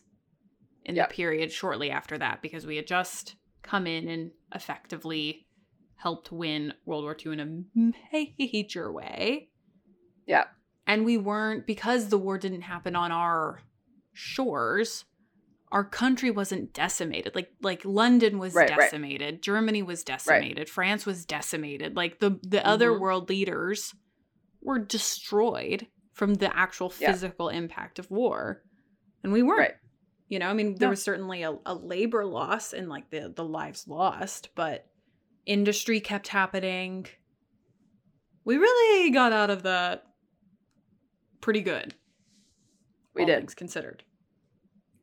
in 0.85 0.95
Yeah. 0.95 1.07
the 1.07 1.13
period 1.13 1.51
shortly 1.51 1.89
after 1.89 2.19
that, 2.19 2.43
because 2.43 2.67
we 2.67 2.75
had 2.75 2.85
just 2.85 3.35
come 3.63 3.87
in 3.87 4.07
and 4.07 4.31
effectively 4.53 5.47
helped 6.01 6.31
win 6.31 6.73
World 6.85 7.03
War 7.03 7.15
II 7.25 7.33
in 7.33 7.39
a 7.39 7.91
major 8.37 8.91
way. 8.91 9.49
Yeah. 10.27 10.45
and 10.87 11.05
we 11.05 11.17
weren't 11.17 11.65
because 11.67 12.09
the 12.09 12.17
war 12.17 12.37
didn't 12.37 12.61
happen 12.61 12.95
on 12.95 13.11
our 13.11 13.61
shores 14.13 15.05
our 15.71 15.83
country 15.85 16.29
wasn't 16.31 16.73
decimated 16.73 17.33
like 17.35 17.49
like 17.61 17.81
london 17.85 18.37
was 18.39 18.53
Right, 18.53 18.69
right. 18.69 18.79
decimated 18.79 19.41
germany 19.41 19.81
was 19.83 20.03
decimated 20.03 20.69
france 20.69 21.05
was 21.05 21.25
decimated 21.25 21.95
like 21.95 22.19
the 22.19 22.39
the 22.43 22.65
other 22.65 22.91
Mhm. 22.91 22.99
world 22.99 23.29
leaders 23.29 23.93
were 24.61 24.79
destroyed 24.79 25.87
from 26.13 26.35
the 26.35 26.55
actual 26.55 26.93
Yeah. 26.99 27.11
physical 27.11 27.49
impact 27.49 27.99
of 27.99 28.11
war 28.11 28.63
and 29.23 29.31
we 29.33 29.41
weren't 29.43 29.59
Right. 29.59 29.75
you 30.27 30.39
know 30.39 30.49
i 30.49 30.53
mean 30.53 30.75
there 30.75 30.87
No. 30.89 30.91
was 30.91 31.01
certainly 31.03 31.43
a, 31.43 31.57
a 31.65 31.73
labor 31.73 32.25
loss 32.25 32.73
and 32.73 32.89
like 32.89 33.09
the 33.09 33.33
the 33.35 33.45
lives 33.45 33.87
lost 33.87 34.49
but 34.55 34.87
industry 35.45 35.99
kept 35.99 36.27
happening 36.29 37.07
we 38.43 38.57
really 38.57 39.09
got 39.11 39.31
out 39.31 39.49
of 39.49 39.63
that 39.63 40.03
pretty 41.41 41.61
good 41.61 41.95
We 43.15 43.25
did. 43.25 43.39
things 43.39 43.53
considered 43.55 44.03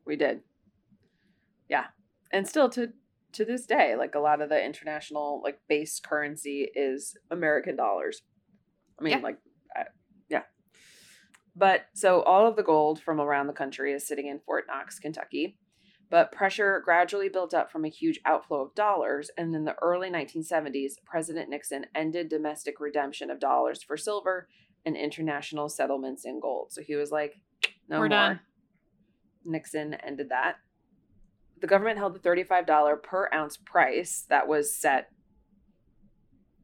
We 0.05 0.15
did. 0.15 0.41
Yeah. 1.69 1.85
And 2.31 2.47
still 2.47 2.69
to 2.69 2.91
to 3.33 3.45
this 3.45 3.65
day, 3.67 3.95
like 3.95 4.15
a 4.15 4.19
lot 4.19 4.41
of 4.41 4.49
the 4.49 4.59
international 4.63 5.39
like 5.43 5.59
base 5.69 5.99
currency 5.99 6.67
is 6.75 7.15
American 7.29 7.75
dollars. 7.75 8.23
I 8.99 9.03
mean, 9.03 9.11
Yeah. 9.13 9.19
like 9.19 9.37
uh, 9.77 9.83
yeah. 10.29 10.43
But 11.55 11.85
so 11.93 12.21
all 12.23 12.47
of 12.47 12.55
the 12.55 12.63
gold 12.63 12.99
from 13.01 13.19
around 13.21 13.47
the 13.47 13.53
country 13.53 13.93
is 13.93 14.07
sitting 14.07 14.27
in 14.27 14.39
Fort 14.39 14.65
Knox, 14.67 14.97
Kentucky. 14.99 15.57
But 16.09 16.31
pressure 16.31 16.81
gradually 16.83 17.29
built 17.29 17.53
up 17.53 17.71
from 17.71 17.85
a 17.85 17.89
huge 17.89 18.19
outflow 18.25 18.61
of 18.61 18.73
dollars, 18.75 19.29
and 19.37 19.55
in 19.55 19.65
the 19.65 19.75
early 19.81 20.09
1970s, 20.09 20.93
President 21.05 21.49
Nixon 21.49 21.85
ended 21.93 22.29
domestic 22.29 22.79
redemption 22.79 23.29
of 23.29 23.39
dollars 23.39 23.83
for 23.83 23.95
silver 23.95 24.47
and 24.85 24.97
international 24.97 25.69
settlements 25.69 26.25
in 26.25 26.39
gold. 26.39 26.71
So 26.71 26.81
he 26.81 26.95
was 26.95 27.11
like, 27.11 27.35
"No 27.87 27.97
We're 27.99 28.09
more." 28.09 28.09
done. 28.09 28.39
Nixon 29.45 29.93
ended 29.95 30.29
that. 30.29 30.55
The 31.59 31.67
government 31.67 31.97
held 31.97 32.15
the 32.15 32.19
$35 32.19 32.95
per 33.03 33.29
ounce 33.33 33.57
price 33.57 34.25
that 34.29 34.47
was 34.47 34.75
set 34.75 35.11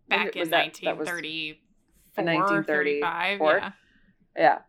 back 0.07 0.33
was 0.35 0.47
in 0.47 0.49
that- 0.51 0.73
that 0.83 0.97
was 0.97 1.07
1934 1.07 2.17
in 2.17 2.25
1934. 2.25 3.57
yeah 3.57 3.71
Yeah. 4.35 4.61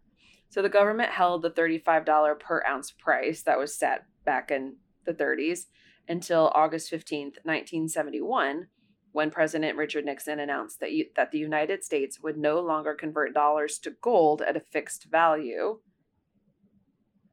So 0.48 0.62
the 0.62 0.68
government 0.68 1.10
held 1.12 1.42
the 1.42 1.50
$35 1.50 2.34
per 2.38 2.62
ounce 2.66 2.90
price 2.90 3.42
that 3.42 3.58
was 3.58 3.76
set 3.76 4.04
back 4.26 4.50
in 4.50 4.76
the 5.06 5.14
30s 5.14 5.66
until 6.08 6.52
August 6.54 6.90
15th, 6.92 7.38
1971, 7.44 8.66
when 9.12 9.30
President 9.30 9.78
Richard 9.78 10.04
Nixon 10.04 10.38
announced 10.38 10.78
that, 10.80 10.92
you, 10.92 11.06
that 11.16 11.30
the 11.32 11.38
United 11.38 11.82
States 11.82 12.20
would 12.22 12.36
no 12.36 12.60
longer 12.60 12.92
convert 12.92 13.32
dollars 13.32 13.78
to 13.78 13.92
gold 14.02 14.42
at 14.42 14.56
a 14.56 14.60
fixed 14.60 15.04
value. 15.10 15.78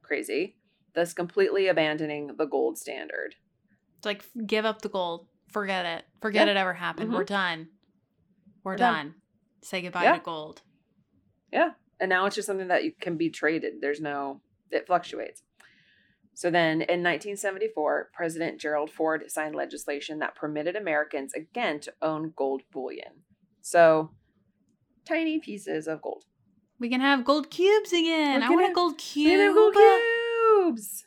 Crazy. 0.02 0.56
Thus 0.94 1.12
completely 1.12 1.66
abandoning 1.68 2.36
the 2.38 2.46
gold 2.46 2.78
standard. 2.78 3.34
it's 3.96 4.06
like 4.06 4.24
give 4.46 4.64
up 4.64 4.82
the 4.82 4.88
gold 4.88 5.26
forget 5.48 5.86
it 5.86 6.04
forget 6.20 6.46
it 6.48 6.56
ever 6.56 6.74
happened 6.74 7.12
we're 7.12 7.22
Mhm. 7.24 7.26
done 7.28 7.68
we're, 8.62 8.72
We're 8.72 8.76
done. 8.76 8.94
done. 9.06 9.14
say 9.62 9.80
goodbye 9.82 10.02
Yeah. 10.04 10.16
to 10.16 10.20
gold 10.22 10.62
Yeah. 11.52 11.70
And 12.00 12.08
now 12.08 12.26
it's 12.26 12.34
just 12.36 12.46
something 12.46 12.68
that 12.68 12.82
you 12.84 12.92
can 13.00 13.16
be 13.16 13.30
traded. 13.30 13.74
There's 13.80 14.00
no, 14.00 14.40
it 14.72 14.86
fluctuates. 14.88 15.42
So 16.34 16.50
then 16.50 16.82
in 16.82 17.02
1974, 17.02 18.10
President 18.12 18.60
Gerald 18.60 18.90
Ford 18.90 19.24
signed 19.30 19.54
legislation 19.54 20.18
that 20.18 20.34
permitted 20.34 20.74
Americans 20.76 21.32
again 21.32 21.80
to 21.80 21.94
own 22.02 22.32
gold 22.36 22.62
bullion. 22.72 23.22
So 23.62 24.10
tiny 25.06 25.38
pieces 25.38 25.86
of 25.86 26.02
gold. 26.02 26.24
we 26.80 26.88
can 26.88 27.00
have 27.00 27.24
gold 27.24 27.50
cubes 27.50 27.92
again 27.92 28.42
i 28.42 28.48
want 28.50 28.60
a 28.60 28.64
gonna- 28.64 28.74
gold 28.74 28.92
We 28.92 28.98
cube 28.98 29.40
have 29.40 29.54
gold 29.54 29.74
cubes. 29.74 31.04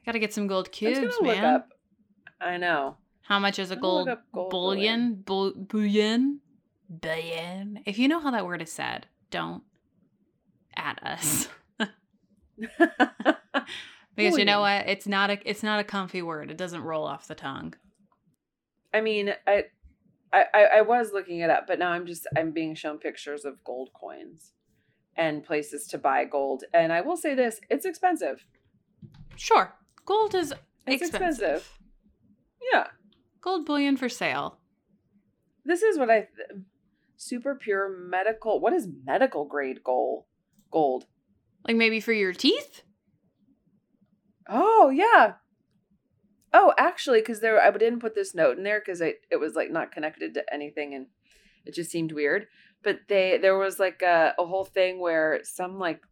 I 0.00 0.06
gotta 0.06 0.18
get 0.20 0.32
some 0.32 0.46
gold 0.46 0.70
cubes 0.72 1.16
man 1.20 1.44
up. 1.44 1.68
I 2.40 2.56
know. 2.56 2.96
how 3.22 3.38
much 3.40 3.58
is 3.58 3.70
a 3.70 3.74
I'm 3.74 3.80
gonna 3.80 3.94
look 3.98 4.06
gold, 4.06 4.18
gold 4.32 4.50
bullion 4.50 5.14
Bull- 5.26 5.54
bullion 5.54 6.40
bullion 6.88 7.80
if 7.84 7.98
you 7.98 8.06
know 8.08 8.20
how 8.20 8.30
that 8.30 8.46
word 8.46 8.62
is 8.62 8.72
said 8.72 9.06
don't 9.30 9.64
at 10.76 11.02
us 11.02 11.48
because 14.16 14.38
you 14.38 14.44
know 14.44 14.60
what 14.60 14.88
it's 14.88 15.06
not 15.06 15.30
a 15.30 15.38
it's 15.48 15.62
not 15.62 15.78
a 15.80 15.84
comfy 15.84 16.22
word 16.22 16.50
it 16.50 16.56
doesn't 16.56 16.82
roll 16.82 17.04
off 17.04 17.26
the 17.28 17.34
tongue 17.34 17.74
I 18.94 19.00
mean, 19.02 19.34
I, 19.46 19.64
I, 20.32 20.44
I- 20.78 20.80
was 20.82 21.12
looking 21.12 21.40
it 21.40 21.50
up, 21.50 21.66
but 21.66 21.78
now 21.78 21.90
I'm 21.90 22.06
just 22.06 22.26
I'm 22.34 22.50
being 22.52 22.74
shown 22.74 22.96
pictures 22.98 23.44
of 23.44 23.62
gold 23.62 23.90
coins 23.92 24.52
and 25.16 25.44
places 25.44 25.86
to 25.88 25.98
buy 25.98 26.24
gold. 26.24 26.64
And 26.72 26.92
I 26.94 27.02
will 27.02 27.16
say 27.18 27.34
this: 27.34 27.60
it's 27.68 27.84
expensive. 27.84 28.46
Sure. 29.34 29.74
Gold 30.06 30.34
is 30.34 30.54
It's 30.86 31.02
expensive. 31.02 31.42
expensive. 31.42 31.78
Yeah, 32.72 32.86
Gold 33.42 33.66
bullion 33.66 33.98
for 33.98 34.08
sale. 34.08 34.58
this 35.64 35.82
is 35.82 35.98
what 35.98 36.08
I 36.10 36.20
th- 36.20 36.62
super 37.16 37.54
pure 37.54 37.88
medical. 37.90 38.60
What 38.60 38.72
is 38.72 38.88
medical 39.04 39.44
grade 39.44 39.82
gold? 39.84 40.24
Gold. 40.70 41.04
Like 41.66 41.76
maybe 41.76 42.00
for 42.00 42.12
your 42.12 42.32
teeth? 42.32 42.82
Oh 44.48 44.90
yeah. 44.90 45.34
Oh, 46.52 46.72
actually, 46.78 47.20
because 47.20 47.40
there 47.40 47.60
I 47.60 47.70
didn't 47.70 48.00
put 48.00 48.14
this 48.14 48.34
note 48.34 48.56
in 48.56 48.64
there 48.64 48.80
because 48.80 49.00
it 49.00 49.20
it 49.30 49.36
was 49.36 49.54
like 49.54 49.70
not 49.70 49.92
connected 49.92 50.34
to 50.34 50.44
anything 50.52 50.94
and 50.94 51.06
it 51.64 51.74
just 51.74 51.90
seemed 51.90 52.12
weird. 52.12 52.46
But 52.82 53.00
they 53.08 53.38
there 53.38 53.58
was 53.58 53.78
like 53.78 54.02
a, 54.02 54.34
a 54.38 54.46
whole 54.46 54.64
thing 54.64 55.00
where 55.00 55.40
some 55.42 55.78
like 55.78 56.02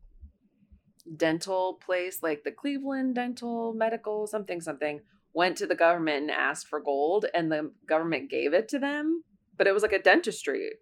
dental 1.17 1.75
place, 1.85 2.23
like 2.23 2.45
the 2.45 2.51
Cleveland 2.51 3.15
Dental 3.15 3.73
Medical 3.75 4.27
something 4.27 4.61
something, 4.61 5.01
went 5.33 5.57
to 5.59 5.67
the 5.67 5.75
government 5.75 6.23
and 6.23 6.31
asked 6.31 6.67
for 6.69 6.81
gold, 6.81 7.27
and 7.35 7.51
the 7.51 7.73
government 7.89 8.31
gave 8.31 8.53
it 8.53 8.69
to 8.69 8.79
them. 8.79 9.23
But 9.57 9.67
it 9.67 9.73
was 9.73 9.83
like 9.83 9.93
a 9.93 10.03
dentistry 10.03 10.73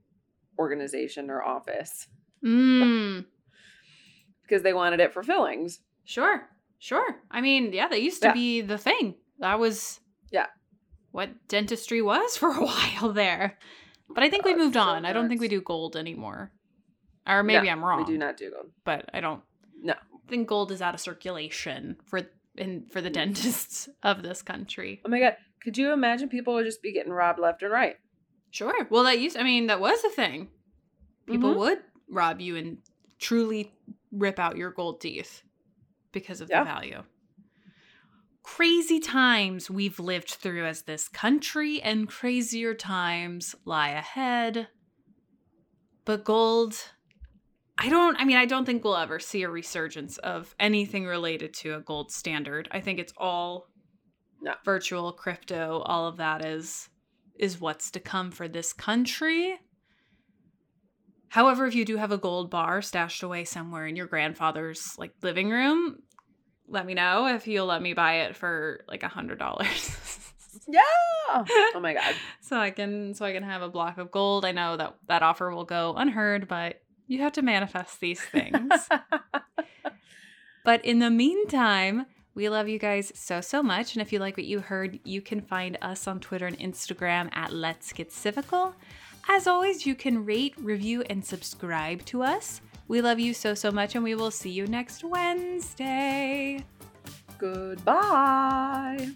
organization 0.59 1.30
or 1.30 1.42
office 1.42 2.09
Mmm. 2.44 3.24
because 4.42 4.62
they 4.62 4.72
wanted 4.72 5.00
it 5.00 5.12
for 5.12 5.22
fillings. 5.22 5.80
Sure. 6.05 6.48
Sure. 6.83 7.14
I 7.30 7.41
mean, 7.41 7.72
yeah, 7.72 7.87
that 7.87 8.03
used 8.03 8.22
to 8.22 8.28
Yeah. 8.28 8.35
be 8.35 8.61
the 8.61 8.76
thing. 8.76 9.14
That 9.39 9.61
was 9.61 10.01
Yeah. 10.33 10.47
what 11.12 11.30
dentistry 11.47 12.03
was 12.03 12.37
for 12.41 12.51
a 12.51 12.64
while 12.64 13.12
there. 13.12 13.57
But 14.09 14.24
I 14.24 14.28
think 14.28 14.45
we 14.45 14.51
God, 14.55 14.59
moved 14.59 14.74
so 14.74 14.80
on. 14.80 15.05
I 15.05 15.12
don't 15.12 15.28
think 15.28 15.41
we 15.41 15.47
do 15.47 15.61
gold 15.61 15.97
anymore. 15.97 16.51
Or 17.24 17.45
maybe 17.45 17.66
No, 17.66 17.72
I'm 17.72 17.85
wrong. 17.85 18.01
We 18.01 18.05
do 18.12 18.18
not 18.18 18.37
do 18.37 18.51
gold. 18.51 18.72
But 18.83 19.09
I 19.14 19.20
don't 19.20 19.43
No. 19.80 19.95
think 20.26 20.49
gold 20.49 20.72
is 20.72 20.83
out 20.83 20.93
of 20.93 21.01
circulation 21.01 21.99
for 22.05 22.22
in 22.57 22.87
for 22.91 23.01
the 23.01 23.11
dentists 23.11 23.89
of 24.03 24.24
this 24.24 24.43
country. 24.43 25.01
Oh 25.05 25.09
my 25.09 25.20
god, 25.20 25.37
could 25.62 25.78
you 25.78 25.93
imagine 25.93 26.28
people 26.28 26.55
would 26.55 26.66
just 26.66 26.83
be 26.83 26.93
getting 26.93 27.12
robbed 27.12 27.39
left 27.39 27.62
and 27.62 27.70
right? 27.70 27.97
Sure. 28.51 28.89
Well, 28.91 29.05
that 29.05 29.20
used. 29.20 29.37
I 29.37 29.45
mean, 29.45 29.68
that 29.68 29.78
was 29.80 30.03
a 30.03 30.11
thing. 30.11 30.51
People 31.26 31.55
Mhm. 31.55 31.59
would 31.59 31.83
rob 32.09 32.41
you 32.41 32.57
and 32.57 32.78
truly 33.20 33.72
rip 34.11 34.41
out 34.41 34.57
your 34.57 34.72
gold 34.72 35.01
teeth 35.01 35.45
because 36.12 36.40
of 36.40 36.48
Yeah. 36.50 36.60
the 36.60 36.70
value. 36.70 37.02
Crazy 38.42 38.98
times 38.98 39.70
we've 39.70 40.00
lived 40.00 40.30
through 40.30 40.66
as 40.66 40.82
this 40.82 41.08
country, 41.08 41.80
and 41.80 42.08
crazier 42.08 42.74
times 42.74 43.54
lie 43.64 43.90
ahead. 43.90 44.68
But 46.04 46.24
gold, 46.24 46.74
I 47.78 47.88
don't. 47.88 48.16
I 48.16 48.24
mean, 48.24 48.36
I 48.36 48.44
don't 48.46 48.64
think 48.64 48.82
we'll 48.82 48.96
ever 48.96 49.20
see 49.20 49.42
a 49.42 49.48
resurgence 49.50 50.18
of 50.18 50.54
anything 50.58 51.06
related 51.06 51.54
to 51.54 51.76
a 51.76 51.80
gold 51.80 52.10
standard. 52.10 52.68
I 52.72 52.80
think 52.80 52.98
it's 52.98 53.14
all 53.16 53.68
No. 54.40 54.54
virtual 54.64 55.12
crypto. 55.12 55.80
All 55.86 56.08
of 56.08 56.16
that 56.16 56.44
is 56.44 56.88
is 57.38 57.60
what's 57.60 57.90
to 57.92 58.00
come 58.00 58.30
for 58.30 58.48
this 58.48 58.72
country. 58.72 59.58
However, 61.33 61.64
if 61.64 61.74
you 61.74 61.87
do 61.87 61.97
have 61.97 62.12
a 62.12 62.18
gold 62.18 62.51
bar 62.51 62.83
stashed 62.83 63.22
away 63.22 63.45
somewhere 63.45 63.87
in 63.87 63.97
your 63.97 64.05
grandfather's 64.05 64.99
like 64.99 65.14
living 65.22 65.49
room, 65.49 66.03
let 66.68 66.85
me 66.85 66.93
know 66.93 67.26
if 67.26 67.47
you'll 67.47 67.64
let 67.64 67.80
me 67.80 67.95
buy 67.95 68.24
it 68.24 68.37
for 68.37 68.85
like 68.87 69.03
a 69.03 69.09
hundred 69.09 69.39
dollars. 69.39 69.97
Yeah. 70.68 70.83
Oh 71.35 71.80
my 71.80 71.95
god. 71.95 72.14
so 72.43 72.59
I 72.59 72.70
can 72.70 73.14
so 73.14 73.24
I 73.24 73.33
can 73.33 73.45
have 73.45 73.62
a 73.62 73.70
block 73.70 73.97
of 73.97 74.11
gold. 74.11 74.45
I 74.45 74.53
know 74.53 74.76
that 74.76 74.95
that 75.09 75.22
offer 75.22 75.51
will 75.51 75.64
go 75.64 75.95
unheard, 75.97 76.49
but 76.49 76.83
you 77.07 77.20
have 77.22 77.33
to 77.33 77.43
manifest 77.43 77.99
these 78.01 78.20
things. 78.20 78.70
but 80.64 80.85
in 80.85 80.99
the 80.99 81.11
meantime, 81.11 82.05
we 82.35 82.51
love 82.51 82.68
you 82.68 82.78
guys 82.78 83.11
so 83.14 83.41
so 83.41 83.62
much, 83.62 83.95
and 83.95 84.03
if 84.03 84.12
you 84.12 84.18
like 84.18 84.37
what 84.37 84.45
you 84.45 84.61
heard, 84.61 85.01
you 85.03 85.22
can 85.22 85.41
find 85.41 85.78
us 85.80 86.07
on 86.07 86.20
Twitter 86.20 86.47
and 86.47 86.59
Instagram 86.59 87.30
at 87.33 87.55
Let's 87.55 87.91
Get 87.95 88.11
Civical. 88.11 88.74
As 89.28 89.46
always, 89.46 89.86
you 89.86 89.94
can 89.94 90.24
rate, 90.24 90.54
review, 90.58 91.02
and 91.08 91.24
subscribe 91.24 92.04
to 92.06 92.22
us. 92.22 92.60
We 92.88 93.00
love 93.00 93.20
you 93.20 93.34
so 93.34 93.54
so 93.54 93.70
much, 93.70 93.94
and 93.94 94.04
we 94.04 94.14
will 94.14 94.30
see 94.30 94.50
you 94.50 94.66
next 94.66 95.04
Wednesday. 95.04 96.64
Goodbye. 97.38 99.12